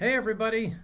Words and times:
everybody. 0.00 0.74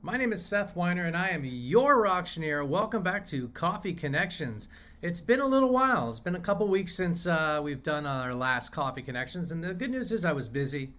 My 0.00 0.16
name 0.16 0.32
is 0.32 0.42
Seth 0.42 0.74
Weiner, 0.74 1.04
and 1.04 1.14
I 1.14 1.28
am 1.28 1.44
your 1.44 2.08
auctioneer. 2.08 2.64
Welcome 2.64 3.02
back 3.02 3.26
to 3.26 3.48
Coffee 3.48 3.92
Connections. 3.92 4.68
It's 5.02 5.20
been 5.20 5.40
a 5.40 5.46
little 5.46 5.68
while. 5.68 6.08
It's 6.08 6.20
been 6.20 6.36
a 6.36 6.40
couple 6.40 6.66
weeks 6.66 6.94
since 6.94 7.26
uh, 7.26 7.60
we've 7.62 7.82
done 7.82 8.06
our 8.06 8.34
last 8.34 8.72
Coffee 8.72 9.02
Connections, 9.02 9.52
and 9.52 9.62
the 9.62 9.74
good 9.74 9.90
news 9.90 10.10
is 10.10 10.24
I 10.24 10.32
was 10.32 10.48
busy 10.48 10.94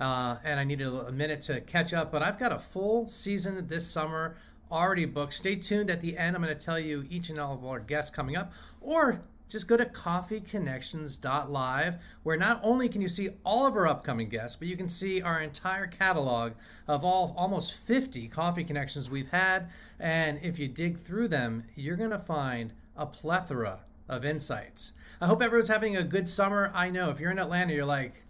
uh, 0.00 0.38
and 0.42 0.58
I 0.58 0.64
needed 0.64 0.88
a 0.88 1.12
minute 1.12 1.42
to 1.42 1.60
catch 1.60 1.94
up. 1.94 2.10
But 2.10 2.24
I've 2.24 2.40
got 2.40 2.50
a 2.50 2.58
full 2.58 3.06
season 3.06 3.64
this 3.68 3.86
summer 3.86 4.36
already 4.70 5.04
booked. 5.04 5.34
Stay 5.34 5.54
tuned 5.54 5.90
at 5.90 6.00
the 6.00 6.18
end. 6.18 6.34
I'm 6.34 6.42
going 6.42 6.56
to 6.56 6.60
tell 6.60 6.78
you 6.80 7.04
each 7.08 7.30
and 7.30 7.38
all 7.38 7.54
of 7.54 7.64
our 7.64 7.78
guests 7.78 8.10
coming 8.10 8.36
up, 8.36 8.52
or 8.80 9.22
just 9.50 9.68
go 9.68 9.76
to 9.76 9.84
coffeeconnections.live, 9.84 11.94
where 12.22 12.36
not 12.36 12.60
only 12.62 12.88
can 12.88 13.02
you 13.02 13.08
see 13.08 13.30
all 13.44 13.66
of 13.66 13.76
our 13.76 13.86
upcoming 13.86 14.28
guests, 14.28 14.56
but 14.56 14.68
you 14.68 14.76
can 14.76 14.88
see 14.88 15.20
our 15.20 15.42
entire 15.42 15.86
catalog 15.86 16.52
of 16.88 17.04
all 17.04 17.34
almost 17.36 17.74
50 17.74 18.28
coffee 18.28 18.64
connections 18.64 19.10
we've 19.10 19.30
had. 19.30 19.68
And 19.98 20.38
if 20.42 20.58
you 20.58 20.68
dig 20.68 20.98
through 20.98 21.28
them, 21.28 21.64
you're 21.74 21.96
going 21.96 22.10
to 22.10 22.18
find 22.18 22.72
a 22.96 23.04
plethora 23.04 23.80
of 24.08 24.24
insights. 24.24 24.92
I 25.20 25.26
hope 25.26 25.42
everyone's 25.42 25.68
having 25.68 25.96
a 25.96 26.04
good 26.04 26.28
summer. 26.28 26.72
I 26.74 26.90
know 26.90 27.10
if 27.10 27.20
you're 27.20 27.30
in 27.30 27.38
Atlanta, 27.38 27.74
you're 27.74 27.84
like, 27.84 28.22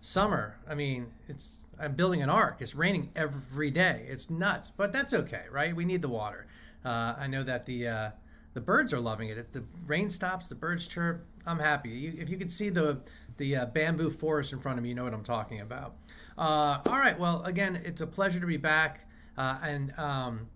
summer. 0.00 0.56
I 0.68 0.74
mean, 0.74 1.08
it's 1.28 1.56
I'm 1.78 1.94
building 1.94 2.22
an 2.22 2.28
ark. 2.28 2.56
It's 2.60 2.74
raining 2.74 3.10
every 3.16 3.70
day. 3.70 4.06
It's 4.08 4.28
nuts, 4.28 4.70
but 4.70 4.92
that's 4.92 5.14
okay, 5.14 5.44
right? 5.50 5.74
We 5.74 5.84
need 5.84 6.02
the 6.02 6.08
water. 6.08 6.46
Uh, 6.84 7.14
I 7.18 7.26
know 7.26 7.42
that 7.42 7.66
the 7.66 7.88
uh, 7.88 8.10
the 8.54 8.60
birds 8.60 8.92
are 8.92 9.00
loving 9.00 9.28
it. 9.28 9.38
If 9.38 9.52
the 9.52 9.64
rain 9.86 10.10
stops, 10.10 10.48
the 10.48 10.54
birds 10.54 10.86
chirp. 10.86 11.24
I'm 11.46 11.58
happy. 11.58 11.90
You, 11.90 12.14
if 12.18 12.28
you 12.28 12.36
can 12.36 12.48
see 12.48 12.68
the 12.68 13.00
the 13.36 13.56
uh, 13.56 13.66
bamboo 13.66 14.10
forest 14.10 14.52
in 14.52 14.60
front 14.60 14.78
of 14.78 14.82
me, 14.82 14.90
you 14.90 14.94
know 14.94 15.04
what 15.04 15.14
I'm 15.14 15.24
talking 15.24 15.60
about. 15.60 15.96
Uh, 16.36 16.78
all 16.86 16.98
right. 16.98 17.18
Well, 17.18 17.42
again, 17.44 17.80
it's 17.84 18.02
a 18.02 18.06
pleasure 18.06 18.40
to 18.40 18.46
be 18.46 18.58
back. 18.58 19.06
Uh, 19.38 19.56
and 19.62 19.98
um, 19.98 20.48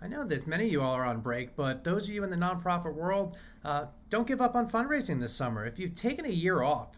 I 0.00 0.06
know 0.06 0.24
that 0.24 0.46
many 0.46 0.66
of 0.66 0.72
you 0.72 0.80
all 0.82 0.94
are 0.94 1.04
on 1.04 1.20
break, 1.20 1.56
but 1.56 1.82
those 1.82 2.08
of 2.08 2.14
you 2.14 2.22
in 2.22 2.30
the 2.30 2.36
nonprofit 2.36 2.94
world, 2.94 3.36
uh, 3.64 3.86
don't 4.10 4.26
give 4.26 4.40
up 4.40 4.54
on 4.54 4.68
fundraising 4.68 5.20
this 5.20 5.34
summer. 5.34 5.66
If 5.66 5.78
you've 5.78 5.96
taken 5.96 6.24
a 6.24 6.28
year 6.28 6.62
off, 6.62 6.96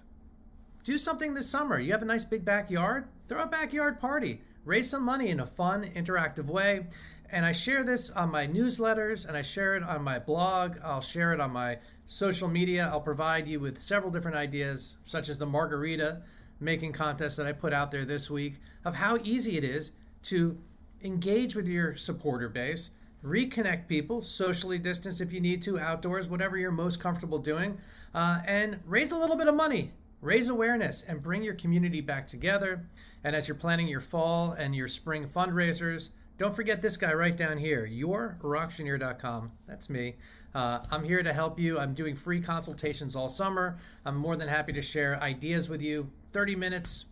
do 0.84 0.98
something 0.98 1.32
this 1.32 1.48
summer. 1.48 1.78
You 1.78 1.92
have 1.92 2.02
a 2.02 2.06
nice 2.06 2.24
big 2.24 2.44
backyard, 2.44 3.08
throw 3.26 3.42
a 3.42 3.46
backyard 3.46 4.00
party. 4.00 4.42
Raise 4.64 4.88
some 4.88 5.02
money 5.02 5.28
in 5.28 5.40
a 5.40 5.46
fun, 5.46 5.90
interactive 5.94 6.46
way. 6.46 6.86
And 7.30 7.44
I 7.44 7.52
share 7.52 7.84
this 7.84 8.10
on 8.10 8.30
my 8.30 8.46
newsletters 8.46 9.26
and 9.26 9.36
I 9.36 9.42
share 9.42 9.74
it 9.76 9.82
on 9.82 10.02
my 10.02 10.18
blog. 10.18 10.76
I'll 10.84 11.00
share 11.00 11.32
it 11.32 11.40
on 11.40 11.52
my 11.52 11.78
social 12.06 12.48
media. 12.48 12.88
I'll 12.92 13.00
provide 13.00 13.48
you 13.48 13.60
with 13.60 13.80
several 13.80 14.10
different 14.10 14.36
ideas, 14.36 14.98
such 15.04 15.28
as 15.28 15.38
the 15.38 15.46
margarita 15.46 16.22
making 16.60 16.92
contest 16.92 17.36
that 17.36 17.46
I 17.46 17.52
put 17.52 17.72
out 17.72 17.90
there 17.90 18.04
this 18.04 18.30
week, 18.30 18.60
of 18.84 18.94
how 18.94 19.18
easy 19.24 19.56
it 19.56 19.64
is 19.64 19.92
to 20.24 20.56
engage 21.02 21.54
with 21.54 21.66
your 21.66 21.96
supporter 21.96 22.48
base, 22.48 22.90
reconnect 23.24 23.88
people, 23.88 24.20
socially 24.20 24.78
distance 24.78 25.20
if 25.20 25.32
you 25.32 25.40
need 25.40 25.62
to, 25.62 25.78
outdoors, 25.78 26.28
whatever 26.28 26.56
you're 26.56 26.70
most 26.70 27.00
comfortable 27.00 27.38
doing, 27.38 27.76
uh, 28.14 28.40
and 28.46 28.78
raise 28.86 29.12
a 29.12 29.18
little 29.18 29.36
bit 29.36 29.48
of 29.48 29.54
money. 29.54 29.92
Raise 30.20 30.48
awareness 30.48 31.02
and 31.02 31.22
bring 31.22 31.42
your 31.42 31.54
community 31.54 32.00
back 32.00 32.26
together. 32.26 32.86
And 33.24 33.36
as 33.36 33.46
you're 33.46 33.56
planning 33.56 33.88
your 33.88 34.00
fall 34.00 34.52
and 34.52 34.74
your 34.74 34.88
spring 34.88 35.26
fundraisers, 35.26 36.10
don't 36.36 36.54
forget 36.54 36.82
this 36.82 36.96
guy 36.96 37.12
right 37.12 37.36
down 37.36 37.58
here, 37.58 37.88
yourauctioneer.com. 37.90 39.52
That's 39.68 39.88
me. 39.88 40.16
Uh, 40.54 40.80
I'm 40.90 41.04
here 41.04 41.22
to 41.22 41.32
help 41.32 41.58
you. 41.58 41.78
I'm 41.78 41.94
doing 41.94 42.14
free 42.14 42.40
consultations 42.40 43.16
all 43.16 43.28
summer. 43.28 43.78
I'm 44.04 44.16
more 44.16 44.36
than 44.36 44.48
happy 44.48 44.72
to 44.72 44.82
share 44.82 45.20
ideas 45.20 45.68
with 45.68 45.82
you. 45.82 46.10
30 46.32 46.56
minutes, 46.56 47.06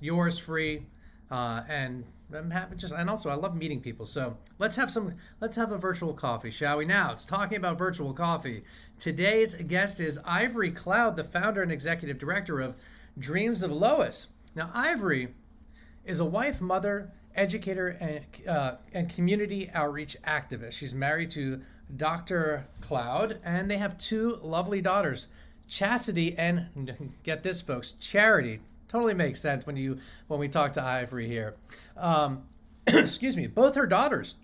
yours 0.00 0.38
free. 0.38 0.86
Uh, 1.30 1.62
and 1.68 2.04
I'm 2.34 2.50
happy 2.50 2.76
just 2.76 2.92
and 2.92 3.08
also 3.08 3.30
I 3.30 3.34
love 3.34 3.54
meeting 3.54 3.80
people. 3.80 4.06
So 4.06 4.36
let's 4.58 4.76
have 4.76 4.90
some 4.90 5.14
let's 5.40 5.56
have 5.56 5.72
a 5.72 5.78
virtual 5.78 6.12
coffee, 6.14 6.50
shall 6.50 6.78
we? 6.78 6.84
Now 6.84 7.12
it's 7.12 7.24
talking 7.24 7.56
about 7.56 7.78
virtual 7.78 8.12
coffee. 8.12 8.64
Today's 8.98 9.54
guest 9.54 10.00
is 10.00 10.18
Ivory 10.24 10.70
Cloud, 10.70 11.16
the 11.16 11.24
founder 11.24 11.62
and 11.62 11.72
executive 11.72 12.18
director 12.18 12.60
of 12.60 12.76
Dreams 13.18 13.62
of 13.62 13.72
Lois. 13.72 14.28
Now 14.54 14.70
Ivory 14.74 15.34
is 16.04 16.20
a 16.20 16.24
wife, 16.24 16.60
mother, 16.60 17.12
educator 17.34 17.88
and, 17.88 18.48
uh, 18.48 18.76
and 18.92 19.08
community 19.08 19.70
outreach 19.74 20.16
activist. 20.26 20.72
She's 20.72 20.94
married 20.94 21.30
to 21.30 21.60
Dr. 21.96 22.66
Cloud, 22.80 23.38
and 23.44 23.70
they 23.70 23.78
have 23.78 23.98
two 23.98 24.38
lovely 24.42 24.80
daughters, 24.80 25.28
Chastity 25.68 26.36
and 26.38 27.14
get 27.22 27.42
this, 27.42 27.62
folks, 27.62 27.92
Charity. 27.92 28.60
Totally 28.88 29.14
makes 29.14 29.40
sense 29.40 29.66
when 29.66 29.76
you 29.76 29.98
when 30.28 30.38
we 30.38 30.48
talk 30.48 30.74
to 30.74 30.82
Ivory 30.82 31.26
here. 31.26 31.54
Um, 31.96 32.42
excuse 32.86 33.36
me. 33.36 33.46
Both 33.46 33.74
her 33.76 33.86
daughters, 33.86 34.34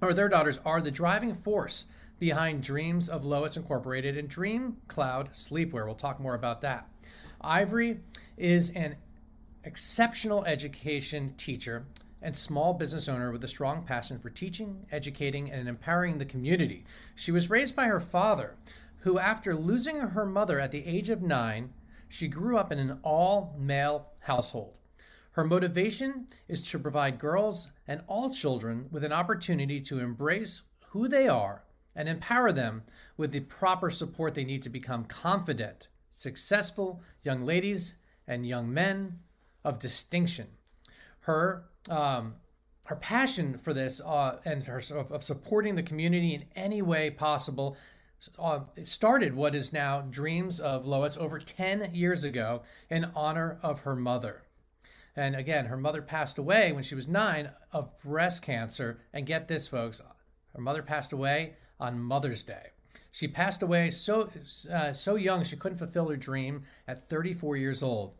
or 0.00 0.14
their 0.14 0.30
daughters, 0.30 0.60
are 0.64 0.80
the 0.80 0.90
driving 0.90 1.34
force 1.34 1.86
behind 2.18 2.62
Dreams 2.62 3.08
of 3.08 3.24
Lois 3.26 3.56
Incorporated 3.56 4.16
and 4.16 4.28
Dream 4.28 4.78
Cloud 4.88 5.30
Sleepwear. 5.32 5.84
We'll 5.84 5.94
talk 5.94 6.20
more 6.20 6.34
about 6.34 6.62
that. 6.62 6.88
Ivory 7.40 8.00
is 8.36 8.70
an 8.70 8.96
exceptional 9.64 10.44
education 10.44 11.34
teacher 11.36 11.84
and 12.20 12.36
small 12.36 12.74
business 12.74 13.08
owner 13.08 13.30
with 13.30 13.44
a 13.44 13.48
strong 13.48 13.84
passion 13.84 14.18
for 14.18 14.30
teaching, 14.30 14.86
educating, 14.90 15.50
and 15.50 15.68
empowering 15.68 16.18
the 16.18 16.24
community. 16.24 16.84
She 17.14 17.32
was 17.32 17.50
raised 17.50 17.76
by 17.76 17.84
her 17.84 18.00
father, 18.00 18.56
who, 19.00 19.18
after 19.18 19.54
losing 19.54 20.00
her 20.00 20.26
mother 20.26 20.58
at 20.58 20.72
the 20.72 20.84
age 20.84 21.10
of 21.10 21.22
nine, 21.22 21.72
she 22.08 22.26
grew 22.28 22.56
up 22.56 22.72
in 22.72 22.78
an 22.78 22.98
all 23.02 23.54
male 23.58 24.08
household. 24.20 24.78
Her 25.32 25.44
motivation 25.44 26.26
is 26.48 26.62
to 26.70 26.78
provide 26.78 27.18
girls 27.18 27.70
and 27.86 28.02
all 28.08 28.30
children 28.30 28.88
with 28.90 29.04
an 29.04 29.12
opportunity 29.12 29.80
to 29.82 30.00
embrace 30.00 30.62
who 30.88 31.06
they 31.06 31.28
are 31.28 31.62
and 31.94 32.08
empower 32.08 32.50
them 32.50 32.82
with 33.16 33.32
the 33.32 33.40
proper 33.40 33.90
support 33.90 34.34
they 34.34 34.44
need 34.44 34.62
to 34.62 34.70
become 34.70 35.04
confident, 35.04 35.88
successful 36.10 37.02
young 37.22 37.44
ladies 37.44 37.94
and 38.26 38.46
young 38.46 38.72
men 38.72 39.20
of 39.64 39.78
distinction. 39.78 40.48
Her 41.20 41.64
um, 41.90 42.34
her 42.84 42.96
passion 42.96 43.58
for 43.58 43.74
this 43.74 44.00
uh, 44.00 44.38
and 44.44 44.64
her 44.64 44.82
of, 44.92 45.12
of, 45.12 45.22
supporting 45.22 45.74
the 45.74 45.82
community 45.82 46.34
in 46.34 46.44
any 46.56 46.80
way 46.80 47.10
possible 47.10 47.76
uh, 48.38 48.60
started 48.82 49.34
what 49.34 49.54
is 49.54 49.72
now 49.72 50.00
Dreams 50.00 50.58
of 50.58 50.86
Lois 50.86 51.16
over 51.16 51.38
10 51.38 51.94
years 51.94 52.24
ago 52.24 52.62
in 52.90 53.10
honor 53.14 53.58
of 53.62 53.80
her 53.80 53.94
mother. 53.94 54.42
And 55.14 55.34
again, 55.34 55.66
her 55.66 55.76
mother 55.76 56.00
passed 56.00 56.38
away 56.38 56.72
when 56.72 56.82
she 56.82 56.94
was 56.94 57.08
nine 57.08 57.50
of 57.72 57.96
breast 57.98 58.42
cancer. 58.42 59.00
And 59.12 59.26
get 59.26 59.48
this, 59.48 59.68
folks, 59.68 60.00
her 60.54 60.60
mother 60.60 60.82
passed 60.82 61.12
away 61.12 61.54
on 61.80 62.00
Mother's 62.00 62.42
Day. 62.44 62.68
She 63.10 63.26
passed 63.26 63.62
away 63.62 63.90
so 63.90 64.30
uh, 64.72 64.92
so 64.92 65.16
young 65.16 65.42
she 65.42 65.56
couldn't 65.56 65.78
fulfill 65.78 66.08
her 66.08 66.16
dream 66.16 66.62
at 66.86 67.08
34 67.08 67.56
years 67.56 67.82
old. 67.82 68.14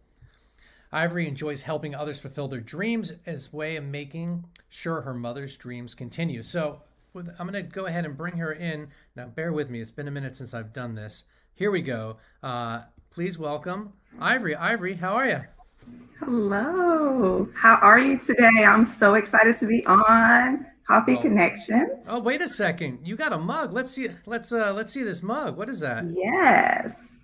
Ivory 0.92 1.28
enjoys 1.28 1.62
helping 1.62 1.94
others 1.94 2.18
fulfill 2.18 2.48
their 2.48 2.60
dreams 2.60 3.12
as 3.26 3.52
way 3.52 3.76
of 3.76 3.84
making 3.84 4.44
sure 4.70 5.02
her 5.02 5.14
mother's 5.14 5.56
dreams 5.56 5.94
continue. 5.94 6.42
So 6.42 6.80
with, 7.12 7.28
I'm 7.38 7.46
going 7.48 7.62
to 7.62 7.70
go 7.70 7.86
ahead 7.86 8.04
and 8.04 8.16
bring 8.16 8.36
her 8.38 8.52
in. 8.52 8.88
Now, 9.14 9.26
bear 9.26 9.52
with 9.52 9.70
me. 9.70 9.80
It's 9.80 9.90
been 9.90 10.08
a 10.08 10.12
minute 10.12 10.36
since 10.36 10.54
I've 10.54 10.72
done 10.72 10.94
this. 10.94 11.24
Here 11.54 11.70
we 11.70 11.82
go. 11.82 12.16
Uh, 12.42 12.82
please 13.10 13.38
welcome 13.38 13.92
Ivory. 14.20 14.56
Ivory, 14.56 14.94
how 14.94 15.14
are 15.14 15.26
you? 15.26 15.40
Hello. 16.20 17.48
How 17.54 17.76
are 17.76 17.98
you 17.98 18.18
today? 18.18 18.64
I'm 18.64 18.84
so 18.84 19.14
excited 19.14 19.56
to 19.58 19.66
be 19.66 19.84
on 19.86 20.66
Coffee 20.86 21.16
oh. 21.16 21.20
Connections. 21.22 22.06
Oh, 22.08 22.20
wait 22.20 22.40
a 22.40 22.48
second. 22.48 23.00
You 23.04 23.16
got 23.16 23.32
a 23.32 23.38
mug. 23.38 23.72
Let's 23.72 23.90
see. 23.90 24.08
Let's 24.26 24.52
uh, 24.52 24.72
let's 24.72 24.92
see 24.92 25.02
this 25.02 25.22
mug. 25.22 25.56
What 25.56 25.68
is 25.68 25.80
that? 25.80 26.04
Yes. 26.06 27.18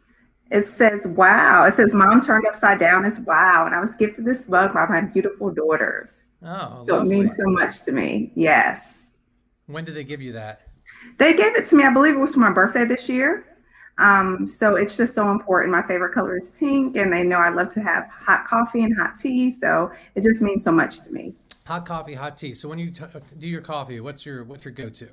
It 0.50 0.62
says 0.66 1.06
wow. 1.06 1.64
It 1.64 1.74
says 1.74 1.94
mom 1.94 2.20
turned 2.20 2.46
upside 2.46 2.78
down 2.78 3.04
is 3.04 3.20
wow. 3.20 3.64
And 3.66 3.74
I 3.74 3.80
was 3.80 3.94
gifted 3.96 4.24
this 4.24 4.48
mug 4.48 4.74
by 4.74 4.86
my 4.86 5.00
beautiful 5.00 5.50
daughters. 5.50 6.24
Oh, 6.42 6.82
so 6.82 6.96
lovely. 6.96 7.16
it 7.16 7.18
means 7.18 7.36
so 7.36 7.44
much 7.46 7.82
to 7.84 7.92
me. 7.92 8.30
Yes. 8.34 9.12
When 9.66 9.84
did 9.84 9.94
they 9.94 10.04
give 10.04 10.20
you 10.20 10.32
that? 10.32 10.60
They 11.18 11.34
gave 11.34 11.56
it 11.56 11.64
to 11.66 11.76
me. 11.76 11.84
I 11.84 11.92
believe 11.92 12.14
it 12.14 12.18
was 12.18 12.34
for 12.34 12.40
my 12.40 12.52
birthday 12.52 12.84
this 12.84 13.08
year. 13.08 13.46
Um, 13.96 14.46
so 14.46 14.76
it's 14.76 14.96
just 14.96 15.14
so 15.14 15.30
important. 15.30 15.72
My 15.72 15.82
favorite 15.82 16.12
color 16.12 16.36
is 16.36 16.50
pink, 16.50 16.96
and 16.96 17.12
they 17.12 17.22
know 17.22 17.38
I 17.38 17.48
love 17.48 17.72
to 17.74 17.80
have 17.80 18.08
hot 18.10 18.44
coffee 18.44 18.82
and 18.82 18.94
hot 18.96 19.16
tea. 19.16 19.50
So 19.50 19.92
it 20.14 20.22
just 20.22 20.42
means 20.42 20.64
so 20.64 20.72
much 20.72 21.00
to 21.02 21.12
me. 21.12 21.32
Hot 21.66 21.86
coffee, 21.86 22.14
hot 22.14 22.36
tea. 22.36 22.54
So 22.54 22.68
when 22.68 22.78
you 22.78 22.90
t- 22.90 23.04
do 23.38 23.46
your 23.46 23.60
coffee, 23.60 24.00
what's 24.00 24.26
your 24.26 24.44
what's 24.44 24.64
your 24.64 24.74
go 24.74 24.90
to? 24.90 25.08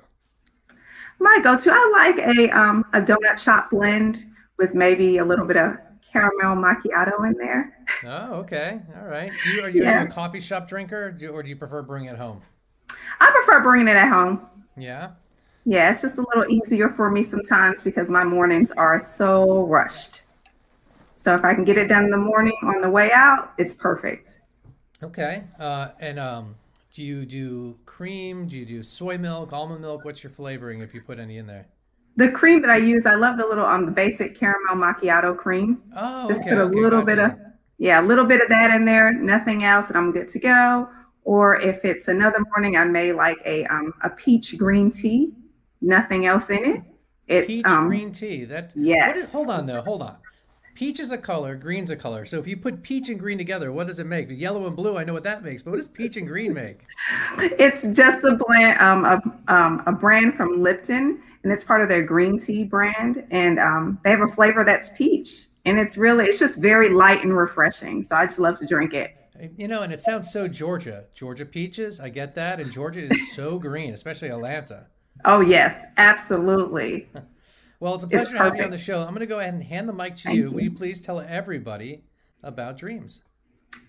My 1.18 1.38
go 1.42 1.56
to, 1.56 1.70
I 1.72 1.92
like 1.92 2.36
a 2.36 2.50
um, 2.50 2.84
a 2.92 3.00
donut 3.00 3.38
shop 3.38 3.70
blend 3.70 4.26
with 4.62 4.74
maybe 4.74 5.18
a 5.18 5.24
little 5.24 5.44
bit 5.44 5.56
of 5.56 5.76
caramel 6.12 6.56
macchiato 6.56 7.26
in 7.26 7.34
there. 7.36 7.76
Oh, 8.04 8.34
okay. 8.34 8.80
All 8.96 9.08
right. 9.08 9.32
You, 9.46 9.64
are 9.64 9.70
you 9.70 9.82
yeah. 9.82 10.02
a 10.02 10.06
coffee 10.06 10.40
shop 10.40 10.68
drinker 10.68 11.06
or 11.06 11.10
do, 11.10 11.24
you, 11.24 11.30
or 11.32 11.42
do 11.42 11.48
you 11.48 11.56
prefer 11.56 11.82
bringing 11.82 12.10
it 12.10 12.16
home? 12.16 12.40
I 13.18 13.30
prefer 13.32 13.60
bringing 13.60 13.88
it 13.88 13.96
at 13.96 14.08
home. 14.08 14.46
Yeah. 14.76 15.10
Yeah, 15.64 15.90
it's 15.90 16.02
just 16.02 16.18
a 16.18 16.24
little 16.34 16.48
easier 16.48 16.90
for 16.90 17.10
me 17.10 17.24
sometimes 17.24 17.82
because 17.82 18.08
my 18.08 18.22
mornings 18.22 18.70
are 18.72 18.98
so 19.00 19.66
rushed. 19.66 20.22
So 21.14 21.34
if 21.34 21.44
I 21.44 21.54
can 21.54 21.64
get 21.64 21.76
it 21.76 21.88
done 21.88 22.04
in 22.04 22.10
the 22.10 22.16
morning 22.16 22.56
on 22.62 22.80
the 22.80 22.90
way 22.90 23.10
out, 23.12 23.52
it's 23.58 23.74
perfect. 23.74 24.40
Okay. 25.02 25.44
Uh, 25.58 25.88
and 26.00 26.20
um, 26.20 26.54
do 26.94 27.02
you 27.02 27.24
do 27.26 27.78
cream? 27.84 28.46
Do 28.46 28.56
you 28.56 28.66
do 28.66 28.82
soy 28.84 29.18
milk, 29.18 29.52
almond 29.52 29.80
milk? 29.80 30.04
What's 30.04 30.22
your 30.22 30.30
flavoring 30.30 30.82
if 30.82 30.94
you 30.94 31.00
put 31.00 31.18
any 31.18 31.38
in 31.38 31.46
there? 31.48 31.66
The 32.16 32.30
cream 32.30 32.60
that 32.62 32.70
I 32.70 32.76
use, 32.76 33.06
I 33.06 33.14
love 33.14 33.38
the 33.38 33.46
little 33.46 33.64
um 33.64 33.86
the 33.86 33.92
basic 33.92 34.34
caramel 34.34 34.76
macchiato 34.76 35.36
cream. 35.36 35.82
Oh, 35.96 36.28
Just 36.28 36.42
okay, 36.42 36.50
put 36.50 36.58
a 36.58 36.62
okay, 36.62 36.78
little 36.80 37.02
bit 37.02 37.18
of 37.18 37.34
yeah, 37.78 38.00
a 38.00 38.04
little 38.04 38.24
bit 38.26 38.40
of 38.40 38.48
that 38.50 38.70
in 38.70 38.84
there, 38.84 39.12
nothing 39.12 39.64
else, 39.64 39.88
and 39.88 39.96
I'm 39.96 40.12
good 40.12 40.28
to 40.28 40.38
go. 40.38 40.88
Or 41.24 41.58
if 41.60 41.84
it's 41.84 42.08
another 42.08 42.38
morning, 42.54 42.76
I 42.76 42.84
may 42.84 43.12
like 43.12 43.38
a 43.44 43.64
um 43.66 43.92
a 44.02 44.10
peach 44.10 44.56
green 44.58 44.90
tea, 44.90 45.32
nothing 45.80 46.26
else 46.26 46.50
in 46.50 46.64
it. 46.64 46.82
It's 47.28 47.46
peach 47.46 47.64
um 47.66 47.86
green 47.88 48.12
tea. 48.12 48.44
That 48.44 48.74
what 49.04 49.16
is? 49.16 49.24
yes. 49.24 49.32
Hold 49.32 49.50
on 49.50 49.66
though. 49.66 49.80
Hold 49.82 50.02
on. 50.02 50.16
Peach 50.74 51.00
is 51.00 51.12
a 51.12 51.18
color, 51.18 51.54
green's 51.54 51.90
a 51.90 51.96
color. 51.96 52.24
So 52.24 52.38
if 52.38 52.46
you 52.46 52.56
put 52.56 52.82
peach 52.82 53.10
and 53.10 53.20
green 53.20 53.36
together, 53.36 53.72
what 53.72 53.86
does 53.88 53.98
it 53.98 54.06
make? 54.06 54.28
Yellow 54.30 54.66
and 54.66 54.74
blue, 54.74 54.96
I 54.96 55.04
know 55.04 55.12
what 55.12 55.22
that 55.24 55.44
makes, 55.44 55.62
but 55.62 55.70
what 55.70 55.76
does 55.76 55.88
peach 55.88 56.16
and 56.16 56.26
green 56.26 56.54
make? 56.54 56.80
It's 57.38 57.86
just 57.88 58.24
a 58.24 58.36
blend, 58.36 58.80
um, 58.80 59.04
a, 59.04 59.20
um, 59.52 59.82
a 59.86 59.92
brand 59.92 60.34
from 60.34 60.62
Lipton, 60.62 61.22
and 61.42 61.52
it's 61.52 61.64
part 61.64 61.82
of 61.82 61.88
their 61.88 62.02
green 62.04 62.38
tea 62.38 62.64
brand. 62.64 63.26
And 63.30 63.58
um, 63.58 63.98
they 64.04 64.10
have 64.10 64.20
a 64.20 64.28
flavor 64.28 64.64
that's 64.64 64.90
peach, 64.96 65.46
and 65.64 65.78
it's 65.78 65.96
really, 65.96 66.26
it's 66.26 66.38
just 66.38 66.58
very 66.60 66.88
light 66.88 67.22
and 67.24 67.36
refreshing. 67.36 68.02
So 68.02 68.16
I 68.16 68.26
just 68.26 68.38
love 68.38 68.58
to 68.58 68.66
drink 68.66 68.94
it. 68.94 69.14
You 69.56 69.66
know, 69.66 69.82
and 69.82 69.92
it 69.92 69.98
sounds 69.98 70.30
so 70.32 70.46
Georgia. 70.46 71.06
Georgia 71.14 71.44
peaches, 71.44 71.98
I 71.98 72.10
get 72.10 72.34
that. 72.36 72.60
And 72.60 72.70
Georgia 72.70 73.00
is 73.10 73.34
so 73.34 73.58
green, 73.66 73.92
especially 73.92 74.28
Atlanta. 74.28 74.86
Oh 75.24 75.40
yes, 75.40 75.84
absolutely. 75.96 77.08
Well, 77.80 77.96
it's 77.96 78.04
a 78.04 78.06
It's 78.06 78.28
pleasure 78.28 78.38
to 78.38 78.44
have 78.44 78.56
you 78.56 78.62
on 78.62 78.70
the 78.70 78.78
show. 78.78 79.00
I'm 79.00 79.08
going 79.08 79.20
to 79.20 79.26
go 79.26 79.40
ahead 79.40 79.54
and 79.54 79.62
hand 79.64 79.88
the 79.88 79.92
mic 79.92 80.14
to 80.18 80.30
you. 80.32 80.44
Thank 80.44 80.54
Will 80.54 80.60
you 80.60 80.70
you. 80.70 80.76
please 80.76 81.00
tell 81.00 81.18
everybody 81.20 82.04
about 82.44 82.76
dreams? 82.76 83.22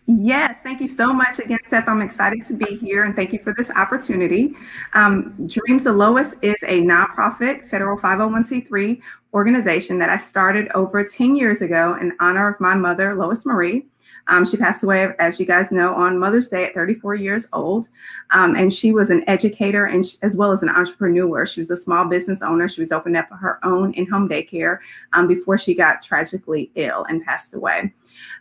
Yes, 0.05 0.57
thank 0.63 0.81
you 0.81 0.88
so 0.88 1.13
much 1.13 1.39
again, 1.39 1.59
Seth. 1.65 1.88
I'm 1.88 2.01
excited 2.01 2.44
to 2.45 2.53
be 2.53 2.75
here 2.75 3.05
and 3.05 3.15
thank 3.15 3.31
you 3.31 3.39
for 3.39 3.53
this 3.53 3.71
opportunity. 3.71 4.53
Um, 4.94 5.47
Dreams 5.47 5.85
of 5.85 5.95
Lois 5.95 6.35
is 6.41 6.61
a 6.63 6.81
nonprofit 6.81 7.67
federal 7.67 7.97
501c3 7.97 9.01
organization 9.33 9.97
that 10.00 10.09
I 10.09 10.17
started 10.17 10.69
over 10.75 11.05
10 11.05 11.38
years 11.38 11.61
ago 11.61 11.97
in 12.01 12.13
honor 12.19 12.50
of 12.50 12.59
my 12.59 12.75
mother, 12.75 13.15
Lois 13.15 13.45
Marie. 13.45 13.85
Um, 14.28 14.46
she 14.46 14.56
passed 14.56 14.84
away, 14.84 15.14
as 15.20 15.40
you 15.40 15.46
guys 15.46 15.72
know, 15.72 15.94
on 15.94 16.18
Mother's 16.18 16.48
Day 16.48 16.66
at 16.66 16.74
34 16.74 17.16
years 17.16 17.48
old. 17.52 17.90
Um, 18.31 18.56
and 18.56 18.74
she 18.74 18.94
was 18.94 19.10
an 19.10 19.24
educator 19.28 19.86
and 19.86 20.06
as 20.22 20.38
well 20.38 20.52
as 20.52 20.64
an 20.64 20.70
entrepreneur. 20.70 21.46
She 21.46 21.60
was 21.60 21.70
a 21.70 21.78
small 21.78 22.06
business 22.06 22.42
owner. 22.42 22.70
She 22.70 22.81
was 22.81 22.92
opening 22.92 23.18
up 23.18 23.30
her 23.30 23.60
own 23.66 23.94
in 23.94 24.10
home 24.10 24.30
daycare 24.30 24.80
um, 25.12 25.28
before 25.28 25.58
she 25.58 25.75
got 25.75 26.02
tragically 26.02 26.72
ill 26.75 27.04
and 27.10 27.24
passed 27.24 27.54
away. 27.54 27.94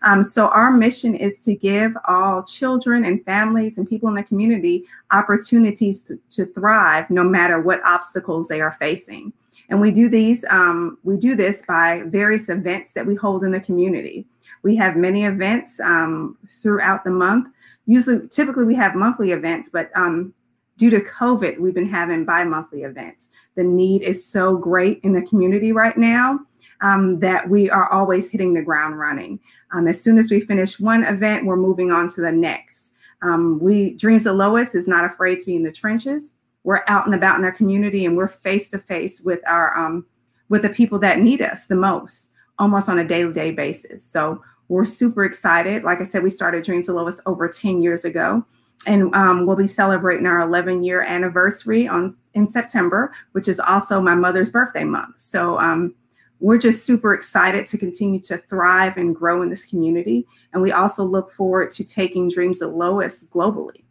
Um, 0.02 0.23
so, 0.23 0.49
our 0.49 0.70
mission 0.70 1.14
is 1.14 1.40
to 1.40 1.55
give 1.55 1.96
all 2.06 2.43
children 2.44 3.05
and 3.05 3.25
families 3.25 3.76
and 3.79 3.88
people 3.88 4.08
in 4.08 4.14
the 4.14 4.23
community 4.23 4.84
opportunities 5.11 6.00
to, 6.02 6.19
to 6.31 6.46
thrive 6.46 7.11
no 7.11 7.25
matter 7.25 7.61
what 7.61 7.84
obstacles 7.84 8.49
they 8.49 8.61
are 8.61 8.73
facing. 8.73 9.32
And 9.72 9.80
we 9.80 9.90
do 9.90 10.10
these, 10.10 10.44
um, 10.50 10.98
we 11.02 11.16
do 11.16 11.34
this 11.34 11.62
by 11.62 12.02
various 12.04 12.50
events 12.50 12.92
that 12.92 13.06
we 13.06 13.14
hold 13.14 13.42
in 13.42 13.52
the 13.52 13.60
community. 13.60 14.26
We 14.62 14.76
have 14.76 14.96
many 14.96 15.24
events 15.24 15.80
um, 15.80 16.36
throughout 16.46 17.04
the 17.04 17.10
month. 17.10 17.48
Usually, 17.86 18.28
typically, 18.28 18.64
we 18.64 18.74
have 18.74 18.94
monthly 18.94 19.30
events, 19.30 19.70
but 19.70 19.90
um, 19.96 20.34
due 20.76 20.90
to 20.90 21.00
COVID, 21.00 21.58
we've 21.58 21.72
been 21.72 21.88
having 21.88 22.26
bi 22.26 22.44
monthly 22.44 22.82
events. 22.82 23.30
The 23.54 23.64
need 23.64 24.02
is 24.02 24.22
so 24.22 24.58
great 24.58 25.00
in 25.04 25.14
the 25.14 25.22
community 25.22 25.72
right 25.72 25.96
now 25.96 26.40
um, 26.82 27.20
that 27.20 27.48
we 27.48 27.70
are 27.70 27.90
always 27.90 28.30
hitting 28.30 28.52
the 28.52 28.60
ground 28.60 28.98
running. 28.98 29.40
Um, 29.72 29.88
as 29.88 29.98
soon 29.98 30.19
as 30.19 30.30
we 30.30 30.40
finish 30.40 30.78
one 30.78 31.02
event, 31.02 31.46
we're 31.46 31.56
moving 31.56 31.90
on 31.90 32.08
to 32.08 32.20
the 32.20 32.30
next. 32.30 32.92
Um, 33.22 33.58
we 33.58 33.94
Dreams 33.94 34.26
of 34.26 34.36
Lois 34.36 34.74
is 34.74 34.86
not 34.86 35.06
afraid 35.06 35.38
to 35.38 35.46
be 35.46 35.56
in 35.56 35.62
the 35.62 35.72
trenches. 35.72 36.34
We're 36.64 36.82
out 36.86 37.06
and 37.06 37.14
about 37.14 37.38
in 37.38 37.44
our 37.44 37.52
community, 37.52 38.04
and 38.04 38.16
we're 38.16 38.28
face 38.28 38.68
to 38.70 38.78
face 38.78 39.20
with 39.20 39.40
our 39.46 39.76
um, 39.76 40.06
with 40.48 40.62
the 40.62 40.68
people 40.68 40.98
that 41.00 41.18
need 41.18 41.40
us 41.40 41.66
the 41.66 41.76
most, 41.76 42.30
almost 42.58 42.88
on 42.88 42.98
a 42.98 43.04
daily 43.06 43.32
day 43.32 43.52
basis. 43.52 44.04
So 44.04 44.42
we're 44.68 44.84
super 44.84 45.24
excited. 45.24 45.82
Like 45.82 46.00
I 46.00 46.04
said, 46.04 46.22
we 46.22 46.30
started 46.30 46.64
Dreams 46.64 46.88
of 46.88 46.94
Lois 46.94 47.20
over 47.26 47.48
10 47.48 47.82
years 47.82 48.04
ago, 48.04 48.44
and 48.86 49.14
um, 49.14 49.46
we'll 49.46 49.56
be 49.56 49.66
celebrating 49.66 50.26
our 50.26 50.40
11 50.40 50.82
year 50.82 51.02
anniversary 51.02 51.88
on 51.88 52.16
in 52.34 52.46
September, 52.46 53.12
which 53.32 53.48
is 53.48 53.60
also 53.60 54.00
my 54.00 54.14
mother's 54.14 54.50
birthday 54.50 54.84
month. 54.84 55.20
So 55.20 55.58
um, 55.58 55.94
we're 56.40 56.58
just 56.58 56.84
super 56.84 57.14
excited 57.14 57.66
to 57.66 57.78
continue 57.78 58.18
to 58.20 58.36
thrive 58.36 58.96
and 58.96 59.14
grow 59.14 59.42
in 59.42 59.50
this 59.50 59.64
community. 59.64 60.26
And 60.52 60.60
we 60.60 60.72
also 60.72 61.04
look 61.04 61.31
forward 61.32 61.70
to 61.70 61.84
taking 61.84 62.28
Dreams 62.28 62.60
of 62.60 62.72
Lois 62.72 63.22
globally. 63.22 63.84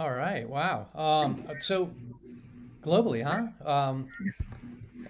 All 0.00 0.10
right. 0.10 0.48
Wow. 0.48 0.86
Um, 0.94 1.36
so 1.60 1.90
globally, 2.82 3.22
huh? 3.22 3.70
Um, 3.70 4.08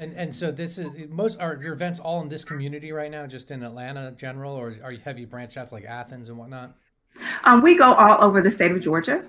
and 0.01 0.13
and 0.15 0.35
so 0.35 0.51
this 0.51 0.79
is 0.79 1.09
most 1.09 1.39
are 1.39 1.61
your 1.63 1.75
events 1.75 2.01
all 2.01 2.21
in 2.23 2.29
this 2.29 2.45
community 2.45 2.91
right 2.91 3.09
now, 3.09 3.25
just 3.29 3.53
in 3.53 3.63
Atlanta 3.63 4.11
general, 4.19 4.53
or 4.53 4.75
are 4.83 4.91
you 4.91 4.99
have 5.05 5.17
you 5.17 5.29
branched 5.29 5.57
out 5.57 5.69
to 5.69 5.75
like 5.75 5.85
Athens 5.85 6.29
and 6.29 6.37
whatnot? 6.37 6.75
Um, 7.45 7.63
we 7.63 7.79
go 7.79 7.95
all 7.95 8.25
over 8.25 8.43
the 8.43 8.51
state 8.51 8.73
of 8.73 8.81
Georgia. 8.81 9.25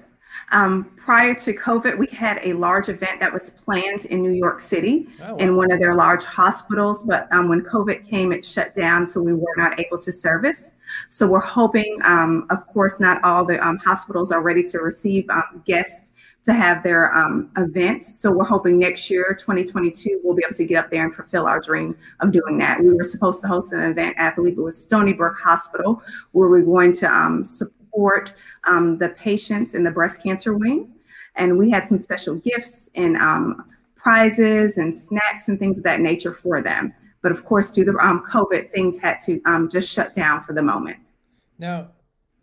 Um, 0.51 0.91
prior 0.97 1.33
to 1.35 1.53
COVID, 1.53 1.97
we 1.97 2.07
had 2.07 2.39
a 2.43 2.53
large 2.53 2.89
event 2.89 3.19
that 3.19 3.31
was 3.31 3.49
planned 3.51 4.05
in 4.05 4.21
New 4.21 4.31
York 4.31 4.59
City 4.59 5.07
Oh 5.21 5.37
in 5.37 5.55
one 5.55 5.71
of 5.71 5.79
their 5.79 5.95
large 5.95 6.25
hospitals. 6.25 7.03
But 7.03 7.31
um, 7.31 7.47
when 7.47 7.61
COVID 7.61 8.07
came, 8.07 8.31
it 8.31 8.43
shut 8.43 8.73
down, 8.73 9.05
so 9.05 9.21
we 9.21 9.33
were 9.33 9.55
not 9.55 9.79
able 9.79 9.97
to 9.99 10.11
service. 10.11 10.73
So 11.09 11.27
we're 11.27 11.39
hoping, 11.39 11.99
um, 12.03 12.47
of 12.49 12.67
course, 12.67 12.99
not 12.99 13.23
all 13.23 13.45
the 13.45 13.65
um, 13.65 13.77
hospitals 13.77 14.31
are 14.31 14.41
ready 14.41 14.63
to 14.63 14.79
receive 14.79 15.29
um, 15.29 15.63
guests 15.65 16.11
to 16.43 16.53
have 16.53 16.81
their 16.81 17.13
um, 17.15 17.51
events. 17.57 18.19
So 18.19 18.31
we're 18.31 18.45
hoping 18.45 18.79
next 18.79 19.09
year, 19.09 19.35
2022, 19.39 20.21
we'll 20.23 20.35
be 20.35 20.43
able 20.45 20.55
to 20.55 20.65
get 20.65 20.85
up 20.85 20.89
there 20.89 21.03
and 21.03 21.13
fulfill 21.13 21.45
our 21.45 21.59
dream 21.59 21.95
of 22.19 22.31
doing 22.31 22.57
that. 22.57 22.81
We 22.81 22.93
were 22.93 23.03
supposed 23.03 23.41
to 23.41 23.47
host 23.47 23.73
an 23.73 23.83
event, 23.83 24.15
I 24.19 24.31
believe 24.31 24.57
it 24.57 24.61
was 24.61 24.81
Stony 24.81 25.13
Brook 25.13 25.37
Hospital, 25.37 26.01
where 26.31 26.49
we're 26.49 26.61
going 26.61 26.93
to 26.93 27.13
um, 27.13 27.45
support 27.45 28.33
um, 28.65 28.97
the 28.97 29.09
patients 29.09 29.75
in 29.75 29.83
the 29.83 29.91
breast 29.91 30.21
cancer 30.21 30.53
wing. 30.53 30.93
And 31.35 31.57
we 31.57 31.69
had 31.69 31.87
some 31.87 31.97
special 31.97 32.35
gifts 32.35 32.89
and 32.95 33.17
um, 33.17 33.69
prizes 33.95 34.77
and 34.77 34.93
snacks 34.95 35.47
and 35.47 35.57
things 35.57 35.77
of 35.77 35.83
that 35.83 36.01
nature 36.01 36.33
for 36.33 36.61
them. 36.61 36.93
But 37.21 37.31
of 37.31 37.45
course, 37.45 37.71
due 37.71 37.85
to 37.85 37.97
um, 37.99 38.23
COVID, 38.29 38.69
things 38.69 38.97
had 38.97 39.19
to 39.25 39.41
um, 39.45 39.69
just 39.69 39.91
shut 39.91 40.13
down 40.13 40.43
for 40.43 40.53
the 40.53 40.61
moment. 40.61 40.97
Now, 41.59 41.89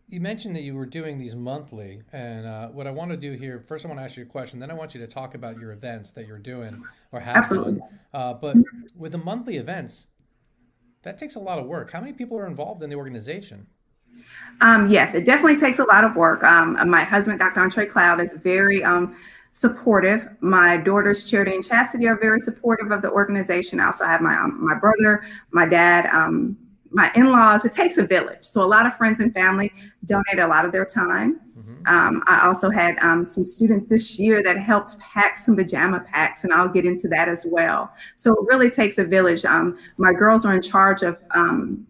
you 0.09 0.21
mentioned 0.21 0.57
that 0.57 0.63
you 0.63 0.75
were 0.75 0.87
doing 0.87 1.19
these 1.19 1.37
monthly, 1.37 2.01
and 2.13 2.47
uh, 2.47 2.69
what 2.69 2.87
I 2.87 2.91
want 2.91 3.11
to 3.11 3.17
do 3.17 3.33
here 3.33 3.61
first, 3.61 3.85
I 3.85 3.89
want 3.89 4.01
to 4.01 4.05
ask 4.05 4.17
you 4.17 4.23
a 4.23 4.27
question. 4.27 4.59
Then 4.59 4.71
I 4.71 4.75
want 4.75 4.95
you 4.95 5.01
to 5.01 5.07
talk 5.07 5.35
about 5.35 5.59
your 5.59 5.73
events 5.73 6.13
that 6.13 6.27
you're 6.27 6.39
doing 6.39 6.83
or 7.13 7.21
have 7.21 7.37
Absolutely. 7.37 7.81
done. 7.81 7.99
Uh, 8.15 8.35
but 8.35 8.57
with 8.97 9.13
the 9.13 9.19
monthly 9.19 9.57
events, 9.57 10.07
that 11.03 11.19
takes 11.19 11.37
a 11.37 11.41
lot 11.41 11.59
of 11.59 11.67
work. 11.67 11.91
How 11.91 12.01
many 12.01 12.13
people 12.13 12.39
are 12.39 12.47
involved 12.47 12.83
in 12.83 12.89
the 12.89 12.97
organization? 12.97 13.67
Um, 14.61 14.89
yes, 14.89 15.15
it 15.15 15.25
definitely 15.25 15.57
takes 15.57 15.79
a 15.79 15.85
lot 15.85 16.05
of 16.05 16.17
work. 16.17 16.43
Um, 16.43 16.77
my 16.89 17.05
husband, 17.05 17.39
Dr. 17.39 17.61
Andre 17.61 17.87
Cloud, 17.87 18.21
is 18.21 18.33
very 18.43 18.83
um, 18.83 19.15
supportive. 19.53 20.29
My 20.41 20.77
daughters, 20.77 21.29
Charity 21.29 21.55
and 21.55 21.65
Chastity, 21.65 22.09
are 22.09 22.19
very 22.19 22.41
supportive 22.41 22.91
of 22.91 23.03
the 23.03 23.11
organization. 23.11 23.81
I 23.81 23.87
also 23.87 24.05
have 24.05 24.21
my 24.21 24.37
um, 24.37 24.65
my 24.65 24.75
brother, 24.75 25.25
my 25.51 25.67
dad, 25.67 26.07
um, 26.07 26.57
my 26.91 27.11
in-laws. 27.15 27.65
It 27.65 27.73
takes 27.73 27.99
a 27.99 28.07
village, 28.07 28.43
so 28.43 28.63
a 28.63 28.67
lot 28.67 28.87
of 28.87 28.97
friends 28.97 29.21
and 29.21 29.33
family 29.33 29.73
donate 30.05 30.39
a 30.39 30.47
lot 30.47 30.65
of 30.65 30.73
their 30.73 30.85
time. 30.85 31.41
hmm 31.55 31.75
Um, 31.87 32.23
I 32.27 32.47
also 32.47 32.71
had 32.71 32.99
um, 32.99 33.25
some 33.25 33.45
students 33.45 33.89
this 33.89 34.19
year 34.19 34.43
that 34.43 34.57
helped 34.59 34.99
pack 34.99 35.37
some 35.39 35.57
pajama 35.57 36.01
packs, 36.01 36.45
and 36.45 36.53
I'll 36.53 36.69
get 36.69 36.85
into 36.85 37.09
that 37.09 37.29
as 37.29 37.47
well. 37.49 37.93
So 38.17 38.33
it 38.33 38.47
really 38.49 38.71
takes 38.71 38.99
a 38.99 39.05
village. 39.05 39.45
Um, 39.45 39.77
my 39.97 40.13
girls 40.13 40.45
are 40.45 40.55
in 40.55 40.63
charge 40.63 41.03
of 41.03 41.21
um, 41.31 41.87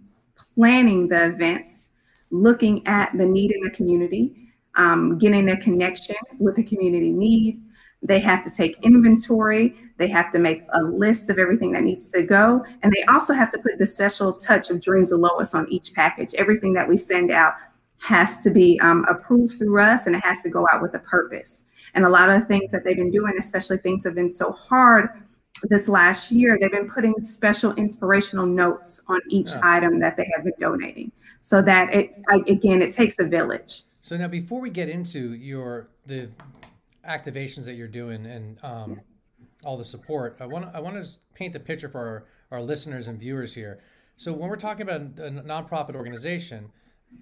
planning 0.54 1.08
the 1.08 1.26
events, 1.26 1.90
looking 2.30 2.87
at 2.87 3.16
the 3.16 3.26
need 3.26 3.52
in 3.52 3.61
the 3.62 3.70
community, 3.70 4.35
um, 4.76 5.18
getting 5.18 5.50
a 5.50 5.56
connection 5.56 6.16
with 6.38 6.56
the 6.56 6.62
community 6.62 7.12
need. 7.12 7.62
They 8.02 8.20
have 8.20 8.44
to 8.44 8.50
take 8.50 8.78
inventory. 8.82 9.75
They 9.97 10.06
have 10.08 10.30
to 10.32 10.38
make 10.38 10.62
a 10.73 10.82
list 10.82 11.30
of 11.30 11.38
everything 11.38 11.73
that 11.73 11.82
needs 11.82 12.08
to 12.11 12.23
go. 12.23 12.64
And 12.82 12.92
they 12.92 13.02
also 13.04 13.35
have 13.35 13.50
to 13.50 13.58
put 13.58 13.78
the 13.78 13.87
special 13.87 14.32
touch 14.32 14.70
of 14.70 14.80
Dreams 14.80 15.11
of 15.11 15.18
Lois 15.20 15.54
on 15.54 15.66
each 15.68 15.94
package. 15.94 16.35
Everything 16.35 16.73
that 16.75 16.88
we 16.88 16.97
send 16.97 17.32
out 17.32 17.54
has 17.99 18.38
to 18.44 18.50
be 18.50 18.78
um, 18.80 19.04
approved 19.08 19.58
through 19.58 19.80
us 19.80 20.06
and 20.06 20.14
it 20.14 20.23
has 20.25 20.40
to 20.42 20.50
go 20.50 20.66
out 20.73 20.80
with 20.80 20.94
a 20.94 21.00
purpose. 21.00 21.64
And 21.94 22.04
a 22.04 22.08
lot 22.08 22.30
of 22.30 22.40
the 22.40 22.47
things 22.47 22.70
that 22.70 22.85
they've 22.85 22.97
been 22.97 23.11
doing, 23.11 23.35
especially 23.37 23.78
things 23.78 24.04
have 24.04 24.14
been 24.14 24.30
so 24.30 24.52
hard 24.52 25.08
this 25.64 25.88
last 25.88 26.30
year, 26.30 26.56
they've 26.61 26.70
been 26.70 26.88
putting 26.88 27.14
special 27.25 27.73
inspirational 27.75 28.47
notes 28.47 29.00
on 29.08 29.20
each 29.28 29.49
Yeah. 29.50 29.61
item 29.64 29.99
that 29.99 30.16
they 30.16 30.30
have 30.37 30.44
been 30.44 30.52
donating. 30.61 31.11
So 31.48 31.62
that 31.62 31.94
it, 31.94 32.14
I- 32.28 32.44
again, 32.46 32.82
it 32.82 32.92
takes 32.92 33.18
a 33.18 33.24
village. 33.24 33.84
So 34.02 34.18
now, 34.18 34.28
before 34.28 34.60
we 34.60 34.68
get 34.68 34.90
into 34.90 35.32
your 35.32 35.88
the 36.04 36.28
activations 37.08 37.64
that 37.64 37.72
you're 37.72 37.88
doing 37.88 38.26
and 38.26 38.58
um, 38.62 39.00
all 39.64 39.78
the 39.78 39.84
support, 39.84 40.36
I 40.40 40.46
want 40.46 40.70
to 40.70 40.76
I 40.76 40.80
want 40.80 41.02
to 41.02 41.10
paint 41.32 41.54
the 41.54 41.60
picture 41.60 41.88
for 41.88 42.00
our, 42.00 42.24
our 42.50 42.60
listeners 42.62 43.08
and 43.08 43.18
viewers 43.18 43.54
here. 43.54 43.80
So 44.18 44.30
when 44.30 44.50
we're 44.50 44.56
talking 44.56 44.82
about 44.82 45.00
a 45.00 45.30
nonprofit 45.30 45.94
organization, 45.94 46.70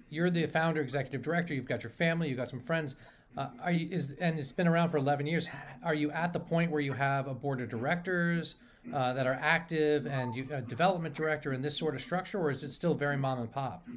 you're 0.09 0.29
the 0.29 0.45
founder, 0.45 0.81
executive 0.81 1.21
director. 1.21 1.53
You've 1.53 1.63
got 1.63 1.81
your 1.81 1.89
family. 1.89 2.27
You've 2.27 2.37
got 2.37 2.49
some 2.49 2.59
friends. 2.59 2.97
Uh, 3.37 3.47
are 3.63 3.71
you 3.71 3.87
is 3.89 4.11
and 4.19 4.37
it's 4.37 4.51
been 4.51 4.67
around 4.67 4.89
for 4.89 4.97
11 4.97 5.25
years. 5.25 5.47
Are 5.85 5.95
you 5.95 6.11
at 6.11 6.33
the 6.33 6.39
point 6.41 6.69
where 6.69 6.81
you 6.81 6.91
have 6.91 7.27
a 7.27 7.33
board 7.33 7.61
of 7.61 7.69
directors 7.69 8.55
uh, 8.93 9.13
that 9.13 9.27
are 9.27 9.37
active 9.41 10.07
and 10.07 10.35
you, 10.35 10.47
a 10.51 10.61
development 10.61 11.13
director 11.13 11.53
in 11.53 11.61
this 11.61 11.77
sort 11.77 11.95
of 11.95 12.01
structure, 12.01 12.39
or 12.39 12.51
is 12.51 12.63
it 12.63 12.71
still 12.71 12.93
very 12.93 13.17
mom 13.17 13.39
and 13.39 13.51
pop? 13.51 13.87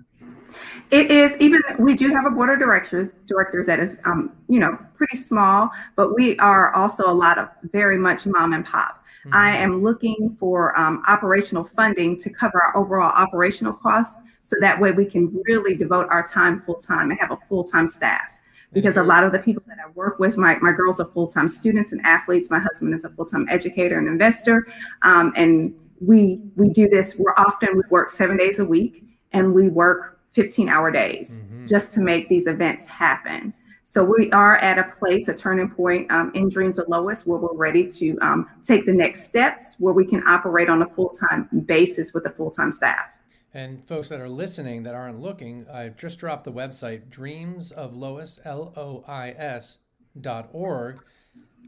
It 0.91 1.11
is 1.11 1.37
even 1.39 1.61
we 1.79 1.95
do 1.95 2.09
have 2.09 2.27
a 2.27 2.31
board 2.31 2.51
of 2.51 2.59
directors 2.59 3.11
directors 3.27 3.67
that 3.67 3.79
is 3.79 3.99
um, 4.05 4.33
you 4.49 4.59
know 4.59 4.79
pretty 4.97 5.17
small, 5.17 5.71
but 5.97 6.15
we 6.15 6.39
are 6.39 6.73
also 6.75 7.09
a 7.09 7.13
lot 7.13 7.39
of 7.39 7.49
very 7.73 7.99
much 7.99 8.27
mom 8.27 8.53
and 8.53 8.65
pop. 8.65 9.05
Mm-hmm. 9.25 9.35
I 9.35 9.57
am 9.57 9.83
looking 9.83 10.37
for 10.39 10.79
um, 10.79 11.03
operational 11.07 11.65
funding 11.65 12.17
to 12.19 12.31
cover 12.31 12.61
our 12.63 12.77
overall 12.77 13.11
operational 13.11 13.75
costs, 13.75 14.23
so 14.43 14.57
that 14.61 14.81
way 14.81 14.93
we 14.93 15.05
can 15.05 15.33
really 15.45 15.77
devote 15.77 16.09
our 16.11 16.27
time 16.27 16.61
full 16.61 16.77
time 16.77 17.11
and 17.11 17.21
have 17.21 17.31
a 17.31 17.39
full 17.49 17.65
time 17.65 17.87
staff 17.87 18.23
because 18.73 18.97
a 18.97 19.03
lot 19.03 19.25
of 19.25 19.33
the 19.33 19.39
people 19.39 19.63
that 19.67 19.79
I 19.85 19.91
work 19.91 20.19
with, 20.19 20.37
my, 20.37 20.59
my 20.59 20.73
girls 20.73 21.01
are 21.01 21.07
full 21.07 21.27
time 21.27 21.49
students 21.49 21.93
and 21.93 22.01
athletes. 22.05 22.51
My 22.51 22.61
husband 22.61 22.95
is 22.95 23.05
a 23.05 23.11
full 23.11 23.27
time 23.27 23.49
educator 23.49 23.99
and 23.99 24.09
investor. 24.09 24.67
Um, 25.03 25.33
and 25.37 25.75
we 26.01 26.41
we 26.57 26.71
do 26.71 26.89
this, 26.89 27.17
we're 27.19 27.35
often, 27.37 27.77
we 27.77 27.83
work 27.91 28.11
seven 28.11 28.37
days 28.37 28.59
a 28.59 28.65
week 28.65 29.05
and 29.33 29.55
we 29.55 29.69
work 29.69 30.21
15 30.33 30.69
hour 30.69 30.91
days 30.91 31.37
mm-hmm. 31.37 31.67
just 31.67 31.93
to 31.95 32.01
make 32.01 32.29
these 32.29 32.47
events 32.47 32.87
happen. 32.87 33.53
So 33.85 34.05
we 34.05 34.31
are 34.31 34.57
at 34.59 34.79
a 34.79 34.85
place, 34.85 35.27
a 35.27 35.35
turning 35.35 35.69
point 35.69 36.11
um, 36.13 36.31
in 36.35 36.49
Dreams 36.49 36.79
of 36.79 36.87
Lois, 36.89 37.27
where 37.27 37.41
we're 37.41 37.57
ready 37.57 37.89
to 37.89 38.17
um, 38.21 38.49
take 38.63 38.87
the 38.87 38.93
next 38.93 39.25
steps, 39.25 39.77
where 39.81 39.93
we 39.93 40.07
can 40.07 40.23
operate 40.29 40.69
on 40.69 40.83
a 40.83 40.87
full 40.91 41.09
time 41.09 41.49
basis 41.67 42.15
with 42.15 42.25
a 42.27 42.31
full 42.31 42.51
time 42.51 42.71
staff. 42.71 43.19
And 43.53 43.85
folks 43.85 44.09
that 44.11 44.21
are 44.21 44.29
listening 44.29 44.85
that 44.85 44.95
aren't 44.95 45.21
looking, 45.21 45.67
I've 45.73 45.97
just 45.97 46.19
dropped 46.21 46.45
the 46.45 46.53
website 46.53 47.11
dreams 47.11 47.73
of 47.73 47.97
Lois, 47.97 48.39
L 48.45 48.73
O 48.77 49.05
I 49.09 49.31
S 49.31 49.79
dot 50.21 50.49
org. 50.53 51.01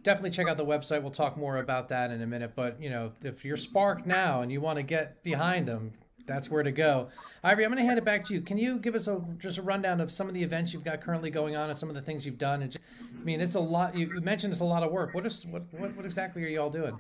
Definitely 0.02 0.30
check 0.30 0.48
out 0.48 0.56
the 0.56 0.64
website. 0.64 1.02
We'll 1.02 1.10
talk 1.10 1.36
more 1.36 1.58
about 1.58 1.88
that 1.88 2.10
in 2.10 2.22
a 2.22 2.26
minute. 2.26 2.52
But 2.54 2.80
you 2.80 2.90
know, 2.90 3.12
if 3.22 3.44
you're 3.44 3.56
sparked 3.56 4.06
now 4.06 4.42
and 4.42 4.52
you 4.52 4.60
want 4.60 4.76
to 4.76 4.82
get 4.82 5.22
behind 5.22 5.66
them, 5.66 5.92
that's 6.26 6.48
where 6.48 6.62
to 6.62 6.70
go. 6.70 7.08
Ivory, 7.42 7.64
I'm 7.64 7.70
going 7.70 7.82
to 7.82 7.86
hand 7.86 7.98
it 7.98 8.04
back 8.04 8.24
to 8.26 8.34
you. 8.34 8.40
Can 8.40 8.58
you 8.58 8.78
give 8.78 8.94
us 8.94 9.08
a 9.08 9.20
just 9.38 9.58
a 9.58 9.62
rundown 9.62 10.00
of 10.00 10.10
some 10.10 10.28
of 10.28 10.34
the 10.34 10.42
events 10.42 10.72
you've 10.72 10.84
got 10.84 11.00
currently 11.00 11.30
going 11.30 11.56
on 11.56 11.68
and 11.68 11.78
some 11.78 11.88
of 11.88 11.96
the 11.96 12.02
things 12.02 12.24
you've 12.24 12.38
done? 12.38 12.62
And 12.62 12.70
just, 12.70 12.84
I 13.00 13.24
mean, 13.24 13.40
it's 13.40 13.56
a 13.56 13.60
lot. 13.60 13.96
You, 13.96 14.08
mentioned 14.20 14.52
it's 14.52 14.60
a 14.60 14.64
lot 14.64 14.84
of 14.84 14.92
work. 14.92 15.14
What 15.14 15.26
is 15.26 15.44
what, 15.46 15.62
what 15.72 15.96
what 15.96 16.04
exactly 16.04 16.44
are 16.44 16.48
you 16.48 16.60
all 16.60 16.70
doing? 16.70 16.96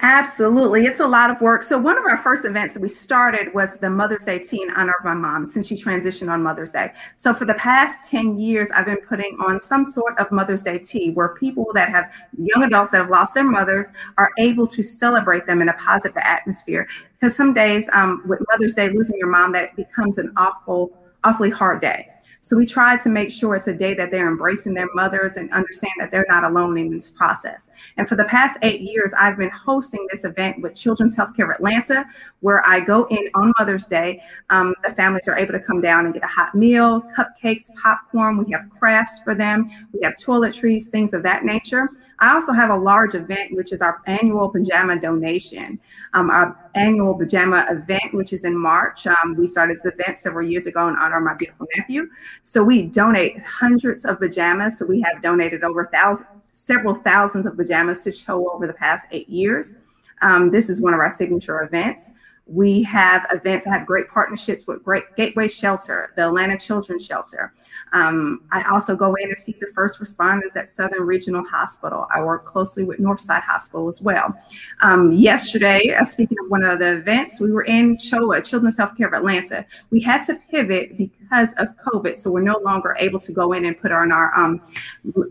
Absolutely. 0.00 0.84
It's 0.84 0.98
a 0.98 1.06
lot 1.06 1.30
of 1.30 1.40
work. 1.40 1.62
So, 1.62 1.78
one 1.78 1.96
of 1.96 2.04
our 2.04 2.18
first 2.18 2.44
events 2.44 2.74
that 2.74 2.80
we 2.80 2.88
started 2.88 3.54
was 3.54 3.76
the 3.76 3.88
Mother's 3.88 4.24
Day 4.24 4.40
Tea 4.40 4.62
in 4.62 4.70
honor 4.72 4.94
of 4.98 5.04
my 5.04 5.14
mom 5.14 5.46
since 5.46 5.68
she 5.68 5.76
transitioned 5.76 6.28
on 6.28 6.42
Mother's 6.42 6.72
Day. 6.72 6.92
So, 7.14 7.32
for 7.32 7.44
the 7.44 7.54
past 7.54 8.10
10 8.10 8.40
years, 8.40 8.68
I've 8.72 8.86
been 8.86 9.00
putting 9.08 9.36
on 9.38 9.60
some 9.60 9.84
sort 9.84 10.18
of 10.18 10.32
Mother's 10.32 10.64
Day 10.64 10.78
tea 10.78 11.10
where 11.10 11.28
people 11.34 11.66
that 11.74 11.90
have 11.90 12.12
young 12.36 12.64
adults 12.64 12.90
that 12.92 12.98
have 12.98 13.10
lost 13.10 13.34
their 13.34 13.44
mothers 13.44 13.90
are 14.18 14.30
able 14.38 14.66
to 14.68 14.82
celebrate 14.82 15.46
them 15.46 15.62
in 15.62 15.68
a 15.68 15.74
positive 15.74 16.16
atmosphere. 16.16 16.88
Because 17.20 17.36
some 17.36 17.52
days 17.52 17.88
um, 17.92 18.22
with 18.26 18.40
Mother's 18.50 18.74
Day, 18.74 18.88
losing 18.88 19.18
your 19.18 19.28
mom, 19.28 19.52
that 19.52 19.76
becomes 19.76 20.18
an 20.18 20.32
awful, 20.36 20.90
awfully 21.22 21.50
hard 21.50 21.80
day. 21.80 22.11
So 22.44 22.56
we 22.56 22.66
try 22.66 22.96
to 22.96 23.08
make 23.08 23.30
sure 23.30 23.54
it's 23.54 23.68
a 23.68 23.72
day 23.72 23.94
that 23.94 24.10
they're 24.10 24.26
embracing 24.26 24.74
their 24.74 24.88
mothers 24.94 25.36
and 25.36 25.48
understand 25.52 25.92
that 26.00 26.10
they're 26.10 26.26
not 26.28 26.42
alone 26.42 26.76
in 26.76 26.90
this 26.90 27.08
process. 27.08 27.70
And 27.96 28.08
for 28.08 28.16
the 28.16 28.24
past 28.24 28.58
eight 28.62 28.80
years, 28.80 29.12
I've 29.16 29.38
been 29.38 29.50
hosting 29.50 30.04
this 30.10 30.24
event 30.24 30.60
with 30.60 30.74
Children's 30.74 31.16
Healthcare 31.16 31.54
Atlanta, 31.54 32.04
where 32.40 32.66
I 32.66 32.80
go 32.80 33.06
in 33.06 33.30
on 33.36 33.52
Mother's 33.60 33.86
Day. 33.86 34.20
Um, 34.50 34.74
the 34.82 34.90
families 34.90 35.28
are 35.28 35.38
able 35.38 35.52
to 35.52 35.60
come 35.60 35.80
down 35.80 36.04
and 36.04 36.12
get 36.12 36.24
a 36.24 36.26
hot 36.26 36.52
meal, 36.56 37.02
cupcakes, 37.16 37.72
popcorn. 37.80 38.44
We 38.44 38.50
have 38.50 38.68
crafts 38.76 39.20
for 39.20 39.36
them. 39.36 39.70
We 39.92 40.00
have 40.02 40.14
toiletries, 40.16 40.86
things 40.86 41.14
of 41.14 41.22
that 41.22 41.44
nature. 41.44 41.88
I 42.18 42.34
also 42.34 42.52
have 42.52 42.70
a 42.70 42.76
large 42.76 43.14
event, 43.14 43.54
which 43.54 43.72
is 43.72 43.80
our 43.80 44.02
annual 44.08 44.48
pajama 44.48 45.00
donation. 45.00 45.78
Um, 46.12 46.28
our 46.28 46.58
annual 46.74 47.14
pajama 47.14 47.66
event, 47.70 48.12
which 48.12 48.32
is 48.32 48.44
in 48.44 48.56
March. 48.56 49.06
Um, 49.06 49.36
we 49.36 49.46
started 49.46 49.76
this 49.76 49.84
event 49.84 50.18
several 50.18 50.48
years 50.48 50.66
ago 50.66 50.88
in 50.88 50.96
honor 50.96 51.18
of 51.18 51.24
my 51.24 51.34
beautiful 51.34 51.66
nephew. 51.76 52.08
So 52.42 52.62
we 52.62 52.84
donate 52.84 53.40
hundreds 53.42 54.04
of 54.04 54.18
pajamas. 54.18 54.78
So 54.78 54.86
we 54.86 55.00
have 55.02 55.22
donated 55.22 55.64
over 55.64 55.86
thousand, 55.86 56.26
several 56.52 56.94
thousands 56.94 57.46
of 57.46 57.56
pajamas 57.56 58.04
to 58.04 58.12
show 58.12 58.50
over 58.52 58.66
the 58.66 58.72
past 58.74 59.06
eight 59.10 59.28
years. 59.28 59.74
Um, 60.22 60.50
this 60.50 60.70
is 60.70 60.80
one 60.80 60.94
of 60.94 61.00
our 61.00 61.10
signature 61.10 61.62
events. 61.62 62.12
We 62.52 62.82
have 62.82 63.26
events, 63.30 63.66
I 63.66 63.70
have 63.70 63.86
great 63.86 64.08
partnerships 64.08 64.66
with 64.66 64.84
Great 64.84 65.04
Gateway 65.16 65.48
Shelter, 65.48 66.12
the 66.16 66.26
Atlanta 66.26 66.58
Children's 66.58 67.06
Shelter. 67.06 67.54
Um, 67.94 68.42
I 68.52 68.62
also 68.64 68.94
go 68.94 69.14
in 69.14 69.30
and 69.30 69.38
feed 69.38 69.58
the 69.58 69.68
first 69.74 70.00
responders 70.00 70.54
at 70.54 70.68
Southern 70.68 71.04
Regional 71.04 71.44
Hospital. 71.44 72.06
I 72.14 72.22
work 72.22 72.44
closely 72.44 72.84
with 72.84 72.98
Northside 72.98 73.42
Hospital 73.42 73.88
as 73.88 74.02
well. 74.02 74.34
Um, 74.82 75.12
yesterday, 75.12 75.94
uh, 75.98 76.04
speaking 76.04 76.36
of 76.44 76.50
one 76.50 76.62
of 76.62 76.78
the 76.78 76.96
events, 76.96 77.40
we 77.40 77.50
were 77.50 77.64
in 77.64 77.96
CHOA, 77.96 78.42
Children's 78.42 78.76
Healthcare 78.76 79.06
of 79.06 79.14
Atlanta. 79.14 79.64
We 79.90 80.00
had 80.00 80.22
to 80.24 80.38
pivot 80.50 80.98
because 80.98 81.21
of 81.32 81.76
COVID, 81.76 82.20
so 82.20 82.30
we're 82.30 82.42
no 82.42 82.58
longer 82.58 82.96
able 82.98 83.18
to 83.20 83.32
go 83.32 83.52
in 83.52 83.64
and 83.64 83.78
put 83.78 83.92
on 83.92 84.12
our 84.12 84.32
um, 84.38 84.62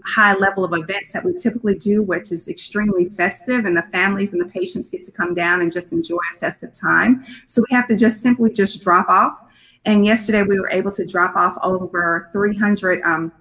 high 0.05 0.36
level 0.36 0.63
of 0.63 0.74
events 0.74 1.13
that 1.13 1.24
we 1.24 1.34
typically 1.34 1.75
do, 1.75 2.01
which 2.03 2.31
is 2.31 2.48
extremely 2.48 3.05
festive, 3.05 3.65
and 3.65 3.77
the 3.77 3.84
families 3.91 4.34
and 4.34 4.41
the 4.41 4.46
patients 4.46 4.89
get 4.89 5.03
to 5.03 5.12
come 5.12 5.34
down 5.34 5.62
and 5.62 5.72
just 5.72 5.93
enjoy 5.93 6.20
a 6.36 6.39
festive 6.39 6.74
time. 6.74 7.25
So 7.48 7.62
we 7.70 7.75
have 7.75 7.88
to 7.88 7.96
just 7.96 8.22
simply 8.22 8.51
just 8.51 8.81
drop 8.81 9.10
off 9.10 9.38
and 9.86 10.05
yesterday 10.05 10.43
we 10.43 10.60
were 10.60 10.70
able 10.70 10.91
to 10.91 11.05
drop 11.05 11.36
off 11.36 11.58
over 11.63 12.29
300 12.31 13.01
um, 13.01 13.31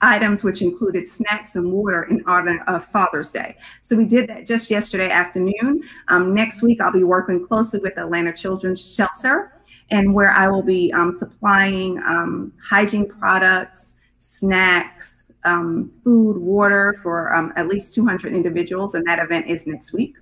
items, 0.00 0.44
which 0.44 0.60
included 0.62 1.06
snacks 1.06 1.56
and 1.56 1.72
water 1.72 2.04
in 2.04 2.22
honor 2.26 2.62
of 2.66 2.84
Father's 2.84 3.30
Day. 3.30 3.56
So 3.80 3.96
we 3.96 4.04
did 4.04 4.28
that 4.28 4.46
just 4.46 4.70
yesterday 4.70 5.10
afternoon. 5.10 5.82
Um, 6.08 6.34
next 6.34 6.62
week, 6.62 6.80
I'll 6.80 6.92
be 6.92 7.04
working 7.04 7.44
closely 7.44 7.80
with 7.80 7.98
Atlanta 7.98 8.32
Children's 8.32 8.94
Shelter 8.94 9.52
and 9.90 10.14
where 10.14 10.30
I 10.30 10.48
will 10.48 10.62
be 10.62 10.92
um, 10.92 11.16
supplying 11.16 11.98
um, 12.04 12.52
hygiene 12.62 13.08
products, 13.08 13.94
snacks, 14.18 15.24
um, 15.44 15.90
food, 16.04 16.36
water 16.36 16.98
for 17.02 17.34
um, 17.34 17.52
at 17.56 17.68
least 17.68 17.94
200 17.94 18.32
individuals. 18.34 18.94
And 18.94 19.06
that 19.06 19.18
event 19.18 19.46
is 19.46 19.66
next 19.66 19.92
week. 19.92 20.16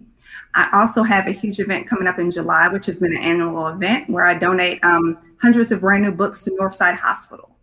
I 0.54 0.68
also 0.72 1.02
have 1.02 1.26
a 1.26 1.32
huge 1.32 1.60
event 1.60 1.86
coming 1.86 2.06
up 2.06 2.18
in 2.18 2.30
July, 2.30 2.68
which 2.68 2.86
has 2.86 3.00
been 3.00 3.14
an 3.16 3.22
annual 3.22 3.68
event 3.68 4.08
where 4.08 4.24
I 4.24 4.34
donate 4.34 4.82
um, 4.84 5.18
hundreds 5.40 5.72
of 5.72 5.80
brand 5.80 6.04
new 6.04 6.12
books 6.12 6.44
to 6.44 6.50
Northside 6.52 6.94
Hospital. 6.94 7.56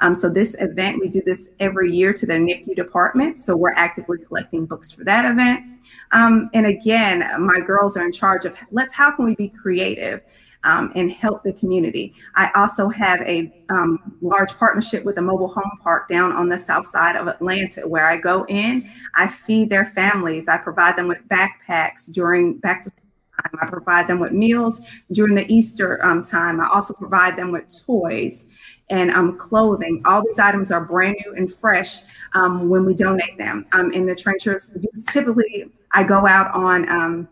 Um, 0.00 0.14
so 0.14 0.30
this 0.30 0.56
event, 0.60 0.98
we 0.98 1.08
do 1.08 1.20
this 1.24 1.50
every 1.60 1.92
year 1.94 2.12
to 2.14 2.26
the 2.26 2.32
NICU 2.32 2.74
department. 2.74 3.38
So 3.38 3.54
we're 3.54 3.74
actively 3.74 4.18
collecting 4.18 4.64
books 4.64 4.90
for 4.90 5.04
that 5.04 5.30
event. 5.30 5.64
Um, 6.12 6.48
and 6.54 6.66
again, 6.66 7.20
my 7.38 7.60
girls 7.60 7.96
are 7.96 8.04
in 8.04 8.12
charge 8.12 8.46
of 8.46 8.56
let's 8.70 8.94
how 8.94 9.10
can 9.10 9.26
we 9.26 9.34
be 9.34 9.48
creative 9.48 10.22
um, 10.64 10.92
and 10.94 11.10
help 11.10 11.42
the 11.42 11.52
community. 11.52 12.14
I 12.34 12.50
also 12.54 12.88
have 12.88 13.20
a 13.22 13.52
um, 13.70 14.16
large 14.20 14.52
partnership 14.56 15.04
with 15.04 15.18
a 15.18 15.22
mobile 15.22 15.48
home 15.48 15.78
park 15.82 16.08
down 16.08 16.32
on 16.32 16.48
the 16.48 16.58
south 16.58 16.86
side 16.86 17.16
of 17.16 17.26
Atlanta 17.28 17.86
where 17.86 18.06
I 18.06 18.16
go 18.16 18.44
in, 18.48 18.90
I 19.14 19.28
feed 19.28 19.70
their 19.70 19.86
families, 19.86 20.48
I 20.48 20.58
provide 20.58 20.96
them 20.96 21.08
with 21.08 21.18
backpacks 21.28 22.12
during 22.12 22.58
back 22.58 22.82
to 22.84 22.90
school 22.90 23.00
time. 23.42 23.58
I 23.60 23.66
provide 23.66 24.06
them 24.06 24.18
with 24.18 24.32
meals 24.32 24.80
during 25.12 25.34
the 25.34 25.50
Easter 25.52 26.04
um, 26.04 26.22
time. 26.22 26.60
I 26.60 26.68
also 26.68 26.94
provide 26.94 27.36
them 27.36 27.52
with 27.52 27.64
toys 27.86 28.46
and 28.88 29.10
um, 29.10 29.38
clothing. 29.38 30.02
All 30.04 30.22
these 30.24 30.38
items 30.38 30.70
are 30.70 30.84
brand 30.84 31.16
new 31.24 31.34
and 31.34 31.52
fresh 31.52 32.00
um, 32.34 32.68
when 32.68 32.84
we 32.84 32.94
donate 32.94 33.38
them. 33.38 33.66
Um, 33.72 33.92
in 33.92 34.06
the 34.06 34.14
trenches, 34.14 34.76
typically 35.08 35.70
I 35.92 36.04
go 36.04 36.26
out 36.26 36.52
on 36.54 36.88
um, 36.88 37.28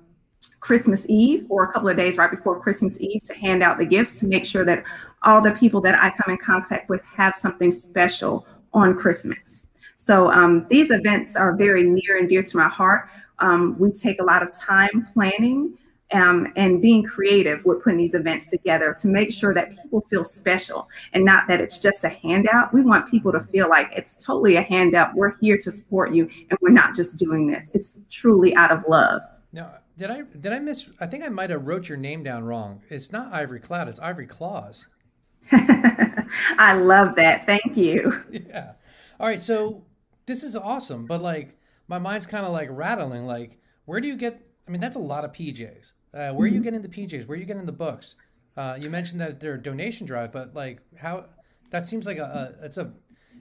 Christmas 0.60 1.06
Eve 1.08 1.46
or 1.48 1.64
a 1.64 1.72
couple 1.72 1.88
of 1.88 1.96
days 1.96 2.16
right 2.16 2.30
before 2.30 2.60
Christmas 2.60 3.00
Eve 3.00 3.22
to 3.22 3.34
hand 3.34 3.62
out 3.62 3.78
the 3.78 3.86
gifts 3.86 4.18
to 4.20 4.26
make 4.26 4.44
sure 4.44 4.64
that 4.64 4.84
all 5.22 5.40
the 5.40 5.52
people 5.52 5.80
that 5.82 5.94
I 5.94 6.10
come 6.10 6.32
in 6.32 6.38
contact 6.38 6.88
with 6.88 7.02
have 7.16 7.34
something 7.34 7.72
special 7.72 8.46
on 8.72 8.96
Christmas. 8.96 9.66
So 9.96 10.30
um, 10.30 10.66
these 10.70 10.90
events 10.90 11.36
are 11.36 11.56
very 11.56 11.82
near 11.82 12.18
and 12.18 12.28
dear 12.28 12.42
to 12.42 12.56
my 12.56 12.68
heart. 12.68 13.08
Um, 13.40 13.76
we 13.78 13.90
take 13.92 14.20
a 14.20 14.24
lot 14.24 14.42
of 14.42 14.52
time 14.52 15.06
planning 15.12 15.76
um, 16.12 16.52
and 16.56 16.80
being 16.80 17.04
creative 17.04 17.64
with 17.64 17.82
putting 17.82 17.98
these 17.98 18.14
events 18.14 18.48
together 18.48 18.94
to 18.94 19.08
make 19.08 19.32
sure 19.32 19.52
that 19.54 19.70
people 19.70 20.00
feel 20.02 20.24
special 20.24 20.88
and 21.12 21.24
not 21.24 21.46
that 21.48 21.60
it's 21.60 21.78
just 21.78 22.04
a 22.04 22.08
handout. 22.08 22.72
We 22.72 22.82
want 22.82 23.10
people 23.10 23.32
to 23.32 23.40
feel 23.40 23.68
like 23.68 23.90
it's 23.94 24.14
totally 24.14 24.56
a 24.56 24.62
handout. 24.62 25.14
We're 25.14 25.36
here 25.36 25.58
to 25.58 25.70
support 25.70 26.14
you 26.14 26.28
and 26.50 26.58
we're 26.62 26.70
not 26.70 26.94
just 26.94 27.18
doing 27.18 27.46
this. 27.46 27.70
It's 27.74 27.98
truly 28.10 28.54
out 28.54 28.70
of 28.70 28.84
love. 28.88 29.22
Now, 29.52 29.74
did 29.98 30.10
I 30.12 30.22
did 30.22 30.52
I 30.52 30.60
miss? 30.60 30.88
I 31.00 31.06
think 31.06 31.24
I 31.24 31.28
might 31.28 31.50
have 31.50 31.66
wrote 31.66 31.88
your 31.88 31.98
name 31.98 32.22
down 32.22 32.44
wrong. 32.44 32.82
It's 32.88 33.10
not 33.10 33.32
Ivory 33.32 33.58
Cloud. 33.58 33.88
It's 33.88 33.98
Ivory 33.98 34.28
Claws. 34.28 34.86
I 35.52 36.74
love 36.74 37.16
that. 37.16 37.44
Thank 37.44 37.76
you. 37.76 38.12
Yeah. 38.30 38.72
All 39.18 39.26
right. 39.26 39.40
So 39.40 39.84
this 40.26 40.44
is 40.44 40.54
awesome, 40.54 41.06
but 41.06 41.20
like 41.20 41.58
my 41.88 41.98
mind's 41.98 42.26
kind 42.26 42.46
of 42.46 42.52
like 42.52 42.68
rattling. 42.70 43.26
Like, 43.26 43.58
where 43.86 44.00
do 44.00 44.06
you 44.06 44.16
get? 44.16 44.40
I 44.66 44.70
mean, 44.70 44.80
that's 44.80 44.96
a 44.96 45.00
lot 45.00 45.24
of 45.24 45.32
PJs. 45.32 45.92
Uh, 46.14 46.30
where 46.32 46.44
are 46.44 46.46
you 46.46 46.54
mm-hmm. 46.54 46.62
getting 46.62 46.82
the 46.82 46.88
PJs? 46.88 47.26
Where 47.26 47.36
are 47.36 47.40
you 47.40 47.46
getting 47.46 47.66
the 47.66 47.72
books? 47.72 48.14
Uh, 48.56 48.78
you 48.80 48.90
mentioned 48.90 49.20
that 49.20 49.40
they're 49.40 49.54
a 49.54 49.62
donation 49.62 50.06
drive, 50.06 50.32
but 50.32 50.54
like, 50.54 50.80
how 50.96 51.26
that 51.70 51.86
seems 51.86 52.06
like 52.06 52.18
a, 52.18 52.54
a 52.60 52.64
it's 52.66 52.78
a 52.78 52.92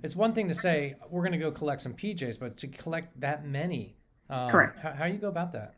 it's 0.04 0.16
one 0.16 0.34
thing 0.34 0.48
to 0.48 0.56
say 0.56 0.96
we're 1.10 1.22
going 1.22 1.34
to 1.34 1.38
go 1.38 1.52
collect 1.52 1.82
some 1.82 1.94
PJs, 1.94 2.40
but 2.40 2.58
to 2.58 2.68
collect 2.68 3.20
that 3.20 3.46
many, 3.46 3.96
um, 4.30 4.50
correct? 4.50 4.80
How, 4.80 4.94
how 4.94 5.06
you 5.06 5.18
go 5.18 5.30
about 5.30 5.52
that? 5.52 5.76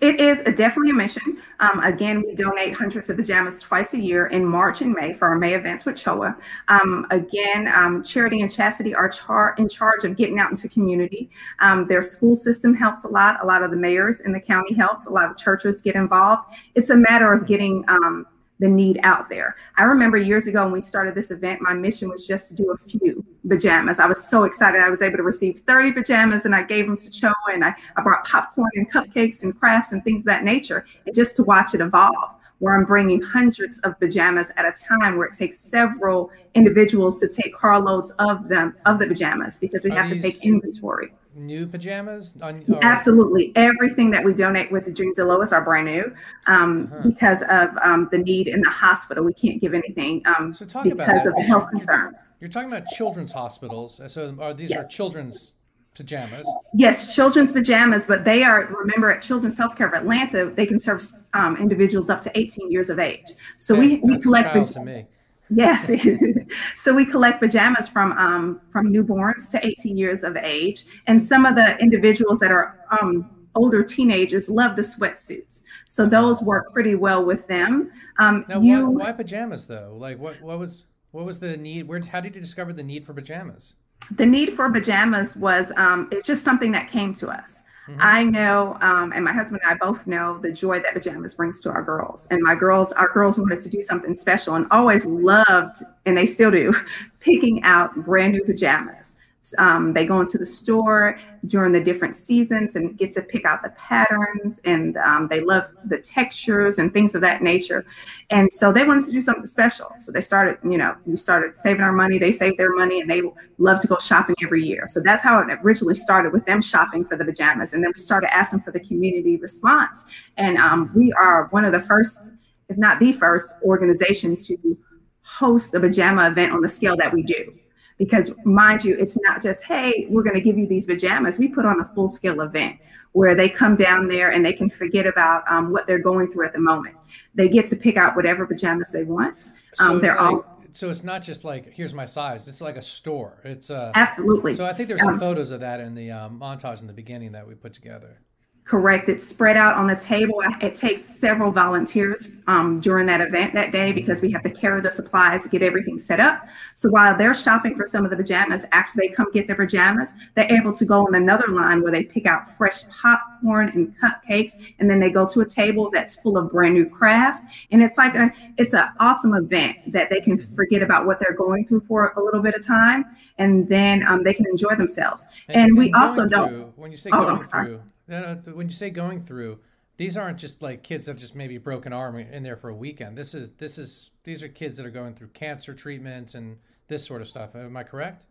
It 0.00 0.20
is 0.20 0.42
definitely 0.56 0.90
a 0.90 0.94
mission. 0.94 1.40
Um, 1.60 1.80
again, 1.80 2.22
we 2.26 2.34
donate 2.34 2.74
hundreds 2.74 3.10
of 3.10 3.16
pajamas 3.16 3.58
twice 3.58 3.94
a 3.94 3.98
year 3.98 4.26
in 4.26 4.44
March 4.44 4.82
and 4.82 4.92
May 4.92 5.14
for 5.14 5.28
our 5.28 5.38
May 5.38 5.54
events 5.54 5.84
with 5.84 5.96
CHOA. 5.96 6.36
Um, 6.68 7.06
again, 7.10 7.68
um, 7.74 8.02
Charity 8.02 8.42
and 8.42 8.50
Chastity 8.50 8.94
are 8.94 9.08
char- 9.08 9.54
in 9.56 9.68
charge 9.68 10.04
of 10.04 10.16
getting 10.16 10.38
out 10.38 10.50
into 10.50 10.68
community. 10.68 11.30
Um, 11.60 11.86
their 11.86 12.02
school 12.02 12.34
system 12.34 12.74
helps 12.74 13.04
a 13.04 13.08
lot. 13.08 13.42
A 13.42 13.46
lot 13.46 13.62
of 13.62 13.70
the 13.70 13.76
mayors 13.76 14.20
in 14.20 14.32
the 14.32 14.40
county 14.40 14.74
helps. 14.74 15.06
A 15.06 15.10
lot 15.10 15.30
of 15.30 15.36
churches 15.36 15.80
get 15.80 15.94
involved. 15.94 16.48
It's 16.74 16.90
a 16.90 16.96
matter 16.96 17.32
of 17.32 17.46
getting 17.46 17.84
um, 17.88 18.26
the 18.64 18.70
need 18.70 18.98
out 19.02 19.28
there. 19.28 19.56
I 19.76 19.82
remember 19.82 20.16
years 20.16 20.46
ago 20.46 20.64
when 20.64 20.72
we 20.72 20.80
started 20.80 21.14
this 21.14 21.30
event, 21.30 21.60
my 21.60 21.74
mission 21.74 22.08
was 22.08 22.26
just 22.26 22.48
to 22.48 22.54
do 22.54 22.70
a 22.70 22.78
few 22.78 23.22
pajamas. 23.46 23.98
I 23.98 24.06
was 24.06 24.24
so 24.24 24.44
excited. 24.44 24.80
I 24.80 24.88
was 24.88 25.02
able 25.02 25.18
to 25.18 25.22
receive 25.22 25.58
30 25.60 25.92
pajamas 25.92 26.46
and 26.46 26.54
I 26.54 26.62
gave 26.62 26.86
them 26.86 26.96
to 26.96 27.10
CHOA 27.10 27.34
and 27.52 27.62
I, 27.62 27.74
I 27.96 28.02
brought 28.02 28.24
popcorn 28.24 28.70
and 28.74 28.90
cupcakes 28.90 29.42
and 29.42 29.58
crafts 29.58 29.92
and 29.92 30.02
things 30.02 30.22
of 30.22 30.26
that 30.26 30.44
nature 30.44 30.86
and 31.04 31.14
just 31.14 31.36
to 31.36 31.42
watch 31.44 31.74
it 31.74 31.82
evolve 31.82 32.30
where 32.60 32.74
I'm 32.74 32.86
bringing 32.86 33.20
hundreds 33.20 33.78
of 33.80 34.00
pajamas 34.00 34.50
at 34.56 34.64
a 34.64 34.72
time 34.72 35.18
where 35.18 35.26
it 35.26 35.34
takes 35.34 35.60
several 35.60 36.30
individuals 36.54 37.20
to 37.20 37.28
take 37.28 37.54
carloads 37.54 38.12
of 38.12 38.48
them 38.48 38.74
of 38.86 38.98
the 38.98 39.06
pajamas 39.06 39.58
because 39.58 39.84
we 39.84 39.90
have 39.90 40.08
to 40.08 40.18
take 40.18 40.42
inventory 40.42 41.12
new 41.34 41.66
pajamas? 41.66 42.34
On, 42.42 42.64
or... 42.68 42.84
Absolutely. 42.84 43.52
Everything 43.56 44.10
that 44.10 44.24
we 44.24 44.34
donate 44.34 44.70
with 44.70 44.84
the 44.84 44.92
Dreams 44.92 45.18
of 45.18 45.28
Lois 45.28 45.52
are 45.52 45.62
brand 45.62 45.86
new 45.86 46.14
um, 46.46 46.90
uh-huh. 46.92 47.08
because 47.08 47.42
of 47.42 47.70
um, 47.82 48.08
the 48.10 48.18
need 48.18 48.48
in 48.48 48.60
the 48.60 48.70
hospital. 48.70 49.24
We 49.24 49.34
can't 49.34 49.60
give 49.60 49.74
anything 49.74 50.22
um, 50.26 50.54
so 50.54 50.64
because 50.64 51.26
of 51.26 51.34
the 51.34 51.42
health 51.42 51.68
concerns. 51.70 52.30
You're 52.40 52.50
talking 52.50 52.68
about 52.68 52.86
children's 52.88 53.32
hospitals. 53.32 54.00
So 54.08 54.34
are 54.40 54.54
these 54.54 54.70
yes. 54.70 54.84
are 54.84 54.88
children's 54.88 55.54
pajamas? 55.94 56.50
Yes, 56.74 57.14
children's 57.14 57.52
pajamas, 57.52 58.06
but 58.06 58.24
they 58.24 58.42
are, 58.42 58.66
remember, 58.66 59.10
at 59.10 59.22
Children's 59.22 59.58
Healthcare 59.58 59.86
of 59.86 59.94
Atlanta, 59.94 60.46
they 60.46 60.66
can 60.66 60.78
serve 60.78 61.02
um, 61.32 61.56
individuals 61.56 62.10
up 62.10 62.20
to 62.22 62.38
18 62.38 62.70
years 62.70 62.90
of 62.90 62.98
age. 62.98 63.32
So 63.56 63.78
we, 63.78 64.00
we 64.04 64.18
collect. 64.18 64.72
to 64.72 64.80
me. 64.80 65.06
Yes. 65.50 65.90
so 66.76 66.94
we 66.94 67.04
collect 67.04 67.40
pajamas 67.40 67.88
from 67.88 68.12
um, 68.12 68.60
from 68.70 68.92
newborns 68.92 69.50
to 69.50 69.64
18 69.64 69.96
years 69.96 70.22
of 70.22 70.36
age, 70.36 70.84
and 71.06 71.22
some 71.22 71.44
of 71.46 71.54
the 71.54 71.78
individuals 71.78 72.40
that 72.40 72.50
are 72.50 72.78
um, 73.00 73.30
older 73.54 73.82
teenagers 73.82 74.48
love 74.48 74.76
the 74.76 74.82
sweatsuits. 74.82 75.62
So 75.86 76.06
those 76.06 76.42
work 76.42 76.72
pretty 76.72 76.94
well 76.94 77.24
with 77.24 77.46
them. 77.46 77.92
Um, 78.18 78.44
now, 78.48 78.60
you, 78.60 78.86
why, 78.86 79.04
why, 79.06 79.12
pajamas 79.12 79.66
though? 79.66 79.94
Like, 79.98 80.18
what 80.18 80.40
what 80.40 80.58
was 80.58 80.86
what 81.10 81.24
was 81.24 81.38
the 81.38 81.56
need? 81.56 81.86
Where 81.86 82.00
how 82.00 82.20
did 82.20 82.34
you 82.34 82.40
discover 82.40 82.72
the 82.72 82.82
need 82.82 83.04
for 83.04 83.12
pajamas? 83.12 83.74
The 84.16 84.26
need 84.26 84.52
for 84.52 84.70
pajamas 84.70 85.36
was 85.36 85.72
um, 85.76 86.08
it's 86.10 86.26
just 86.26 86.42
something 86.42 86.72
that 86.72 86.88
came 86.90 87.12
to 87.14 87.28
us. 87.28 87.62
Mm-hmm. 87.88 88.00
I 88.02 88.24
know, 88.24 88.78
um, 88.80 89.12
and 89.12 89.24
my 89.24 89.32
husband 89.32 89.60
and 89.62 89.72
I 89.72 89.76
both 89.76 90.06
know 90.06 90.38
the 90.38 90.50
joy 90.50 90.80
that 90.80 90.94
pajamas 90.94 91.34
brings 91.34 91.62
to 91.62 91.70
our 91.70 91.82
girls. 91.82 92.26
And 92.30 92.40
my 92.42 92.54
girls, 92.54 92.92
our 92.92 93.08
girls 93.12 93.38
wanted 93.38 93.60
to 93.60 93.68
do 93.68 93.82
something 93.82 94.14
special 94.14 94.54
and 94.54 94.66
always 94.70 95.04
loved, 95.04 95.82
and 96.06 96.16
they 96.16 96.24
still 96.24 96.50
do, 96.50 96.72
picking 97.20 97.62
out 97.62 97.94
brand 97.96 98.32
new 98.32 98.44
pajamas. 98.44 99.16
Um, 99.58 99.92
they 99.92 100.06
go 100.06 100.20
into 100.20 100.38
the 100.38 100.46
store 100.46 101.18
during 101.46 101.72
the 101.72 101.80
different 101.80 102.16
seasons 102.16 102.76
and 102.76 102.96
get 102.96 103.10
to 103.12 103.22
pick 103.22 103.44
out 103.44 103.62
the 103.62 103.70
patterns, 103.70 104.60
and 104.64 104.96
um, 104.98 105.28
they 105.28 105.40
love 105.40 105.64
the 105.84 105.98
textures 105.98 106.78
and 106.78 106.92
things 106.92 107.14
of 107.14 107.20
that 107.20 107.42
nature. 107.42 107.84
And 108.30 108.50
so 108.52 108.72
they 108.72 108.84
wanted 108.84 109.04
to 109.04 109.12
do 109.12 109.20
something 109.20 109.46
special. 109.46 109.92
So 109.98 110.12
they 110.12 110.20
started, 110.20 110.58
you 110.62 110.78
know, 110.78 110.96
we 111.04 111.16
started 111.16 111.58
saving 111.58 111.82
our 111.82 111.92
money. 111.92 112.18
They 112.18 112.32
saved 112.32 112.58
their 112.58 112.74
money, 112.74 113.00
and 113.00 113.10
they 113.10 113.22
love 113.58 113.80
to 113.80 113.86
go 113.86 113.98
shopping 113.98 114.36
every 114.42 114.64
year. 114.64 114.86
So 114.86 115.00
that's 115.00 115.22
how 115.22 115.40
it 115.40 115.58
originally 115.62 115.94
started 115.94 116.32
with 116.32 116.46
them 116.46 116.62
shopping 116.62 117.04
for 117.04 117.16
the 117.16 117.24
pajamas, 117.24 117.74
and 117.74 117.82
then 117.82 117.92
we 117.94 118.00
started 118.00 118.34
asking 118.34 118.60
for 118.60 118.70
the 118.70 118.80
community 118.80 119.36
response. 119.36 120.04
And 120.36 120.56
um, 120.56 120.90
we 120.94 121.12
are 121.12 121.48
one 121.50 121.64
of 121.64 121.72
the 121.72 121.80
first, 121.80 122.32
if 122.68 122.78
not 122.78 123.00
the 123.00 123.12
first, 123.12 123.52
organization 123.62 124.36
to 124.36 124.78
host 125.22 125.74
a 125.74 125.80
pajama 125.80 126.28
event 126.28 126.52
on 126.52 126.60
the 126.60 126.68
scale 126.68 126.96
that 126.96 127.12
we 127.12 127.22
do 127.22 127.54
because 127.98 128.34
mind 128.44 128.84
you 128.84 128.96
it's 128.98 129.18
not 129.22 129.42
just 129.42 129.64
hey 129.64 130.06
we're 130.10 130.22
going 130.22 130.34
to 130.34 130.40
give 130.40 130.58
you 130.58 130.66
these 130.66 130.86
pajamas. 130.86 131.38
We 131.38 131.48
put 131.48 131.64
on 131.64 131.80
a 131.80 131.84
full 131.94 132.08
scale 132.08 132.40
event 132.40 132.78
where 133.12 133.34
they 133.34 133.48
come 133.48 133.76
down 133.76 134.08
there 134.08 134.30
and 134.30 134.44
they 134.44 134.52
can 134.52 134.68
forget 134.68 135.06
about 135.06 135.44
um, 135.48 135.70
what 135.70 135.86
they're 135.86 136.00
going 136.00 136.30
through 136.32 136.46
at 136.46 136.52
the 136.52 136.58
moment. 136.58 136.96
They 137.34 137.48
get 137.48 137.66
to 137.68 137.76
pick 137.76 137.96
out 137.96 138.16
whatever 138.16 138.44
pajamas 138.44 138.90
they 138.90 139.04
want. 139.04 139.50
Um, 139.78 139.92
so 139.92 139.98
they're 140.00 140.16
like, 140.16 140.20
all 140.20 140.54
so 140.72 140.90
it's 140.90 141.04
not 141.04 141.22
just 141.22 141.44
like 141.44 141.72
here's 141.72 141.94
my 141.94 142.04
size. 142.04 142.48
It's 142.48 142.60
like 142.60 142.76
a 142.76 142.82
store. 142.82 143.40
It's 143.44 143.70
uh 143.70 143.92
absolutely. 143.94 144.54
so 144.54 144.64
i 144.64 144.72
think 144.72 144.88
there's 144.88 145.00
some 145.00 145.14
um, 145.14 145.20
photos 145.20 145.50
of 145.50 145.60
that 145.60 145.80
in 145.80 145.94
the 145.94 146.10
um, 146.10 146.40
montage 146.40 146.80
in 146.80 146.86
the 146.86 146.92
beginning 146.92 147.32
that 147.32 147.46
we 147.46 147.54
put 147.54 147.72
together 147.72 148.18
correct. 148.64 149.10
It's 149.10 149.26
spread 149.26 149.58
out 149.58 149.74
on 149.74 149.86
the 149.86 149.96
table. 149.96 150.42
It 150.60 150.74
takes 150.74 151.02
several 151.02 151.52
volunteers 151.52 152.32
um, 152.46 152.80
during 152.80 153.06
that 153.06 153.20
event 153.20 153.52
that 153.54 153.72
day 153.72 153.92
because 153.92 154.22
we 154.22 154.30
have 154.32 154.42
to 154.42 154.50
carry 154.50 154.80
the 154.80 154.90
supplies 154.90 155.42
to 155.42 155.50
get 155.50 155.62
everything 155.62 155.98
set 155.98 156.18
up. 156.18 156.48
So 156.74 156.88
while 156.90 157.16
they're 157.16 157.34
shopping 157.34 157.76
for 157.76 157.84
some 157.84 158.04
of 158.04 158.10
the 158.10 158.16
pajamas, 158.16 158.64
after 158.72 158.98
they 158.98 159.08
come 159.08 159.30
get 159.32 159.46
their 159.46 159.56
pajamas, 159.56 160.12
they're 160.34 160.50
able 160.50 160.72
to 160.72 160.84
go 160.86 161.06
on 161.06 161.14
another 161.14 161.48
line 161.48 161.82
where 161.82 161.92
they 161.92 162.04
pick 162.04 162.24
out 162.24 162.50
fresh 162.56 162.88
popcorn 162.88 163.68
and 163.70 163.94
cupcakes, 163.98 164.52
and 164.78 164.88
then 164.88 164.98
they 164.98 165.10
go 165.10 165.26
to 165.26 165.40
a 165.40 165.46
table 165.46 165.90
that's 165.92 166.16
full 166.16 166.38
of 166.38 166.50
brand 166.50 166.74
new 166.74 166.88
crafts. 166.88 167.42
And 167.70 167.82
it's 167.82 167.98
like 167.98 168.14
a, 168.14 168.32
it's 168.56 168.72
an 168.72 168.88
awesome 168.98 169.34
event 169.34 169.92
that 169.92 170.08
they 170.08 170.20
can 170.20 170.38
forget 170.38 170.82
about 170.82 171.04
what 171.04 171.20
they're 171.20 171.34
going 171.34 171.66
through 171.66 171.80
for 171.80 172.14
a 172.16 172.22
little 172.22 172.40
bit 172.40 172.54
of 172.54 172.66
time, 172.66 173.04
and 173.36 173.68
then 173.68 174.06
um, 174.06 174.22
they 174.22 174.32
can 174.32 174.46
enjoy 174.46 174.74
themselves. 174.74 175.26
And, 175.48 175.68
and 175.68 175.78
we 175.78 175.92
also 175.92 176.26
don't. 176.26 176.76
When 176.78 176.90
you 176.90 176.96
say 176.96 177.10
oh, 177.12 177.24
going 177.24 177.44
through 177.44 177.80
uh, 178.10 178.34
when 178.52 178.68
you 178.68 178.74
say 178.74 178.90
going 178.90 179.24
through, 179.24 179.60
these 179.96 180.16
aren't 180.16 180.38
just 180.38 180.62
like 180.62 180.82
kids 180.82 181.06
that 181.06 181.16
just 181.16 181.34
maybe 181.34 181.58
broken 181.58 181.92
arm 181.92 182.18
in 182.18 182.42
there 182.42 182.56
for 182.56 182.68
a 182.68 182.74
weekend. 182.74 183.16
This 183.16 183.34
is 183.34 183.52
this 183.52 183.78
is 183.78 184.10
these 184.24 184.42
are 184.42 184.48
kids 184.48 184.76
that 184.76 184.86
are 184.86 184.90
going 184.90 185.14
through 185.14 185.28
cancer 185.28 185.74
treatment 185.74 186.34
and 186.34 186.58
this 186.88 187.04
sort 187.04 187.22
of 187.22 187.28
stuff. 187.28 187.54
Am 187.54 187.76
I 187.76 187.84
correct? 187.84 188.26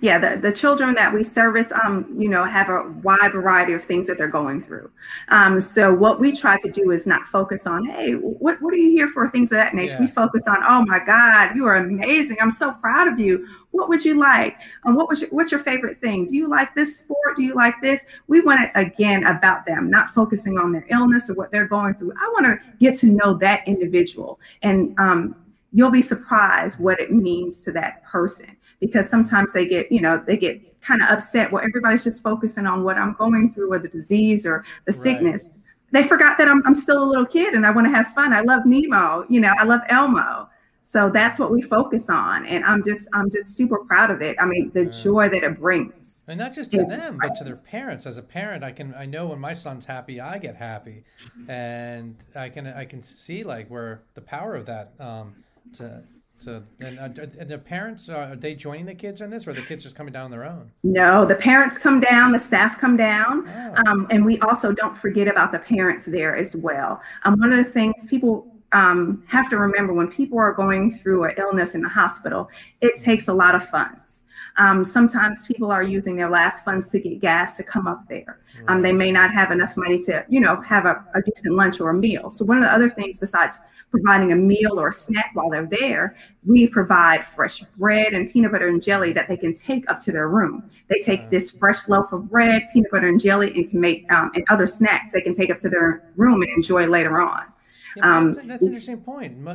Yeah 0.00 0.18
the, 0.18 0.36
the 0.36 0.52
children 0.52 0.94
that 0.94 1.12
we 1.12 1.22
service 1.22 1.72
um, 1.84 2.06
you 2.18 2.28
know 2.28 2.44
have 2.44 2.68
a 2.68 2.82
wide 3.02 3.32
variety 3.32 3.72
of 3.72 3.84
things 3.84 4.06
that 4.06 4.18
they're 4.18 4.28
going 4.28 4.60
through. 4.60 4.90
Um, 5.28 5.60
so 5.60 5.94
what 5.94 6.20
we 6.20 6.36
try 6.36 6.58
to 6.58 6.70
do 6.70 6.90
is 6.90 7.06
not 7.06 7.24
focus 7.26 7.66
on 7.66 7.84
hey 7.84 8.12
what, 8.12 8.60
what 8.60 8.74
are 8.74 8.78
you 8.78 8.90
here 8.90 9.08
for? 9.08 9.28
Things 9.30 9.50
of 9.50 9.56
that 9.56 9.74
nature. 9.74 9.94
Yeah. 9.94 10.00
we 10.00 10.06
focus 10.06 10.46
on 10.46 10.58
oh 10.66 10.84
my 10.86 11.00
god 11.04 11.56
you 11.56 11.64
are 11.66 11.76
amazing. 11.76 12.36
I'm 12.40 12.50
so 12.50 12.72
proud 12.72 13.08
of 13.08 13.18
you. 13.18 13.46
What 13.70 13.88
would 13.88 14.04
you 14.04 14.14
like? 14.14 14.58
Um, 14.84 14.94
what 14.94 15.08
was 15.08 15.22
your, 15.22 15.30
what's 15.30 15.50
your 15.50 15.60
favorite 15.60 16.00
thing? 16.00 16.26
Do 16.26 16.36
you 16.36 16.48
like 16.48 16.74
this 16.74 16.98
sport? 16.98 17.36
Do 17.36 17.42
you 17.42 17.54
like 17.54 17.74
this? 17.82 18.04
We 18.28 18.40
want 18.40 18.62
it 18.62 18.70
again 18.74 19.26
about 19.26 19.66
them 19.66 19.90
not 19.90 20.10
focusing 20.10 20.58
on 20.58 20.72
their 20.72 20.86
illness 20.90 21.28
or 21.28 21.34
what 21.34 21.50
they're 21.50 21.68
going 21.68 21.94
through. 21.94 22.12
I 22.12 22.28
want 22.34 22.46
to 22.46 22.58
get 22.78 22.96
to 22.98 23.06
know 23.06 23.34
that 23.34 23.66
individual 23.66 24.38
and 24.62 24.94
um, 24.98 25.36
you'll 25.72 25.90
be 25.90 26.02
surprised 26.02 26.78
what 26.78 27.00
it 27.00 27.12
means 27.12 27.64
to 27.64 27.72
that 27.72 28.04
person 28.04 28.56
because 28.84 29.08
sometimes 29.08 29.54
they 29.54 29.66
get, 29.66 29.90
you 29.90 30.00
know, 30.00 30.22
they 30.26 30.36
get 30.36 30.80
kind 30.82 31.02
of 31.02 31.08
upset. 31.08 31.50
Well, 31.50 31.64
everybody's 31.64 32.04
just 32.04 32.22
focusing 32.22 32.66
on 32.66 32.84
what 32.84 32.98
I'm 32.98 33.14
going 33.14 33.50
through 33.50 33.72
or 33.72 33.78
the 33.78 33.88
disease 33.88 34.44
or 34.44 34.62
the 34.84 34.92
sickness. 34.92 35.46
Right. 35.46 36.02
They 36.02 36.08
forgot 36.08 36.36
that 36.36 36.48
I'm, 36.48 36.62
I'm 36.66 36.74
still 36.74 37.02
a 37.02 37.08
little 37.08 37.24
kid 37.24 37.54
and 37.54 37.66
I 37.66 37.70
want 37.70 37.86
to 37.86 37.90
have 37.90 38.08
fun. 38.08 38.34
I 38.34 38.42
love 38.42 38.66
Nemo, 38.66 39.24
you 39.30 39.40
know, 39.40 39.54
I 39.58 39.64
love 39.64 39.80
Elmo. 39.88 40.50
So 40.82 41.08
that's 41.08 41.38
what 41.38 41.50
we 41.50 41.62
focus 41.62 42.10
on. 42.10 42.44
And 42.44 42.62
I'm 42.62 42.84
just, 42.84 43.08
I'm 43.14 43.30
just 43.30 43.56
super 43.56 43.78
proud 43.86 44.10
of 44.10 44.20
it. 44.20 44.36
I 44.38 44.44
mean, 44.44 44.70
the 44.74 44.84
joy 44.84 45.30
that 45.30 45.42
it 45.42 45.58
brings. 45.58 46.24
And 46.28 46.38
not 46.38 46.52
just 46.52 46.72
to 46.72 46.84
them, 46.84 47.18
but 47.22 47.34
to 47.38 47.44
their 47.44 47.56
parents. 47.56 48.04
As 48.04 48.18
a 48.18 48.22
parent, 48.22 48.62
I 48.62 48.70
can, 48.70 48.94
I 48.94 49.06
know 49.06 49.28
when 49.28 49.40
my 49.40 49.54
son's 49.54 49.86
happy, 49.86 50.20
I 50.20 50.36
get 50.36 50.56
happy. 50.56 51.04
And 51.48 52.16
I 52.36 52.50
can, 52.50 52.66
I 52.66 52.84
can 52.84 53.02
see 53.02 53.44
like 53.44 53.70
where 53.70 54.02
the 54.12 54.20
power 54.20 54.54
of 54.54 54.66
that, 54.66 54.92
um, 55.00 55.34
to 55.74 56.02
so, 56.38 56.62
and, 56.80 56.98
uh, 56.98 57.08
and 57.38 57.48
the 57.48 57.58
parents 57.58 58.08
uh, 58.08 58.28
are 58.30 58.36
they 58.36 58.54
joining 58.54 58.86
the 58.86 58.94
kids 58.94 59.20
in 59.20 59.30
this, 59.30 59.46
or 59.46 59.52
the 59.52 59.62
kids 59.62 59.84
just 59.84 59.96
coming 59.96 60.12
down 60.12 60.26
on 60.26 60.30
their 60.30 60.44
own? 60.44 60.70
No, 60.82 61.24
the 61.24 61.36
parents 61.36 61.78
come 61.78 62.00
down, 62.00 62.32
the 62.32 62.38
staff 62.38 62.78
come 62.78 62.96
down, 62.96 63.48
oh. 63.48 63.74
um, 63.86 64.06
and 64.10 64.24
we 64.24 64.38
also 64.40 64.72
don't 64.72 64.96
forget 64.96 65.28
about 65.28 65.52
the 65.52 65.58
parents 65.60 66.04
there 66.04 66.36
as 66.36 66.54
well. 66.56 67.00
Um, 67.24 67.38
one 67.38 67.52
of 67.52 67.58
the 67.58 67.64
things 67.70 68.04
people 68.06 68.52
um, 68.72 69.22
have 69.28 69.48
to 69.50 69.58
remember 69.58 69.94
when 69.94 70.08
people 70.08 70.38
are 70.38 70.52
going 70.52 70.90
through 70.90 71.24
an 71.24 71.34
illness 71.38 71.74
in 71.74 71.80
the 71.80 71.88
hospital, 71.88 72.50
it 72.80 72.96
takes 72.96 73.28
a 73.28 73.32
lot 73.32 73.54
of 73.54 73.66
funds. 73.68 74.23
Um, 74.56 74.84
sometimes 74.84 75.42
people 75.42 75.72
are 75.72 75.82
using 75.82 76.16
their 76.16 76.30
last 76.30 76.64
funds 76.64 76.88
to 76.88 77.00
get 77.00 77.20
gas 77.20 77.56
to 77.56 77.64
come 77.64 77.86
up 77.86 78.08
there. 78.08 78.40
Um, 78.68 78.82
they 78.82 78.92
may 78.92 79.10
not 79.10 79.32
have 79.32 79.50
enough 79.50 79.76
money 79.76 79.98
to, 80.04 80.24
you 80.28 80.40
know, 80.40 80.60
have 80.62 80.86
a, 80.86 81.04
a, 81.14 81.22
decent 81.22 81.54
lunch 81.54 81.80
or 81.80 81.90
a 81.90 81.94
meal. 81.94 82.30
So 82.30 82.44
one 82.44 82.58
of 82.58 82.64
the 82.64 82.70
other 82.70 82.88
things 82.88 83.18
besides 83.18 83.58
providing 83.90 84.32
a 84.32 84.36
meal 84.36 84.78
or 84.78 84.88
a 84.88 84.92
snack 84.92 85.30
while 85.34 85.50
they're 85.50 85.66
there, 85.66 86.16
we 86.46 86.66
provide 86.68 87.24
fresh 87.24 87.60
bread 87.76 88.12
and 88.12 88.30
peanut 88.30 88.52
butter 88.52 88.68
and 88.68 88.82
jelly 88.82 89.12
that 89.12 89.28
they 89.28 89.36
can 89.36 89.52
take 89.52 89.88
up 89.90 89.98
to 90.00 90.12
their 90.12 90.28
room. 90.28 90.70
They 90.88 91.00
take 91.00 91.30
this 91.30 91.50
fresh 91.50 91.88
loaf 91.88 92.12
of 92.12 92.30
bread, 92.30 92.68
peanut 92.72 92.90
butter 92.90 93.08
and 93.08 93.20
jelly, 93.20 93.52
and 93.54 93.68
can 93.68 93.80
make 93.80 94.10
um, 94.12 94.30
and 94.34 94.44
other 94.50 94.66
snacks 94.66 95.10
they 95.12 95.20
can 95.20 95.34
take 95.34 95.50
up 95.50 95.58
to 95.58 95.68
their 95.68 96.12
room 96.16 96.42
and 96.42 96.50
enjoy 96.52 96.86
later 96.86 97.20
on. 97.20 97.44
Yeah, 97.96 98.16
um, 98.16 98.32
that's, 98.32 98.46
that's, 98.46 98.62
an 98.62 98.68
interesting 98.68 99.00
point. 99.00 99.48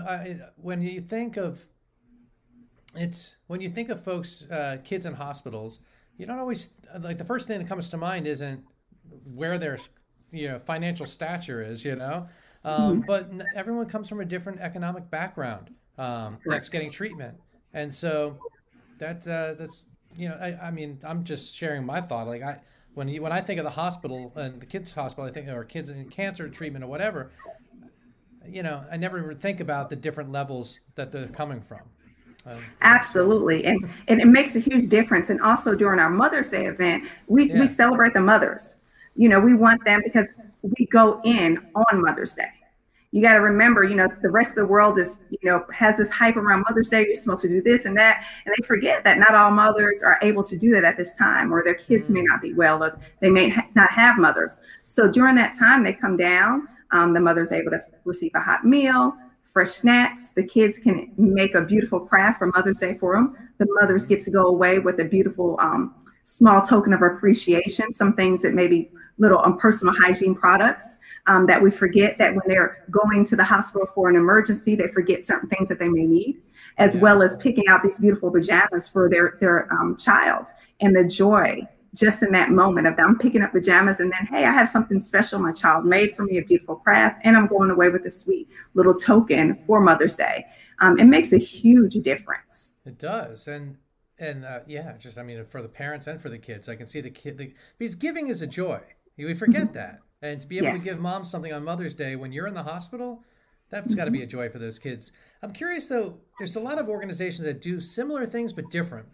When 0.57 0.81
you 0.81 1.01
think 1.01 1.37
of 1.37 1.65
it's 2.95 3.35
when 3.47 3.61
you 3.61 3.69
think 3.69 3.89
of 3.89 4.03
folks, 4.03 4.49
uh, 4.49 4.77
kids 4.83 5.05
in 5.05 5.13
hospitals, 5.13 5.79
you 6.17 6.25
don't 6.25 6.39
always 6.39 6.71
like 7.01 7.17
the 7.17 7.23
first 7.25 7.47
thing 7.47 7.59
that 7.59 7.67
comes 7.67 7.89
to 7.89 7.97
mind 7.97 8.27
isn't 8.27 8.63
where 9.33 9.57
their 9.57 9.77
you 10.31 10.49
know 10.49 10.59
financial 10.59 11.05
stature 11.05 11.61
is, 11.61 11.83
you 11.83 11.95
know. 11.95 12.27
Um, 12.63 13.01
mm-hmm. 13.01 13.07
But 13.07 13.31
everyone 13.55 13.87
comes 13.87 14.09
from 14.09 14.19
a 14.19 14.25
different 14.25 14.59
economic 14.59 15.09
background 15.09 15.73
um, 15.97 16.39
that's 16.45 16.69
getting 16.69 16.91
treatment, 16.91 17.37
and 17.73 17.93
so 17.93 18.37
that 18.97 19.27
uh, 19.27 19.53
that's 19.57 19.85
you 20.17 20.29
know 20.29 20.35
I, 20.35 20.67
I 20.67 20.71
mean 20.71 20.99
I'm 21.03 21.23
just 21.23 21.55
sharing 21.55 21.85
my 21.85 22.01
thought. 22.01 22.27
Like 22.27 22.41
I 22.41 22.59
when 22.95 23.07
you 23.07 23.21
when 23.21 23.31
I 23.31 23.39
think 23.39 23.59
of 23.59 23.63
the 23.63 23.71
hospital 23.71 24.33
and 24.35 24.59
the 24.59 24.65
kids 24.65 24.91
hospital, 24.91 25.29
I 25.29 25.31
think 25.31 25.47
or 25.47 25.63
kids 25.63 25.89
in 25.89 26.09
cancer 26.09 26.49
treatment 26.49 26.83
or 26.83 26.87
whatever. 26.87 27.31
You 28.47 28.63
know, 28.63 28.81
I 28.91 28.97
never 28.97 29.19
even 29.23 29.37
think 29.37 29.59
about 29.59 29.89
the 29.89 29.95
different 29.95 30.31
levels 30.31 30.79
that 30.95 31.11
they're 31.11 31.27
coming 31.27 31.61
from. 31.61 31.81
Absolutely. 32.81 33.65
And, 33.65 33.89
and 34.07 34.21
it 34.21 34.27
makes 34.27 34.55
a 34.55 34.59
huge 34.59 34.89
difference. 34.89 35.29
And 35.29 35.41
also 35.41 35.75
during 35.75 35.99
our 35.99 36.09
Mother's 36.09 36.49
Day 36.49 36.65
event, 36.65 37.05
we, 37.27 37.49
yeah. 37.49 37.59
we 37.59 37.67
celebrate 37.67 38.13
the 38.13 38.21
mothers. 38.21 38.77
You 39.15 39.29
know, 39.29 39.39
we 39.39 39.53
want 39.53 39.83
them 39.85 40.01
because 40.03 40.27
we 40.61 40.85
go 40.87 41.21
in 41.23 41.57
on 41.75 42.01
Mother's 42.01 42.33
Day. 42.33 42.49
You 43.11 43.23
got 43.23 43.33
to 43.33 43.39
remember, 43.39 43.83
you 43.83 43.95
know, 43.95 44.07
the 44.21 44.29
rest 44.29 44.51
of 44.51 44.55
the 44.55 44.67
world 44.67 44.99
is, 44.99 45.17
you 45.31 45.39
know, 45.43 45.65
has 45.73 45.97
this 45.97 46.11
hype 46.11 46.35
around 46.35 46.63
Mother's 46.69 46.89
Day. 46.89 47.05
You're 47.07 47.15
supposed 47.15 47.41
to 47.41 47.47
do 47.47 47.61
this 47.61 47.85
and 47.85 47.97
that. 47.97 48.23
And 48.45 48.53
they 48.55 48.67
forget 48.67 49.03
that 49.03 49.17
not 49.17 49.33
all 49.33 49.49
mothers 49.49 50.03
are 50.03 50.19
able 50.21 50.43
to 50.43 50.55
do 50.55 50.71
that 50.71 50.83
at 50.83 50.95
this 50.95 51.15
time, 51.17 51.51
or 51.51 51.63
their 51.63 51.73
kids 51.73 52.09
mm 52.09 52.13
may 52.13 52.21
not 52.21 52.41
be 52.41 52.53
well, 52.53 52.83
or 52.83 52.99
they 53.19 53.29
may 53.29 53.49
ha- 53.49 53.65
not 53.75 53.89
have 53.91 54.19
mothers. 54.19 54.59
So 54.85 55.11
during 55.11 55.35
that 55.35 55.57
time, 55.57 55.83
they 55.83 55.93
come 55.93 56.17
down. 56.17 56.67
Um, 56.91 57.13
the 57.13 57.19
mother's 57.19 57.51
able 57.51 57.71
to 57.71 57.81
receive 58.05 58.31
a 58.35 58.39
hot 58.39 58.63
meal 58.65 59.15
fresh 59.51 59.69
snacks. 59.69 60.29
The 60.29 60.43
kids 60.43 60.79
can 60.79 61.11
make 61.17 61.55
a 61.55 61.61
beautiful 61.61 61.99
craft 61.99 62.39
for 62.39 62.47
Mother's 62.47 62.79
Day 62.79 62.95
for 62.95 63.15
them. 63.15 63.35
The 63.57 63.67
mothers 63.81 64.05
get 64.05 64.21
to 64.21 64.31
go 64.31 64.45
away 64.45 64.79
with 64.79 64.99
a 64.99 65.05
beautiful 65.05 65.57
um, 65.59 65.95
small 66.23 66.61
token 66.61 66.93
of 66.93 67.01
appreciation, 67.01 67.91
some 67.91 68.13
things 68.13 68.41
that 68.43 68.53
maybe 68.53 68.91
little 69.17 69.39
um, 69.39 69.57
personal 69.57 69.93
hygiene 69.93 70.33
products 70.33 70.97
um, 71.27 71.45
that 71.45 71.61
we 71.61 71.69
forget 71.69 72.17
that 72.17 72.31
when 72.31 72.43
they're 72.47 72.85
going 72.89 73.25
to 73.25 73.35
the 73.35 73.43
hospital 73.43 73.87
for 73.93 74.09
an 74.09 74.15
emergency, 74.15 74.75
they 74.75 74.87
forget 74.87 75.25
certain 75.25 75.49
things 75.49 75.67
that 75.67 75.77
they 75.77 75.89
may 75.89 76.05
need, 76.05 76.41
as 76.77 76.95
well 76.95 77.21
as 77.21 77.35
picking 77.37 77.65
out 77.67 77.83
these 77.83 77.99
beautiful 77.99 78.31
pajamas 78.31 78.87
for 78.87 79.09
their, 79.09 79.37
their 79.39 79.71
um, 79.73 79.97
child 79.97 80.47
and 80.79 80.95
the 80.95 81.03
joy 81.03 81.67
just 81.93 82.21
in 82.23 82.31
that 82.31 82.51
moment 82.51 82.87
of 82.87 82.95
I'm 82.99 83.17
picking 83.17 83.41
up 83.41 83.51
pajamas 83.51 83.99
and 83.99 84.11
then, 84.11 84.27
hey, 84.27 84.45
I 84.45 84.51
have 84.51 84.69
something 84.69 84.99
special 84.99 85.39
my 85.39 85.51
child 85.51 85.85
made 85.85 86.15
for 86.15 86.23
me, 86.23 86.37
a 86.37 86.43
beautiful 86.43 86.75
craft, 86.75 87.21
and 87.23 87.35
I'm 87.35 87.47
going 87.47 87.71
away 87.71 87.89
with 87.89 88.05
a 88.05 88.09
sweet 88.09 88.49
little 88.73 88.93
token 88.93 89.55
for 89.65 89.79
Mother's 89.79 90.15
Day. 90.15 90.45
Um, 90.79 90.99
it 90.99 91.05
makes 91.05 91.33
a 91.33 91.37
huge 91.37 91.95
difference. 91.95 92.73
It 92.85 92.97
does. 92.97 93.47
And 93.47 93.77
and 94.19 94.45
uh, 94.45 94.59
yeah, 94.67 94.97
just 94.97 95.17
I 95.17 95.23
mean, 95.23 95.45
for 95.45 95.61
the 95.61 95.67
parents 95.67 96.07
and 96.07 96.21
for 96.21 96.29
the 96.29 96.37
kids, 96.37 96.69
I 96.69 96.75
can 96.75 96.85
see 96.85 97.01
the 97.01 97.09
kid 97.09 97.37
the, 97.37 97.53
because 97.77 97.95
giving 97.95 98.27
is 98.27 98.41
a 98.41 98.47
joy. 98.47 98.81
We 99.17 99.33
forget 99.33 99.63
mm-hmm. 99.63 99.73
that, 99.73 99.99
and 100.21 100.39
to 100.39 100.47
be 100.47 100.57
able 100.57 100.67
yes. 100.67 100.79
to 100.79 100.85
give 100.85 100.99
mom 100.99 101.25
something 101.25 101.51
on 101.51 101.63
Mother's 101.63 101.95
Day 101.95 102.15
when 102.15 102.31
you're 102.31 102.47
in 102.47 102.53
the 102.53 102.63
hospital, 102.63 103.23
that's 103.69 103.87
mm-hmm. 103.87 103.97
got 103.97 104.05
to 104.05 104.11
be 104.11 104.23
a 104.23 104.27
joy 104.27 104.49
for 104.49 104.59
those 104.59 104.79
kids. 104.79 105.11
I'm 105.41 105.51
curious 105.51 105.87
though. 105.87 106.19
There's 106.37 106.55
a 106.55 106.59
lot 106.59 106.79
of 106.79 106.87
organizations 106.87 107.45
that 107.45 107.61
do 107.61 107.79
similar 107.79 108.25
things 108.25 108.53
but 108.53 108.69
different. 108.69 109.07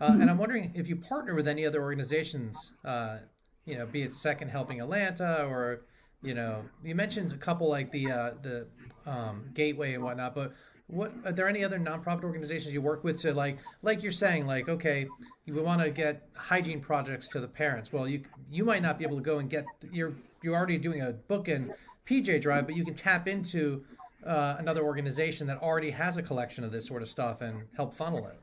Uh, 0.00 0.10
mm-hmm. 0.10 0.22
And 0.22 0.30
I'm 0.30 0.38
wondering 0.38 0.72
if 0.74 0.88
you 0.88 0.96
partner 0.96 1.34
with 1.34 1.46
any 1.46 1.66
other 1.66 1.82
organizations, 1.82 2.72
uh, 2.84 3.18
you 3.66 3.76
know, 3.76 3.86
be 3.86 4.02
it 4.02 4.12
Second 4.12 4.48
Helping 4.48 4.80
Atlanta 4.80 5.44
or, 5.44 5.82
you 6.22 6.34
know, 6.34 6.64
you 6.82 6.94
mentioned 6.94 7.32
a 7.32 7.36
couple 7.36 7.68
like 7.68 7.90
the 7.92 8.10
uh, 8.10 8.30
the 8.42 8.66
um, 9.06 9.50
Gateway 9.54 9.94
and 9.94 10.02
whatnot, 10.02 10.34
but 10.34 10.54
what 10.90 11.12
are 11.24 11.32
there 11.32 11.48
any 11.48 11.64
other 11.64 11.78
nonprofit 11.78 12.24
organizations 12.24 12.74
you 12.74 12.82
work 12.82 13.04
with 13.04 13.18
to 13.20 13.32
like 13.32 13.58
like 13.82 14.02
you're 14.02 14.10
saying 14.10 14.46
like 14.46 14.68
okay 14.68 15.06
we 15.46 15.60
want 15.60 15.80
to 15.80 15.90
get 15.90 16.28
hygiene 16.34 16.80
projects 16.80 17.28
to 17.28 17.40
the 17.40 17.46
parents 17.46 17.92
well 17.92 18.08
you 18.08 18.20
you 18.50 18.64
might 18.64 18.82
not 18.82 18.98
be 18.98 19.04
able 19.04 19.16
to 19.16 19.22
go 19.22 19.38
and 19.38 19.48
get 19.48 19.64
you're 19.92 20.12
you're 20.42 20.54
already 20.54 20.76
doing 20.76 21.02
a 21.02 21.12
book 21.12 21.46
and 21.46 21.72
pj 22.06 22.40
drive 22.40 22.66
but 22.66 22.76
you 22.76 22.84
can 22.84 22.94
tap 22.94 23.28
into 23.28 23.84
uh, 24.26 24.56
another 24.58 24.82
organization 24.82 25.46
that 25.46 25.58
already 25.62 25.90
has 25.90 26.16
a 26.16 26.22
collection 26.22 26.64
of 26.64 26.72
this 26.72 26.86
sort 26.86 27.02
of 27.02 27.08
stuff 27.08 27.40
and 27.40 27.62
help 27.76 27.94
funnel 27.94 28.26
it 28.26 28.38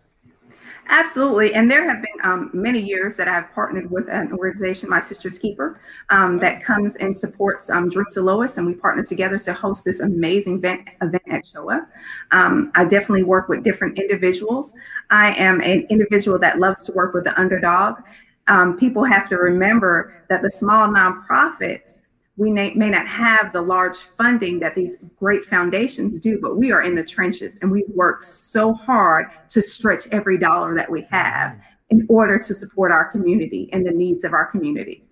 Absolutely. 0.89 1.53
And 1.53 1.69
there 1.69 1.87
have 1.87 2.01
been 2.01 2.19
um, 2.23 2.49
many 2.53 2.79
years 2.79 3.17
that 3.17 3.27
I've 3.27 3.51
partnered 3.53 3.91
with 3.91 4.07
an 4.09 4.31
organization, 4.31 4.89
My 4.89 5.01
Sister's 5.01 5.37
Keeper, 5.37 5.81
um, 6.09 6.37
that 6.39 6.63
comes 6.63 6.95
and 6.95 7.13
supports 7.13 7.69
um, 7.69 7.89
Dreams 7.89 8.15
of 8.15 8.23
Lois. 8.23 8.57
And 8.57 8.65
we 8.65 8.73
partner 8.73 9.03
together 9.03 9.37
to 9.39 9.53
host 9.53 9.83
this 9.83 9.99
amazing 9.99 10.57
event, 10.57 10.87
event 11.01 11.23
at 11.29 11.45
CHOA. 11.45 11.87
Um, 12.31 12.71
I 12.75 12.85
definitely 12.85 13.23
work 13.23 13.49
with 13.49 13.63
different 13.63 13.99
individuals. 13.99 14.73
I 15.09 15.33
am 15.33 15.59
an 15.61 15.85
individual 15.89 16.39
that 16.39 16.59
loves 16.59 16.85
to 16.85 16.93
work 16.93 17.13
with 17.13 17.25
the 17.25 17.37
underdog. 17.39 17.97
Um, 18.47 18.77
people 18.77 19.03
have 19.03 19.27
to 19.29 19.35
remember 19.35 20.23
that 20.29 20.41
the 20.41 20.51
small 20.51 20.87
nonprofits 20.87 21.99
we 22.37 22.51
may, 22.51 22.73
may 22.75 22.89
not 22.89 23.07
have 23.07 23.51
the 23.51 23.61
large 23.61 23.97
funding 23.97 24.59
that 24.59 24.75
these 24.75 24.97
great 25.17 25.43
foundations 25.43 26.17
do, 26.19 26.39
but 26.39 26.55
we 26.55 26.71
are 26.71 26.83
in 26.83 26.95
the 26.95 27.03
trenches 27.03 27.57
and 27.61 27.71
we 27.71 27.83
work 27.93 28.23
so 28.23 28.73
hard 28.73 29.25
to 29.49 29.61
stretch 29.61 30.07
every 30.11 30.37
dollar 30.37 30.75
that 30.75 30.89
we 30.89 31.01
have 31.09 31.59
in 31.89 32.05
order 32.09 32.37
to 32.37 32.53
support 32.53 32.91
our 32.91 33.11
community 33.11 33.69
and 33.73 33.85
the 33.85 33.91
needs 33.91 34.23
of 34.23 34.33
our 34.33 34.45
community. 34.45 35.03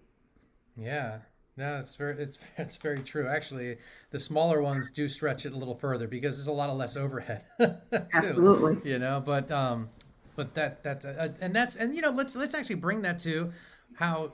Yeah, 0.77 1.19
no, 1.57 1.77
it's 1.77 1.95
very 1.95 2.21
it's 2.21 2.37
it's 2.57 2.77
very 2.77 2.99
true. 2.99 3.27
Actually, 3.27 3.77
the 4.11 4.19
smaller 4.19 4.61
ones 4.61 4.91
do 4.91 5.07
stretch 5.07 5.45
it 5.45 5.53
a 5.53 5.57
little 5.57 5.75
further 5.75 6.07
because 6.07 6.37
there's 6.37 6.47
a 6.47 6.51
lot 6.51 6.69
of 6.69 6.77
less 6.77 6.95
overhead. 6.97 7.45
too, 7.59 7.75
Absolutely. 8.13 8.91
You 8.91 8.99
know, 8.99 9.23
but 9.25 9.49
um, 9.51 9.89
but 10.35 10.53
that 10.53 10.83
that 10.83 11.05
uh, 11.05 11.29
and 11.41 11.55
that's 11.55 11.75
and 11.75 11.95
you 11.95 12.01
know 12.01 12.11
let's 12.11 12.35
let's 12.35 12.53
actually 12.53 12.75
bring 12.75 13.01
that 13.03 13.19
to 13.19 13.51
how 13.95 14.33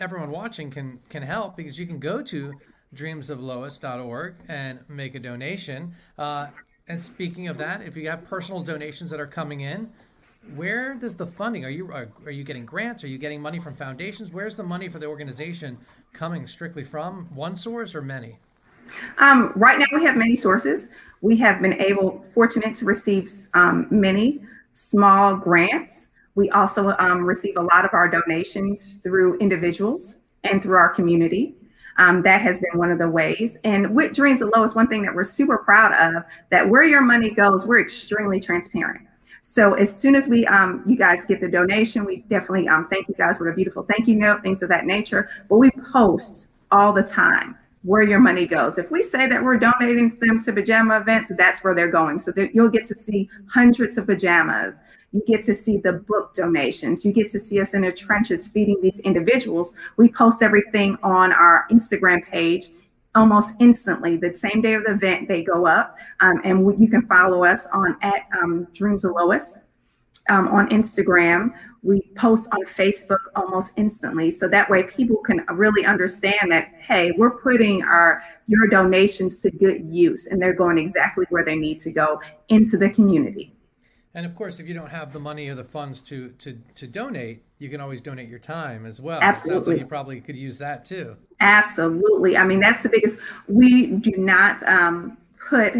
everyone 0.00 0.30
watching 0.30 0.70
can 0.70 0.98
can 1.08 1.22
help 1.22 1.56
because 1.56 1.78
you 1.78 1.86
can 1.86 1.98
go 1.98 2.22
to 2.22 2.52
dreamsoflois.org 2.94 4.34
and 4.48 4.78
make 4.88 5.14
a 5.14 5.18
donation. 5.18 5.94
Uh, 6.18 6.48
and 6.88 7.00
speaking 7.00 7.48
of 7.48 7.58
that, 7.58 7.82
if 7.82 7.96
you 7.96 8.08
have 8.10 8.24
personal 8.26 8.62
donations 8.62 9.10
that 9.10 9.18
are 9.18 9.26
coming 9.26 9.62
in, 9.62 9.90
where 10.54 10.94
does 10.94 11.16
the 11.16 11.26
funding? 11.26 11.64
Are 11.64 11.70
you 11.70 11.90
are, 11.90 12.08
are 12.26 12.30
you 12.30 12.44
getting 12.44 12.66
grants? 12.66 13.02
Are 13.04 13.08
you 13.08 13.18
getting 13.18 13.40
money 13.40 13.58
from 13.58 13.74
foundations? 13.74 14.30
Where's 14.30 14.56
the 14.56 14.62
money 14.62 14.88
for 14.88 14.98
the 14.98 15.06
organization 15.06 15.78
coming 16.12 16.46
strictly 16.46 16.84
from? 16.84 17.28
One 17.34 17.56
source 17.56 17.94
or 17.94 18.02
many? 18.02 18.38
Um, 19.18 19.52
right 19.56 19.78
now, 19.78 19.86
we 19.94 20.04
have 20.04 20.16
many 20.16 20.36
sources. 20.36 20.90
We 21.22 21.38
have 21.38 21.62
been 21.62 21.80
able, 21.80 22.22
fortunate 22.34 22.74
to 22.76 22.84
receive 22.84 23.30
um, 23.54 23.86
many 23.90 24.42
small 24.74 25.36
grants 25.36 26.10
we 26.34 26.50
also 26.50 26.94
um, 26.98 27.24
receive 27.24 27.56
a 27.56 27.62
lot 27.62 27.84
of 27.84 27.90
our 27.92 28.08
donations 28.08 28.98
through 28.98 29.38
individuals 29.38 30.18
and 30.42 30.62
through 30.62 30.76
our 30.76 30.88
community. 30.88 31.54
Um, 31.96 32.22
that 32.22 32.40
has 32.40 32.60
been 32.60 32.76
one 32.78 32.90
of 32.90 32.98
the 32.98 33.08
ways. 33.08 33.56
And 33.62 33.94
with 33.94 34.12
Dreams 34.14 34.42
of 34.42 34.50
Lois, 34.54 34.74
one 34.74 34.88
thing 34.88 35.02
that 35.02 35.14
we're 35.14 35.22
super 35.22 35.58
proud 35.58 35.92
of 35.92 36.24
that 36.50 36.68
where 36.68 36.82
your 36.82 37.00
money 37.00 37.30
goes, 37.30 37.66
we're 37.66 37.80
extremely 37.80 38.40
transparent. 38.40 39.06
So 39.42 39.74
as 39.74 39.94
soon 39.94 40.16
as 40.16 40.26
we, 40.26 40.44
um, 40.46 40.82
you 40.86 40.96
guys 40.96 41.24
get 41.24 41.40
the 41.40 41.48
donation, 41.48 42.04
we 42.04 42.22
definitely 42.28 42.66
um, 42.66 42.88
thank 42.88 43.06
you 43.08 43.14
guys 43.14 43.38
with 43.38 43.48
a 43.48 43.52
beautiful 43.52 43.84
thank 43.84 44.08
you 44.08 44.16
note, 44.16 44.42
things 44.42 44.62
of 44.62 44.70
that 44.70 44.86
nature. 44.86 45.28
But 45.48 45.58
we 45.58 45.70
post 45.92 46.48
all 46.72 46.92
the 46.92 47.02
time 47.02 47.56
where 47.82 48.02
your 48.02 48.18
money 48.18 48.46
goes. 48.46 48.78
If 48.78 48.90
we 48.90 49.02
say 49.02 49.26
that 49.26 49.42
we're 49.42 49.58
donating 49.58 50.08
them 50.18 50.40
to 50.42 50.52
pajama 50.52 50.98
events, 50.98 51.30
that's 51.36 51.62
where 51.62 51.74
they're 51.74 51.90
going. 51.90 52.18
So 52.18 52.32
that 52.32 52.54
you'll 52.54 52.70
get 52.70 52.84
to 52.86 52.94
see 52.94 53.28
hundreds 53.46 53.98
of 53.98 54.06
pajamas. 54.06 54.80
You 55.14 55.22
get 55.28 55.42
to 55.42 55.54
see 55.54 55.76
the 55.76 55.92
book 55.92 56.34
donations. 56.34 57.04
You 57.04 57.12
get 57.12 57.28
to 57.28 57.38
see 57.38 57.60
us 57.60 57.72
in 57.72 57.82
the 57.82 57.92
trenches 57.92 58.48
feeding 58.48 58.80
these 58.82 58.98
individuals. 58.98 59.72
We 59.96 60.08
post 60.08 60.42
everything 60.42 60.98
on 61.04 61.32
our 61.32 61.66
Instagram 61.70 62.26
page 62.26 62.70
almost 63.14 63.54
instantly. 63.60 64.16
The 64.16 64.34
same 64.34 64.60
day 64.60 64.74
of 64.74 64.82
the 64.82 64.90
event, 64.90 65.28
they 65.28 65.44
go 65.44 65.66
up, 65.66 65.96
um, 66.18 66.40
and 66.42 66.64
we, 66.64 66.74
you 66.78 66.90
can 66.90 67.06
follow 67.06 67.44
us 67.44 67.66
on 67.66 67.96
at 68.02 68.26
um, 68.42 68.66
Dreams 68.74 69.04
of 69.04 69.12
Lois 69.12 69.56
um, 70.28 70.48
on 70.48 70.68
Instagram. 70.70 71.52
We 71.84 72.00
post 72.16 72.48
on 72.50 72.64
Facebook 72.64 73.18
almost 73.36 73.72
instantly. 73.76 74.32
So 74.32 74.48
that 74.48 74.68
way 74.68 74.82
people 74.82 75.18
can 75.18 75.44
really 75.52 75.86
understand 75.86 76.50
that, 76.50 76.72
hey, 76.80 77.12
we're 77.16 77.38
putting 77.38 77.84
our 77.84 78.20
your 78.48 78.66
donations 78.66 79.38
to 79.42 79.50
good 79.52 79.86
use 79.88 80.26
and 80.26 80.42
they're 80.42 80.54
going 80.54 80.78
exactly 80.78 81.26
where 81.28 81.44
they 81.44 81.54
need 81.54 81.78
to 81.80 81.92
go 81.92 82.20
into 82.48 82.76
the 82.78 82.90
community. 82.90 83.54
And 84.14 84.24
of 84.24 84.34
course, 84.36 84.60
if 84.60 84.68
you 84.68 84.74
don't 84.74 84.90
have 84.90 85.12
the 85.12 85.18
money 85.18 85.48
or 85.48 85.54
the 85.54 85.64
funds 85.64 86.00
to 86.02 86.30
to 86.30 86.58
to 86.76 86.86
donate, 86.86 87.42
you 87.58 87.68
can 87.68 87.80
always 87.80 88.00
donate 88.00 88.28
your 88.28 88.38
time 88.38 88.86
as 88.86 89.00
well. 89.00 89.20
Absolutely. 89.20 89.50
It 89.50 89.54
sounds 89.54 89.68
like 89.68 89.78
you 89.80 89.86
probably 89.86 90.20
could 90.20 90.36
use 90.36 90.58
that 90.58 90.84
too. 90.84 91.16
Absolutely. 91.40 92.36
I 92.36 92.44
mean, 92.44 92.60
that's 92.60 92.82
the 92.84 92.88
biggest. 92.88 93.18
We 93.48 93.86
do 93.86 94.12
not 94.16 94.62
um, 94.62 95.18
put 95.48 95.74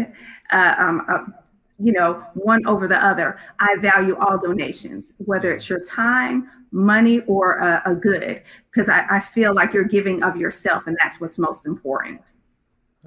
uh, 0.51 0.75
um, 0.77 1.05
a 1.07 1.33
you 1.77 1.91
know, 1.91 2.25
one 2.35 2.65
over 2.65 2.87
the 2.87 3.03
other. 3.03 3.37
I 3.59 3.75
value 3.79 4.15
all 4.17 4.37
donations, 4.37 5.13
whether 5.17 5.53
it's 5.53 5.69
your 5.69 5.81
time, 5.81 6.49
money, 6.71 7.19
or 7.21 7.57
a, 7.57 7.81
a 7.85 7.95
good, 7.95 8.41
because 8.71 8.87
I, 8.87 9.05
I, 9.09 9.19
feel 9.19 9.53
like 9.53 9.73
you're 9.73 9.83
giving 9.83 10.23
of 10.23 10.37
yourself, 10.37 10.87
and 10.87 10.97
that's 11.01 11.19
what's 11.19 11.37
most 11.37 11.65
important. 11.65 12.21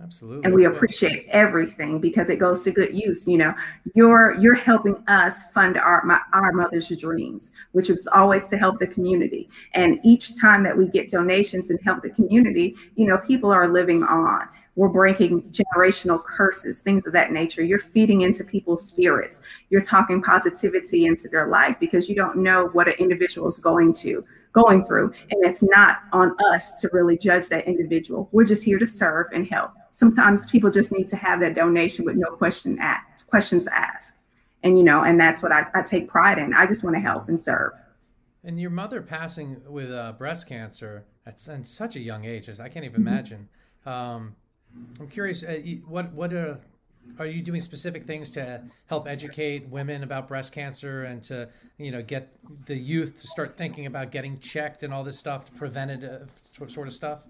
Absolutely. 0.03 0.45
And 0.45 0.55
we 0.55 0.65
appreciate 0.65 1.27
everything 1.29 1.99
because 2.01 2.31
it 2.31 2.39
goes 2.39 2.63
to 2.65 2.71
good 2.71 2.95
use. 2.95 3.27
You 3.27 3.39
know, 3.39 3.55
you're 3.95 4.35
you're 4.39 4.55
helping 4.55 4.97
us 5.09 5.45
fund 5.53 5.77
our 5.77 6.05
my, 6.05 6.21
our 6.33 6.53
mother's 6.53 6.89
dreams, 6.97 7.51
which 7.73 7.89
was 7.89 8.07
always 8.09 8.49
to 8.49 8.59
help 8.59 8.79
the 8.79 8.87
community. 8.87 9.49
And 9.75 9.99
each 10.05 10.41
time 10.41 10.63
that 10.65 10.77
we 10.77 10.87
get 10.89 11.09
donations 11.09 11.71
and 11.71 11.79
help 11.85 12.03
the 12.03 12.11
community, 12.11 12.77
you 12.97 13.07
know, 13.07 13.19
people 13.19 13.51
are 13.51 13.69
living 13.69 14.03
on. 14.05 14.49
We're 14.77 14.89
breaking 14.89 15.43
generational 15.51 16.23
curses, 16.23 16.83
things 16.83 17.05
of 17.05 17.13
that 17.13 17.33
nature. 17.33 17.65
You're 17.65 17.81
feeding 17.81 18.21
into 18.21 18.45
people's 18.45 18.87
spirits. 18.87 19.41
You're 19.71 19.83
talking 19.83 20.23
positivity 20.23 21.07
into 21.07 21.29
their 21.29 21.49
life 21.49 21.77
because 21.81 22.09
you 22.09 22.15
don't 22.15 22.37
know 22.37 22.67
what 22.69 22.87
an 22.87 22.95
individual 23.01 23.49
is 23.49 23.59
going 23.59 23.93
to 23.95 24.25
going 24.63 24.85
through. 24.85 25.13
And 25.31 25.45
it's 25.45 25.63
not 25.63 25.99
on 26.13 26.37
us 26.53 26.73
to 26.81 26.91
really 26.93 27.17
judge 27.17 27.49
that 27.49 27.67
individual. 27.67 28.29
We're 28.33 28.45
just 28.45 28.65
here 28.65 28.79
to 28.79 28.87
serve 28.87 29.27
and 29.33 29.47
help 29.47 29.73
sometimes 29.99 30.47
people 30.47 30.71
just 30.71 30.93
need 30.93 31.09
to 31.09 31.17
have 31.17 31.41
that 31.41 31.55
donation 31.55 32.05
with 32.05 32.17
no 32.17 32.31
question 32.37 32.79
asked, 32.81 33.27
questions 33.27 33.67
asked. 33.67 34.15
And 34.63 34.79
you 34.79 34.85
know, 34.85 35.03
and 35.03 35.21
that's 35.21 35.43
what 35.43 35.53
I, 35.53 35.67
I 35.75 35.83
take 35.83 36.09
pride 36.09 36.39
in. 36.39 36.55
I 36.55 36.67
just 36.67 36.85
want 36.85 36.95
to 36.95 37.01
help 37.01 37.29
and 37.29 37.39
serve. 37.39 37.73
And 38.45 38.61
your 38.61 38.71
mother 38.71 39.03
passing 39.03 39.61
with 39.67 39.91
uh, 39.91 40.13
breast 40.13 40.49
cancer 40.49 41.05
at, 41.27 41.41
at, 41.49 41.67
such 41.67 41.97
a 41.97 42.01
young 42.01 42.25
age, 42.25 42.49
as 42.49 42.61
I 42.61 42.69
can't 42.69 42.85
even 42.85 43.01
mm-hmm. 43.01 43.09
imagine. 43.09 43.49
Um, 43.87 44.35
I'm 45.01 45.09
curious, 45.09 45.45
uh, 45.45 45.59
what 45.87 46.13
what 46.13 46.33
uh, 46.33 46.57
are 47.19 47.27
you 47.27 47.43
doing 47.43 47.61
specific 47.61 48.05
things 48.05 48.31
to 48.33 48.63
help 48.87 49.09
educate 49.09 49.69
women 49.69 50.03
about 50.03 50.29
breast 50.29 50.53
cancer 50.53 51.05
and 51.05 51.23
to 51.25 51.49
you 51.79 51.91
know 51.91 52.03
get 52.03 52.33
the 52.67 52.77
youth 52.77 53.21
to 53.21 53.27
start 53.27 53.57
thinking 53.57 53.87
about 53.87 54.11
getting 54.11 54.39
checked 54.41 54.83
and 54.83 54.93
all 54.93 55.05
this 55.05 55.19
stuff, 55.19 55.53
preventative 55.55 56.31
sort 56.69 56.87
of 56.87 56.93
stuff? 56.93 57.25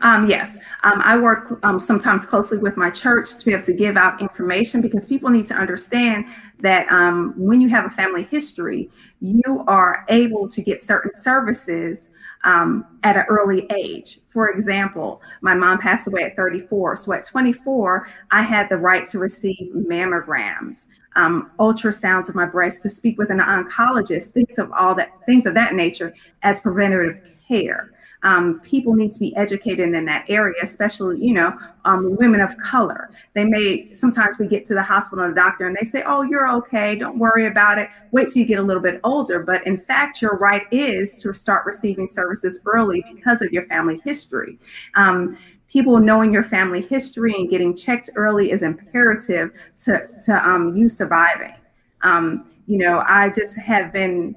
Um, 0.00 0.28
yes, 0.28 0.56
um, 0.82 1.00
I 1.02 1.16
work 1.16 1.58
um, 1.64 1.78
sometimes 1.78 2.24
closely 2.24 2.58
with 2.58 2.76
my 2.76 2.90
church 2.90 3.36
to 3.38 3.44
be 3.44 3.52
able 3.52 3.64
to 3.64 3.72
give 3.72 3.96
out 3.96 4.20
information 4.20 4.80
because 4.80 5.06
people 5.06 5.30
need 5.30 5.46
to 5.46 5.54
understand 5.54 6.26
that 6.60 6.90
um, 6.90 7.34
when 7.36 7.60
you 7.60 7.68
have 7.68 7.86
a 7.86 7.90
family 7.90 8.24
history, 8.24 8.90
you 9.20 9.64
are 9.68 10.04
able 10.08 10.48
to 10.48 10.62
get 10.62 10.80
certain 10.80 11.10
services 11.12 12.10
um, 12.44 12.84
at 13.02 13.16
an 13.16 13.24
early 13.28 13.66
age. 13.76 14.20
For 14.26 14.48
example, 14.50 15.20
my 15.40 15.54
mom 15.54 15.78
passed 15.78 16.06
away 16.06 16.22
at 16.22 16.36
34. 16.36 16.96
So 16.96 17.12
at 17.12 17.24
24, 17.24 18.08
I 18.30 18.42
had 18.42 18.68
the 18.68 18.78
right 18.78 19.06
to 19.08 19.18
receive 19.18 19.72
mammograms, 19.74 20.86
um, 21.16 21.50
ultrasounds 21.58 22.28
of 22.28 22.34
my 22.34 22.46
breast, 22.46 22.82
to 22.82 22.88
speak 22.88 23.18
with 23.18 23.30
an 23.30 23.38
oncologist, 23.38 24.28
things 24.28 24.58
of 24.58 24.72
all 24.72 24.94
that, 24.96 25.12
things 25.26 25.46
of 25.46 25.54
that 25.54 25.74
nature 25.74 26.14
as 26.42 26.60
preventative 26.60 27.20
care 27.46 27.92
um, 28.22 28.60
people 28.60 28.94
need 28.94 29.10
to 29.12 29.18
be 29.18 29.34
educated 29.36 29.94
in 29.94 30.04
that 30.04 30.24
area, 30.28 30.54
especially, 30.62 31.24
you 31.24 31.34
know, 31.34 31.58
um, 31.84 32.16
women 32.16 32.40
of 32.40 32.56
color. 32.58 33.10
They 33.34 33.44
may, 33.44 33.92
sometimes 33.92 34.38
we 34.38 34.46
get 34.46 34.64
to 34.64 34.74
the 34.74 34.82
hospital 34.82 35.24
and 35.24 35.34
the 35.34 35.40
doctor 35.40 35.66
and 35.66 35.76
they 35.78 35.84
say, 35.84 36.02
oh, 36.06 36.22
you're 36.22 36.50
okay, 36.56 36.96
don't 36.96 37.18
worry 37.18 37.46
about 37.46 37.78
it, 37.78 37.88
wait 38.12 38.28
till 38.28 38.40
you 38.40 38.46
get 38.46 38.58
a 38.58 38.62
little 38.62 38.82
bit 38.82 39.00
older. 39.02 39.40
But 39.40 39.66
in 39.66 39.76
fact, 39.76 40.22
your 40.22 40.36
right 40.38 40.62
is 40.70 41.20
to 41.22 41.32
start 41.32 41.66
receiving 41.66 42.06
services 42.06 42.60
early 42.64 43.04
because 43.12 43.42
of 43.42 43.52
your 43.52 43.66
family 43.66 44.00
history. 44.04 44.58
Um, 44.94 45.36
people 45.68 45.98
knowing 45.98 46.32
your 46.32 46.44
family 46.44 46.82
history 46.82 47.32
and 47.32 47.48
getting 47.48 47.74
checked 47.74 48.10
early 48.14 48.50
is 48.50 48.62
imperative 48.62 49.50
to, 49.84 50.06
to 50.24 50.48
um, 50.48 50.76
you 50.76 50.88
surviving. 50.88 51.54
Um, 52.02 52.52
you 52.66 52.78
know, 52.78 53.02
I 53.06 53.30
just 53.30 53.56
have 53.58 53.92
been 53.92 54.36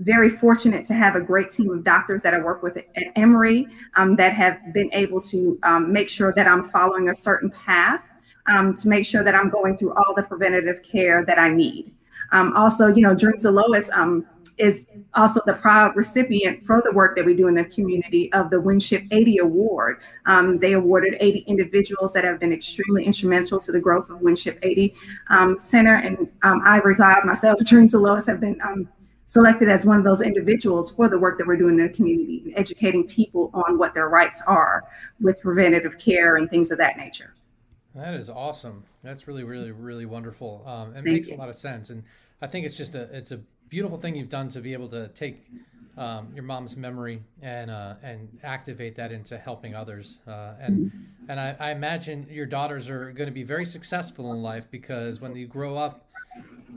very 0.00 0.28
fortunate 0.28 0.84
to 0.86 0.94
have 0.94 1.16
a 1.16 1.20
great 1.20 1.50
team 1.50 1.70
of 1.70 1.82
doctors 1.82 2.22
that 2.22 2.34
I 2.34 2.38
work 2.38 2.62
with 2.62 2.76
at 2.76 2.86
Emory 3.16 3.66
um, 3.96 4.16
that 4.16 4.32
have 4.34 4.58
been 4.74 4.90
able 4.92 5.20
to 5.22 5.58
um, 5.62 5.92
make 5.92 6.08
sure 6.08 6.32
that 6.34 6.46
I'm 6.46 6.68
following 6.68 7.08
a 7.08 7.14
certain 7.14 7.50
path 7.50 8.02
um, 8.46 8.74
to 8.74 8.88
make 8.88 9.06
sure 9.06 9.24
that 9.24 9.34
I'm 9.34 9.48
going 9.48 9.76
through 9.76 9.94
all 9.94 10.14
the 10.14 10.22
preventative 10.22 10.82
care 10.82 11.24
that 11.24 11.38
I 11.38 11.48
need. 11.48 11.92
Um, 12.32 12.54
also, 12.56 12.88
you 12.88 13.02
know, 13.02 13.14
Dreams 13.14 13.44
of 13.44 13.54
Lois 13.54 13.88
um, 13.90 14.26
is 14.58 14.86
also 15.14 15.40
the 15.46 15.52
proud 15.54 15.94
recipient 15.96 16.62
for 16.62 16.82
the 16.84 16.92
work 16.92 17.14
that 17.16 17.24
we 17.24 17.34
do 17.34 17.46
in 17.46 17.54
the 17.54 17.64
community 17.64 18.32
of 18.32 18.50
the 18.50 18.60
Winship 18.60 19.04
80 19.10 19.38
Award. 19.38 19.98
Um, 20.26 20.58
they 20.58 20.72
awarded 20.72 21.16
80 21.20 21.40
individuals 21.40 22.12
that 22.14 22.24
have 22.24 22.40
been 22.40 22.52
extremely 22.52 23.04
instrumental 23.04 23.60
to 23.60 23.72
the 23.72 23.80
growth 23.80 24.10
of 24.10 24.20
Winship 24.20 24.58
80 24.62 24.94
Center. 25.58 25.94
And 25.94 26.28
Ivory 26.42 26.96
Cloud, 26.96 27.24
myself, 27.24 27.60
Dreams 27.64 27.94
of 27.94 28.00
Lois 28.00 28.26
have 28.26 28.40
been 28.40 28.60
selected 29.26 29.68
as 29.68 29.84
one 29.84 29.98
of 29.98 30.04
those 30.04 30.22
individuals 30.22 30.90
for 30.90 31.08
the 31.08 31.18
work 31.18 31.36
that 31.38 31.46
we're 31.46 31.56
doing 31.56 31.78
in 31.78 31.86
the 31.86 31.92
community 31.92 32.42
and 32.44 32.56
educating 32.56 33.04
people 33.04 33.50
on 33.52 33.76
what 33.76 33.92
their 33.92 34.08
rights 34.08 34.42
are 34.46 34.84
with 35.20 35.40
preventative 35.40 35.98
care 35.98 36.36
and 36.36 36.48
things 36.48 36.70
of 36.70 36.78
that 36.78 36.96
nature. 36.96 37.34
That 37.94 38.14
is 38.14 38.30
awesome. 38.30 38.84
That's 39.02 39.26
really, 39.26 39.44
really, 39.44 39.72
really 39.72 40.06
wonderful. 40.06 40.62
Um, 40.66 40.90
it 40.90 40.94
Thank 40.94 41.06
makes 41.06 41.30
you. 41.30 41.36
a 41.36 41.38
lot 41.38 41.48
of 41.48 41.56
sense, 41.56 41.90
and 41.90 42.04
I 42.42 42.46
think 42.46 42.66
it's 42.66 42.76
just 42.76 42.94
a 42.94 43.02
it's 43.16 43.32
a 43.32 43.40
beautiful 43.68 43.98
thing 43.98 44.14
you've 44.14 44.28
done 44.28 44.48
to 44.50 44.60
be 44.60 44.72
able 44.74 44.88
to 44.88 45.08
take 45.08 45.46
um, 45.96 46.28
your 46.34 46.44
mom's 46.44 46.76
memory 46.76 47.22
and 47.40 47.70
uh, 47.70 47.94
and 48.02 48.28
activate 48.44 48.96
that 48.96 49.12
into 49.12 49.38
helping 49.38 49.74
others. 49.74 50.18
Uh, 50.26 50.52
and 50.60 50.90
mm-hmm. 50.90 51.30
and 51.30 51.40
I, 51.40 51.56
I 51.58 51.70
imagine 51.70 52.26
your 52.30 52.46
daughters 52.46 52.88
are 52.88 53.12
going 53.12 53.28
to 53.28 53.34
be 53.34 53.42
very 53.42 53.64
successful 53.64 54.32
in 54.32 54.42
life 54.42 54.70
because 54.70 55.20
when 55.20 55.34
you 55.34 55.46
grow 55.46 55.74
up 55.74 56.05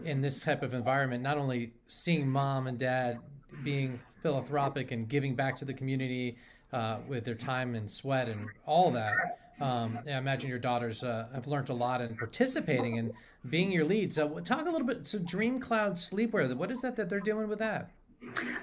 in 0.06 0.22
this 0.22 0.42
type 0.42 0.64
of 0.64 0.74
environment, 0.74 1.24
not 1.24 1.38
only 1.38 1.74
seeing 1.88 2.28
mom 2.30 2.68
and 2.68 2.78
dad 2.78 3.20
being 3.64 4.00
philanthropic 4.22 4.92
and 4.92 5.08
giving 5.08 5.36
back 5.36 5.56
to 5.58 5.66
the 5.66 5.74
community 5.74 6.38
uh, 6.74 6.98
with 7.08 7.26
their 7.26 7.36
time 7.36 7.76
and 7.76 7.90
sweat 7.90 8.30
and 8.30 8.48
all 8.66 8.92
that. 8.92 9.16
Um, 9.62 10.00
I 10.08 10.18
imagine 10.18 10.50
your 10.50 10.60
daughters 10.60 11.04
uh, 11.04 11.28
have 11.34 11.48
learned 11.48 11.70
a 11.70 11.74
lot 11.74 12.02
in 12.02 12.16
participating 12.16 13.00
and 13.00 13.12
being 13.50 13.72
your 13.72 13.84
leads. 13.84 14.16
So 14.16 14.40
talk 14.40 14.68
a 14.68 14.70
little 14.70 14.88
bit. 14.88 15.06
So 15.06 15.20
Dream 15.20 15.60
Cloud 15.60 15.96
Sleepwear, 15.96 16.56
what 16.56 16.72
is 16.72 16.82
that 16.82 16.96
that 16.96 17.10
they're 17.10 17.20
doing 17.20 17.50
with 17.50 17.60
that? 17.60 17.92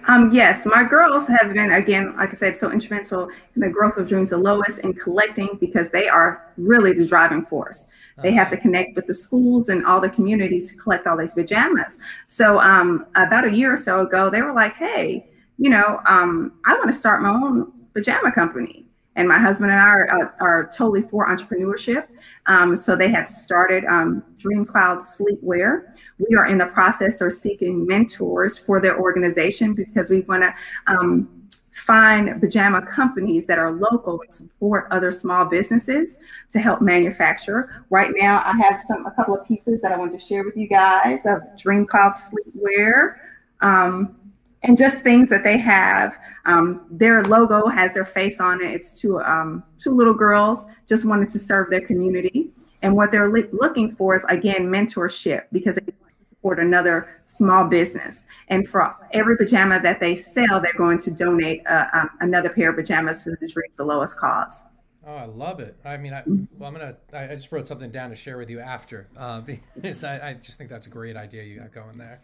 Um, 0.09 0.31
yes, 0.33 0.66
my 0.66 0.85
girls 0.85 1.27
have 1.27 1.53
been, 1.53 1.73
again, 1.73 2.14
like 2.16 2.31
I 2.31 2.35
said, 2.35 2.57
so 2.57 2.71
instrumental 2.71 3.29
in 3.57 3.61
the 3.61 3.69
growth 3.69 3.97
of 3.97 4.09
Dreams 4.09 4.31
of 4.33 4.40
Lois 4.40 4.79
and 4.79 4.99
collecting 4.99 5.59
because 5.61 5.90
they 5.90 6.07
are 6.09 6.53
really 6.57 6.92
the 6.92 7.07
driving 7.07 7.45
force. 7.45 7.87
They 8.23 8.33
have 8.33 8.49
to 8.51 8.57
connect 8.57 8.95
with 8.95 9.07
the 9.07 9.14
schools 9.14 9.69
and 9.69 9.85
all 9.85 10.01
the 10.01 10.09
community 10.09 10.61
to 10.61 10.77
collect 10.77 11.07
all 11.07 11.16
these 11.16 11.35
pajamas. 11.35 11.99
So 12.27 12.61
um, 12.61 13.07
about 13.16 13.45
a 13.45 13.53
year 13.53 13.73
or 13.73 13.77
so 13.77 14.01
ago, 14.07 14.31
they 14.31 14.42
were 14.42 14.53
like, 14.53 14.75
hey, 14.75 15.29
you 15.59 15.71
know, 15.71 16.01
um, 16.07 16.53
I 16.64 16.75
want 16.75 16.87
to 16.87 16.92
start 16.92 17.23
my 17.23 17.31
own 17.31 17.73
pajama 17.92 18.31
company. 18.31 18.86
And 19.16 19.26
my 19.26 19.38
husband 19.38 19.72
and 19.72 19.81
I 19.81 19.85
are, 19.85 20.35
are, 20.40 20.70
totally 20.72 21.02
for 21.02 21.26
entrepreneurship. 21.26 22.07
Um, 22.46 22.76
so 22.76 22.94
they 22.94 23.09
have 23.09 23.26
started 23.26 23.85
um, 23.87 24.22
Dream 24.37 24.64
Cloud 24.64 24.98
Sleepwear. 24.98 25.94
We 26.18 26.37
are 26.37 26.46
in 26.46 26.59
the 26.59 26.66
process 26.66 27.20
of 27.22 27.33
seeking 27.33 27.87
mentors 27.87 28.59
for 28.59 28.81
their 28.81 28.98
organization 29.00 29.74
because 29.74 30.11
we 30.11 30.20
want 30.20 30.44
to 30.44 30.55
um, 30.87 31.46
find 31.76 32.40
pajama 32.40 32.81
companies 32.81 33.46
that 33.46 33.59
are 33.59 33.72
local 33.72 34.20
and 34.20 34.33
support 34.33 34.88
other 34.90 35.11
small 35.11 35.44
businesses 35.44 36.18
to 36.50 36.59
help 36.59 36.81
manufacture. 36.81 37.85
Right 37.90 38.12
now, 38.16 38.42
I 38.44 38.57
have 38.57 38.81
some 38.81 39.07
a 39.07 39.11
couple 39.12 39.37
of 39.37 39.46
pieces 39.46 39.83
that 39.83 39.92
I 39.92 39.96
want 39.96 40.12
to 40.12 40.18
share 40.18 40.42
with 40.42 40.57
you 40.57 40.68
guys 40.68 41.26
of 41.26 41.40
Dream 41.59 41.87
Cloud 41.87 42.12
Sleepwear. 42.12 43.16
Um, 43.61 44.16
and 44.62 44.77
just 44.77 45.03
things 45.03 45.29
that 45.31 45.45
they 45.45 45.59
have. 45.59 46.16
Um, 46.45 46.87
their 46.90 47.23
logo 47.25 47.66
has 47.69 47.95
their 47.95 48.05
face 48.05 48.40
on 48.40 48.62
it. 48.62 48.73
It's 48.73 49.01
two 49.01 49.21
um, 49.21 49.64
two 49.79 49.90
little 49.90 50.14
girls 50.14 50.66
just 50.87 51.05
wanted 51.05 51.29
to 51.31 51.38
serve 51.38 51.71
their 51.71 51.81
community, 51.81 52.51
and 52.83 52.97
what 52.97 53.11
they're 53.11 53.31
li- 53.31 53.49
looking 53.53 53.90
for 53.90 54.14
is 54.16 54.25
again 54.29 54.69
mentorship 54.69 55.45
because 55.53 55.77
they 55.77 55.92
want 56.01 56.14
to 56.14 56.25
support 56.25 56.59
another 56.61 57.21
small 57.25 57.64
business. 57.64 58.25
And 58.49 58.66
for 58.66 58.95
every 59.12 59.37
pajama 59.37 59.81
that 59.81 60.01
they 60.01 60.16
sell, 60.16 60.61
they're 60.61 60.73
going 60.77 60.99
to 60.99 61.11
donate 61.11 61.66
uh, 61.66 61.87
um, 61.92 62.11
another 62.21 62.51
pair 62.51 62.71
of 62.71 62.77
pajamas 62.77 63.25
to 63.25 63.31
the 63.31 63.49
Dreams 63.49 63.81
of 63.81 63.87
Lois 63.87 64.14
cause. 64.14 64.62
Oh, 65.09 65.14
I 65.14 65.25
love 65.25 65.61
it. 65.61 65.77
I 65.85 65.97
mean, 65.99 66.12
I, 66.12 66.25
well, 66.27 66.69
I'm 66.69 66.75
gonna. 66.75 66.97
I 67.12 67.29
just 67.35 67.53
wrote 67.53 67.69
something 67.69 67.92
down 67.92 68.11
to 68.11 68.16
share 68.16 68.38
with 68.38 68.51
you 68.51 68.59
after, 68.59 69.07
uh, 69.16 69.40
because 69.75 70.03
I, 70.03 70.31
I 70.31 70.35
just 70.35 70.59
think 70.59 70.69
that's 70.69 70.87
a 70.87 70.90
great 70.90 71.16
idea 71.16 71.45
you 71.45 71.61
got 71.61 71.73
going 71.73 71.97
there. 71.97 72.21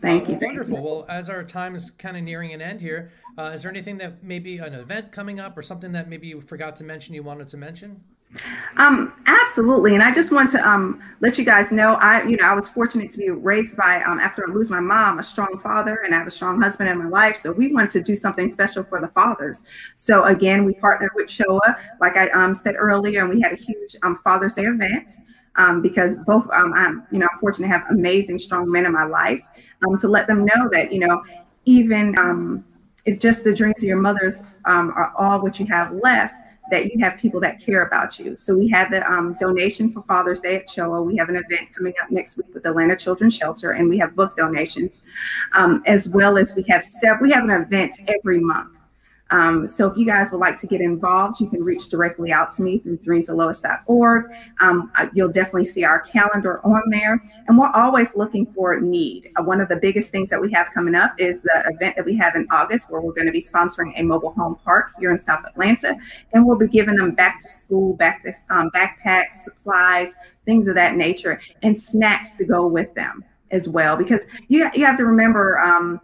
Thank 0.00 0.28
uh, 0.28 0.32
you. 0.32 0.38
Wonderful. 0.40 0.82
Well, 0.82 1.06
as 1.08 1.28
our 1.28 1.42
time 1.42 1.74
is 1.74 1.90
kind 1.90 2.16
of 2.16 2.22
nearing 2.22 2.52
an 2.52 2.60
end 2.60 2.80
here, 2.80 3.10
uh, 3.36 3.50
is 3.54 3.62
there 3.62 3.70
anything 3.70 3.98
that 3.98 4.22
maybe 4.22 4.58
an 4.58 4.74
event 4.74 5.12
coming 5.12 5.40
up 5.40 5.56
or 5.56 5.62
something 5.62 5.92
that 5.92 6.08
maybe 6.08 6.28
you 6.28 6.40
forgot 6.40 6.76
to 6.76 6.84
mention 6.84 7.14
you 7.14 7.22
wanted 7.22 7.48
to 7.48 7.56
mention? 7.56 8.00
Um, 8.76 9.14
absolutely. 9.26 9.94
And 9.94 10.02
I 10.02 10.12
just 10.14 10.30
want 10.30 10.50
to 10.50 10.68
um, 10.68 11.00
let 11.20 11.38
you 11.38 11.44
guys 11.44 11.72
know, 11.72 11.94
I, 11.94 12.22
you 12.24 12.36
know, 12.36 12.44
I 12.44 12.52
was 12.52 12.68
fortunate 12.68 13.10
to 13.12 13.18
be 13.18 13.30
raised 13.30 13.76
by, 13.76 14.02
um, 14.02 14.20
after 14.20 14.46
I 14.46 14.52
lose 14.52 14.68
my 14.68 14.80
mom, 14.80 15.18
a 15.18 15.22
strong 15.22 15.58
father, 15.58 16.00
and 16.04 16.14
I 16.14 16.18
have 16.18 16.26
a 16.26 16.30
strong 16.30 16.60
husband 16.60 16.90
in 16.90 16.98
my 16.98 17.08
life. 17.08 17.36
So 17.36 17.52
we 17.52 17.72
wanted 17.72 17.90
to 17.92 18.02
do 18.02 18.14
something 18.14 18.50
special 18.50 18.84
for 18.84 19.00
the 19.00 19.08
fathers. 19.08 19.64
So 19.94 20.24
again, 20.24 20.64
we 20.64 20.74
partnered 20.74 21.12
with 21.14 21.28
CHOA, 21.28 21.76
like 22.00 22.16
I 22.16 22.28
um, 22.30 22.54
said 22.54 22.74
earlier, 22.76 23.24
and 23.24 23.30
we 23.30 23.40
had 23.40 23.52
a 23.52 23.56
huge 23.56 23.96
um, 24.02 24.18
Father's 24.22 24.54
Day 24.54 24.64
event 24.64 25.12
um, 25.58 25.82
because 25.82 26.16
both 26.26 26.48
um, 26.50 26.72
I'm 26.74 27.06
you 27.10 27.18
know 27.18 27.26
I'm 27.30 27.38
fortunate 27.38 27.66
to 27.66 27.72
have 27.72 27.84
amazing 27.90 28.38
strong 28.38 28.70
men 28.70 28.86
in 28.86 28.92
my 28.92 29.04
life 29.04 29.42
um, 29.86 29.98
to 29.98 30.08
let 30.08 30.26
them 30.26 30.44
know 30.44 30.68
that 30.72 30.92
you 30.92 31.00
know 31.00 31.22
even 31.66 32.16
um, 32.18 32.64
if 33.04 33.18
just 33.18 33.44
the 33.44 33.54
dreams 33.54 33.82
of 33.82 33.88
your 33.88 33.98
mothers 33.98 34.42
um, 34.64 34.90
are 34.96 35.12
all 35.18 35.42
what 35.42 35.60
you 35.60 35.66
have 35.66 35.92
left 35.92 36.34
that 36.70 36.92
you 36.92 37.02
have 37.02 37.16
people 37.18 37.40
that 37.40 37.58
care 37.58 37.86
about 37.86 38.18
you. 38.18 38.36
So 38.36 38.56
we 38.56 38.68
had 38.68 38.90
the 38.90 39.10
um, 39.10 39.34
donation 39.40 39.90
for 39.90 40.02
Father's 40.02 40.40
Day 40.40 40.56
at 40.56 40.68
CHOA. 40.68 41.02
We 41.02 41.16
have 41.16 41.28
an 41.28 41.36
event 41.36 41.74
coming 41.74 41.94
up 42.02 42.10
next 42.10 42.36
week 42.36 42.46
with 42.52 42.66
Atlanta 42.66 42.96
Children's 42.96 43.34
Shelter, 43.34 43.72
and 43.72 43.88
we 43.88 43.98
have 43.98 44.14
book 44.14 44.36
donations, 44.36 45.02
um, 45.52 45.82
as 45.86 46.08
well 46.08 46.36
as 46.36 46.54
we 46.54 46.64
have 46.68 46.84
several. 46.84 47.22
We 47.22 47.32
have 47.32 47.44
an 47.44 47.50
event 47.50 47.96
every 48.06 48.40
month. 48.40 48.77
Um, 49.30 49.66
so 49.66 49.86
if 49.86 49.96
you 49.96 50.06
guys 50.06 50.30
would 50.30 50.40
like 50.40 50.58
to 50.60 50.66
get 50.66 50.80
involved, 50.80 51.40
you 51.40 51.48
can 51.48 51.62
reach 51.62 51.88
directly 51.88 52.32
out 52.32 52.50
to 52.54 52.62
me 52.62 52.78
through 52.78 52.98
dreamsoflois.org. 52.98 54.30
Um, 54.60 54.92
you'll 55.12 55.30
definitely 55.30 55.64
see 55.64 55.84
our 55.84 56.00
calendar 56.00 56.64
on 56.64 56.82
there. 56.88 57.22
And 57.46 57.58
we're 57.58 57.70
always 57.72 58.16
looking 58.16 58.46
for 58.54 58.80
need. 58.80 59.30
Uh, 59.38 59.42
one 59.42 59.60
of 59.60 59.68
the 59.68 59.76
biggest 59.76 60.10
things 60.10 60.30
that 60.30 60.40
we 60.40 60.50
have 60.52 60.68
coming 60.72 60.94
up 60.94 61.14
is 61.18 61.42
the 61.42 61.64
event 61.66 61.96
that 61.96 62.04
we 62.04 62.16
have 62.16 62.34
in 62.36 62.46
August 62.50 62.90
where 62.90 63.00
we're 63.00 63.12
going 63.12 63.26
to 63.26 63.32
be 63.32 63.42
sponsoring 63.42 63.92
a 63.96 64.02
mobile 64.02 64.32
home 64.32 64.56
park 64.64 64.92
here 64.98 65.10
in 65.10 65.18
South 65.18 65.44
Atlanta. 65.46 65.94
And 66.32 66.46
we'll 66.46 66.58
be 66.58 66.68
giving 66.68 66.96
them 66.96 67.14
back 67.14 67.40
to 67.40 67.48
school, 67.48 67.94
back 67.94 68.22
to 68.22 68.32
um, 68.50 68.70
backpacks, 68.74 69.34
supplies, 69.44 70.14
things 70.44 70.68
of 70.68 70.74
that 70.76 70.96
nature, 70.96 71.40
and 71.62 71.76
snacks 71.76 72.34
to 72.36 72.44
go 72.44 72.66
with 72.66 72.94
them 72.94 73.24
as 73.50 73.68
well. 73.68 73.96
Because 73.96 74.24
you, 74.48 74.70
you 74.74 74.84
have 74.84 74.96
to 74.96 75.04
remember, 75.04 75.58
um, 75.58 76.00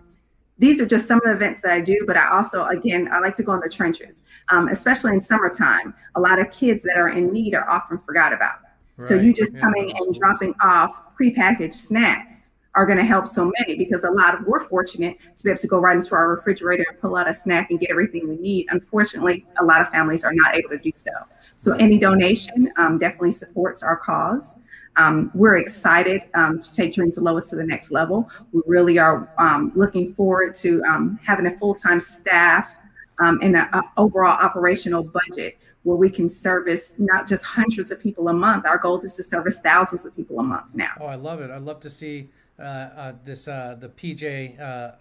these 0.59 0.81
are 0.81 0.87
just 0.87 1.09
some 1.09 1.19
of 1.19 1.25
the 1.25 1.33
events 1.33 1.61
that 1.63 1.73
I 1.73 1.81
do, 1.81 2.05
but 2.07 2.17
I 2.17 2.29
also, 2.31 2.67
again, 2.67 3.09
I 3.13 3.19
like 3.19 3.35
to 3.35 3.43
go 3.43 3.55
in 3.55 3.61
the 3.61 3.69
trenches, 3.69 4.23
um, 4.51 4.69
especially 4.69 5.13
in 5.13 5.21
summertime. 5.21 5.95
A 6.15 6.21
lot 6.21 6.39
of 6.39 6.51
kids 6.53 6.85
that 6.85 6.97
are 6.97 7.09
in 7.09 7.33
need 7.33 7.55
are 7.55 7.69
often 7.69 7.99
forgot 7.99 8.33
about. 8.33 8.59
Right. 8.97 9.09
So 9.09 9.15
you 9.17 9.33
just 9.33 9.57
yeah, 9.57 9.63
coming 9.63 9.93
and 9.97 10.15
dropping 10.15 10.55
off 10.63 11.01
prepackaged 11.19 11.75
snacks 11.75 12.51
are 12.77 12.87
going 12.87 12.99
to 12.99 13.05
help 13.05 13.27
so 13.27 13.53
many 13.59 13.77
because 13.77 14.05
a 14.05 14.11
lot 14.11 14.35
of 14.35 14.47
we're 14.47 14.61
fortunate 14.61 15.17
to 15.37 15.45
be 15.45 15.51
able 15.51 15.59
to 15.59 15.67
go 15.67 15.79
right 15.79 15.97
into 15.97 16.15
our 16.15 16.29
refrigerator 16.29 16.85
and 16.89 17.01
pull 17.01 17.17
out 17.17 17.29
a 17.29 17.35
snack 17.35 17.71
and 17.71 17.79
get 17.79 17.91
everything 17.91 18.29
we 18.29 18.37
need. 18.37 18.67
Unfortunately, 18.71 19.45
a 19.61 19.65
lot 19.65 19.81
of 19.81 19.89
families 19.89 20.25
are 20.25 20.33
not 20.35 20.55
able 20.55 20.71
to 20.71 20.79
do 20.79 20.93
so. 20.95 21.11
So 21.57 21.73
any 21.75 21.99
donation 21.99 22.73
um, 22.77 22.99
definitely 22.99 23.31
supports 23.31 23.83
our 23.83 23.97
cause. 23.97 24.57
Um, 24.97 25.31
we're 25.35 25.57
excited 25.57 26.23
um, 26.35 26.59
to 26.61 26.73
take 26.73 26.95
Dreams 26.95 27.17
of 27.17 27.25
Lois 27.25 27.49
to 27.51 27.57
the 27.57 27.65
next 27.65 27.91
level. 27.91 28.29
We 28.53 28.63
really 28.67 28.99
are 28.99 29.29
um, 29.39 29.73
looking 29.75 30.15
forward 30.15 30.55
to 30.57 30.83
um, 30.85 31.19
having 31.25 31.47
a 31.47 31.59
full-time 31.59 32.01
staff 32.01 32.77
um, 33.19 33.39
and 33.43 33.57
an 33.57 33.69
overall 33.97 34.39
operational 34.41 35.03
budget 35.03 35.59
where 35.83 35.97
we 35.97 36.09
can 36.09 36.29
service 36.29 36.95
not 36.99 37.29
just 37.29 37.45
hundreds 37.45 37.91
of 37.91 38.01
people 38.01 38.29
a 38.29 38.33
month. 38.33 38.67
Our 38.67 38.79
goal 38.79 39.01
is 39.01 39.17
to 39.17 39.23
service 39.23 39.59
thousands 39.59 40.05
of 40.05 40.17
people 40.17 40.39
a 40.39 40.43
month 40.43 40.67
now. 40.75 40.93
Oh, 41.01 41.07
I 41.07 41.17
love 41.17 41.41
it. 41.41 41.51
I'd 41.51 41.63
love 41.63 41.81
to 41.81 41.91
see 41.91 42.29
uh, 42.59 42.63
uh, 42.63 43.13
this 43.25 43.49
uh, 43.49 43.77
the 43.79 43.91
PJ, 43.91 44.61
uh, 44.61 44.93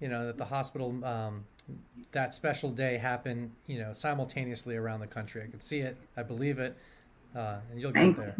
you 0.00 0.08
know, 0.08 0.26
that 0.26 0.38
the 0.38 0.44
hospital. 0.44 1.04
Um, 1.04 1.44
that 2.10 2.34
special 2.34 2.70
day 2.70 2.98
happen, 2.98 3.50
you 3.66 3.78
know, 3.78 3.92
simultaneously 3.92 4.76
around 4.76 5.00
the 5.00 5.06
country. 5.06 5.42
I 5.42 5.46
could 5.46 5.62
see 5.62 5.78
it. 5.78 5.96
I 6.16 6.22
believe 6.22 6.58
it. 6.58 6.76
Uh, 7.34 7.58
and 7.70 7.80
you'll 7.80 7.92
get 7.92 8.16
there. 8.16 8.36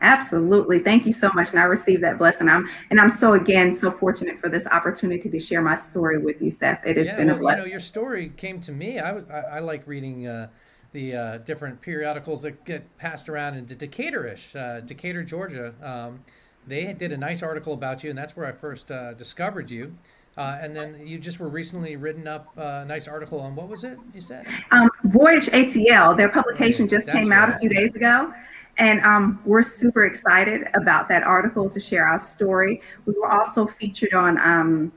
Absolutely. 0.00 0.80
Thank 0.80 1.06
you 1.06 1.12
so 1.12 1.30
much. 1.34 1.50
And 1.50 1.58
I 1.58 1.64
received 1.64 2.02
that 2.02 2.18
blessing. 2.18 2.48
I'm 2.48 2.68
and 2.90 3.00
I'm 3.00 3.08
so 3.08 3.32
again 3.32 3.74
so 3.74 3.90
fortunate 3.90 4.38
for 4.38 4.48
this 4.48 4.66
opportunity 4.66 5.30
to 5.30 5.40
share 5.40 5.62
my 5.62 5.76
story 5.76 6.18
with 6.18 6.42
you, 6.42 6.50
Seth. 6.50 6.82
It 6.84 6.96
has 6.98 7.06
yeah, 7.06 7.16
been 7.16 7.28
well, 7.28 7.36
a 7.36 7.40
blessing. 7.40 7.62
You 7.62 7.68
know, 7.68 7.70
your 7.72 7.80
story 7.80 8.32
came 8.36 8.60
to 8.62 8.72
me. 8.72 8.98
I 8.98 9.12
was 9.12 9.24
I, 9.30 9.56
I 9.56 9.58
like 9.60 9.86
reading 9.86 10.26
uh, 10.26 10.48
the 10.92 11.14
uh, 11.14 11.38
different 11.38 11.80
periodicals 11.80 12.42
that 12.42 12.64
get 12.64 12.96
passed 12.98 13.28
around 13.28 13.56
into 13.56 13.74
Decatur-ish, 13.74 14.54
uh, 14.54 14.80
Decatur, 14.80 15.22
Georgia. 15.22 15.74
Um, 15.82 16.22
they 16.66 16.92
did 16.92 17.12
a 17.12 17.16
nice 17.16 17.42
article 17.42 17.74
about 17.74 18.02
you, 18.02 18.10
and 18.10 18.18
that's 18.18 18.36
where 18.36 18.46
I 18.46 18.52
first 18.52 18.90
uh, 18.90 19.14
discovered 19.14 19.70
you. 19.70 19.96
Uh, 20.36 20.58
and 20.60 20.76
then 20.76 21.06
you 21.06 21.18
just 21.18 21.40
were 21.40 21.48
recently 21.48 21.96
written 21.96 22.28
up 22.28 22.52
uh, 22.58 22.82
a 22.82 22.84
nice 22.84 23.08
article 23.08 23.40
on 23.40 23.56
what 23.56 23.68
was 23.68 23.84
it 23.84 23.98
you 24.12 24.20
said? 24.20 24.46
Um, 24.70 24.90
Voyage 25.04 25.46
ATL. 25.46 26.14
Their 26.14 26.28
publication 26.28 26.86
just 26.88 27.10
came 27.10 27.32
out 27.32 27.48
a 27.48 27.58
few 27.58 27.70
days 27.70 27.96
ago. 27.96 28.34
And 28.78 29.00
um, 29.02 29.40
we're 29.44 29.62
super 29.62 30.04
excited 30.04 30.68
about 30.74 31.08
that 31.08 31.22
article 31.22 31.68
to 31.70 31.80
share 31.80 32.06
our 32.06 32.18
story. 32.18 32.82
We 33.06 33.14
were 33.14 33.30
also 33.30 33.66
featured 33.66 34.12
on 34.12 34.38
um, 34.38 34.92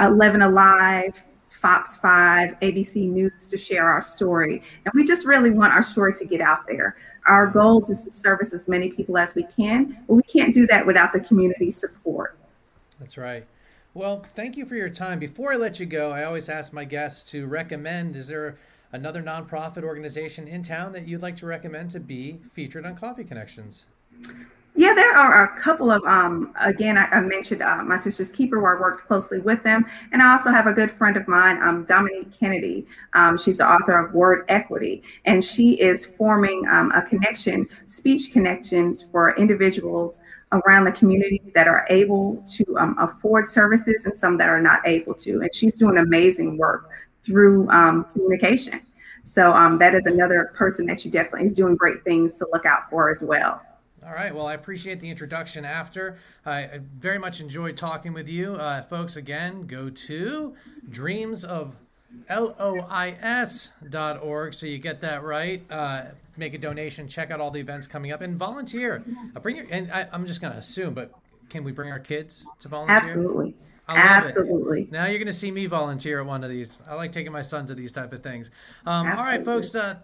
11 0.00 0.42
Alive, 0.42 1.22
Fox 1.50 1.96
5, 1.98 2.60
ABC 2.60 3.08
News 3.08 3.46
to 3.50 3.58
share 3.58 3.88
our 3.88 4.00
story. 4.00 4.62
And 4.84 4.92
we 4.94 5.04
just 5.04 5.26
really 5.26 5.50
want 5.50 5.72
our 5.72 5.82
story 5.82 6.14
to 6.14 6.24
get 6.24 6.40
out 6.40 6.66
there. 6.66 6.96
Our 7.26 7.48
goal 7.48 7.82
is 7.82 8.04
to 8.04 8.10
service 8.10 8.54
as 8.54 8.68
many 8.68 8.90
people 8.90 9.18
as 9.18 9.34
we 9.34 9.42
can, 9.42 9.98
but 10.06 10.14
we 10.14 10.22
can't 10.22 10.54
do 10.54 10.66
that 10.68 10.86
without 10.86 11.12
the 11.12 11.20
community 11.20 11.70
support. 11.70 12.38
That's 12.98 13.18
right. 13.18 13.44
Well, 13.92 14.24
thank 14.34 14.56
you 14.56 14.64
for 14.64 14.76
your 14.76 14.88
time. 14.88 15.18
Before 15.18 15.52
I 15.52 15.56
let 15.56 15.80
you 15.80 15.86
go, 15.86 16.10
I 16.10 16.24
always 16.24 16.48
ask 16.48 16.72
my 16.72 16.84
guests 16.84 17.28
to 17.32 17.46
recommend 17.46 18.16
is 18.16 18.28
there 18.28 18.56
another 18.92 19.22
nonprofit 19.22 19.82
organization 19.82 20.48
in 20.48 20.62
town 20.62 20.92
that 20.92 21.06
you'd 21.06 21.22
like 21.22 21.36
to 21.36 21.46
recommend 21.46 21.90
to 21.90 22.00
be 22.00 22.40
featured 22.52 22.86
on 22.86 22.96
Coffee 22.96 23.24
Connections? 23.24 23.86
Yeah, 24.78 24.94
there 24.94 25.16
are 25.16 25.42
a 25.42 25.60
couple 25.60 25.90
of, 25.90 26.04
um, 26.04 26.54
again, 26.60 26.96
I, 26.96 27.06
I 27.06 27.20
mentioned 27.20 27.62
uh, 27.62 27.82
my 27.82 27.96
sister's 27.96 28.30
keeper 28.30 28.60
where 28.60 28.76
I 28.76 28.80
worked 28.80 29.08
closely 29.08 29.40
with 29.40 29.64
them. 29.64 29.84
And 30.12 30.22
I 30.22 30.32
also 30.32 30.50
have 30.50 30.68
a 30.68 30.72
good 30.72 30.88
friend 30.88 31.16
of 31.16 31.26
mine, 31.26 31.60
um, 31.62 31.84
Dominique 31.84 32.30
Kennedy. 32.38 32.86
Um, 33.12 33.36
she's 33.36 33.58
the 33.58 33.68
author 33.68 33.98
of 33.98 34.14
Word 34.14 34.44
Equity, 34.48 35.02
and 35.24 35.42
she 35.44 35.80
is 35.80 36.06
forming 36.06 36.64
um, 36.68 36.92
a 36.92 37.02
connection, 37.02 37.66
speech 37.86 38.32
connections 38.32 39.02
for 39.02 39.34
individuals 39.36 40.20
around 40.52 40.84
the 40.84 40.92
community 40.92 41.42
that 41.56 41.66
are 41.66 41.84
able 41.90 42.42
to 42.56 42.78
um, 42.78 42.96
afford 43.00 43.48
services 43.48 44.04
and 44.04 44.16
some 44.16 44.38
that 44.38 44.48
are 44.48 44.62
not 44.62 44.80
able 44.86 45.14
to. 45.14 45.40
And 45.40 45.52
she's 45.52 45.74
doing 45.74 45.98
amazing 45.98 46.56
work 46.56 46.88
through 47.28 47.68
um, 47.70 48.04
communication. 48.12 48.80
So 49.24 49.52
um, 49.52 49.78
that 49.78 49.94
is 49.94 50.06
another 50.06 50.52
person 50.54 50.86
that 50.86 51.04
you 51.04 51.10
definitely 51.10 51.44
is 51.44 51.52
doing 51.52 51.76
great 51.76 52.02
things 52.02 52.34
to 52.38 52.48
look 52.52 52.64
out 52.64 52.88
for 52.90 53.10
as 53.10 53.22
well. 53.22 53.60
All 54.04 54.14
right. 54.14 54.34
Well, 54.34 54.46
I 54.46 54.54
appreciate 54.54 55.00
the 55.00 55.10
introduction 55.10 55.66
after. 55.66 56.16
I 56.46 56.80
very 56.98 57.18
much 57.18 57.40
enjoyed 57.40 57.76
talking 57.76 58.14
with 58.14 58.26
you. 58.26 58.54
Uh, 58.54 58.80
folks, 58.82 59.16
again, 59.16 59.66
go 59.66 59.90
to 59.90 60.54
dreams 60.88 61.44
of 61.44 61.76
lois.org 62.30 62.54
so 64.54 64.64
you 64.64 64.78
get 64.78 65.00
that 65.02 65.22
right. 65.22 65.62
Uh, 65.70 66.04
make 66.38 66.54
a 66.54 66.58
donation, 66.58 67.06
check 67.06 67.30
out 67.30 67.38
all 67.38 67.50
the 67.50 67.60
events 67.60 67.86
coming 67.86 68.12
up, 68.12 68.22
and 68.22 68.34
volunteer. 68.34 69.04
Uh, 69.36 69.40
bring 69.40 69.56
your, 69.56 69.66
and 69.70 69.92
I, 69.92 70.06
I'm 70.10 70.26
just 70.26 70.40
going 70.40 70.54
to 70.54 70.58
assume, 70.58 70.94
but 70.94 71.12
can 71.50 71.62
we 71.64 71.72
bring 71.72 71.90
our 71.90 71.98
kids 71.98 72.46
to 72.60 72.68
volunteer? 72.68 72.96
Absolutely. 72.96 73.54
Absolutely. 73.88 74.82
It. 74.82 74.92
Now 74.92 75.06
you're 75.06 75.18
going 75.18 75.26
to 75.26 75.32
see 75.32 75.50
me 75.50 75.66
volunteer 75.66 76.20
at 76.20 76.26
one 76.26 76.44
of 76.44 76.50
these. 76.50 76.78
I 76.86 76.94
like 76.94 77.12
taking 77.12 77.32
my 77.32 77.42
son 77.42 77.66
to 77.66 77.74
these 77.74 77.92
type 77.92 78.12
of 78.12 78.20
things. 78.20 78.50
Um, 78.86 79.08
all 79.08 79.24
right, 79.24 79.44
folks. 79.44 79.74
Uh, 79.74 79.96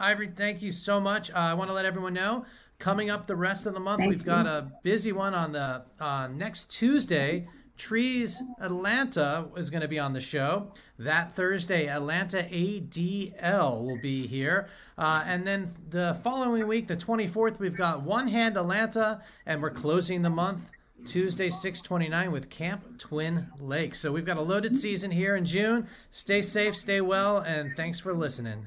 Ivory, 0.00 0.28
thank 0.28 0.62
you 0.62 0.72
so 0.72 1.00
much. 1.00 1.30
Uh, 1.30 1.38
I 1.38 1.54
want 1.54 1.70
to 1.70 1.74
let 1.74 1.84
everyone 1.84 2.14
know 2.14 2.44
coming 2.78 3.10
up 3.10 3.26
the 3.26 3.36
rest 3.36 3.66
of 3.66 3.74
the 3.74 3.80
month, 3.80 4.00
thank 4.00 4.10
we've 4.10 4.20
you. 4.20 4.26
got 4.26 4.46
a 4.46 4.70
busy 4.82 5.12
one 5.12 5.34
on 5.34 5.52
the 5.52 5.82
uh, 6.00 6.28
next 6.32 6.70
Tuesday. 6.70 7.46
Trees 7.76 8.42
Atlanta 8.60 9.48
is 9.56 9.70
going 9.70 9.82
to 9.82 9.88
be 9.88 10.00
on 10.00 10.12
the 10.12 10.20
show. 10.20 10.72
That 10.98 11.30
Thursday, 11.30 11.88
Atlanta 11.88 12.38
ADL 12.38 13.84
will 13.84 14.00
be 14.02 14.26
here. 14.26 14.68
Uh, 14.96 15.22
and 15.24 15.46
then 15.46 15.72
the 15.88 16.18
following 16.24 16.66
week, 16.66 16.88
the 16.88 16.96
24th, 16.96 17.60
we've 17.60 17.76
got 17.76 18.02
One 18.02 18.26
Hand 18.26 18.56
Atlanta, 18.56 19.22
and 19.46 19.62
we're 19.62 19.70
closing 19.70 20.22
the 20.22 20.30
month 20.30 20.70
Tuesday, 21.06 21.50
629 21.50 22.30
with 22.32 22.50
Camp 22.50 22.98
Twin 22.98 23.48
Lakes. 23.58 24.00
So 24.00 24.12
we've 24.12 24.24
got 24.24 24.36
a 24.36 24.42
loaded 24.42 24.76
season 24.76 25.10
here 25.10 25.36
in 25.36 25.44
June. 25.44 25.86
Stay 26.10 26.42
safe, 26.42 26.76
stay 26.76 27.00
well, 27.00 27.38
and 27.38 27.76
thanks 27.76 28.00
for 28.00 28.12
listening. 28.12 28.66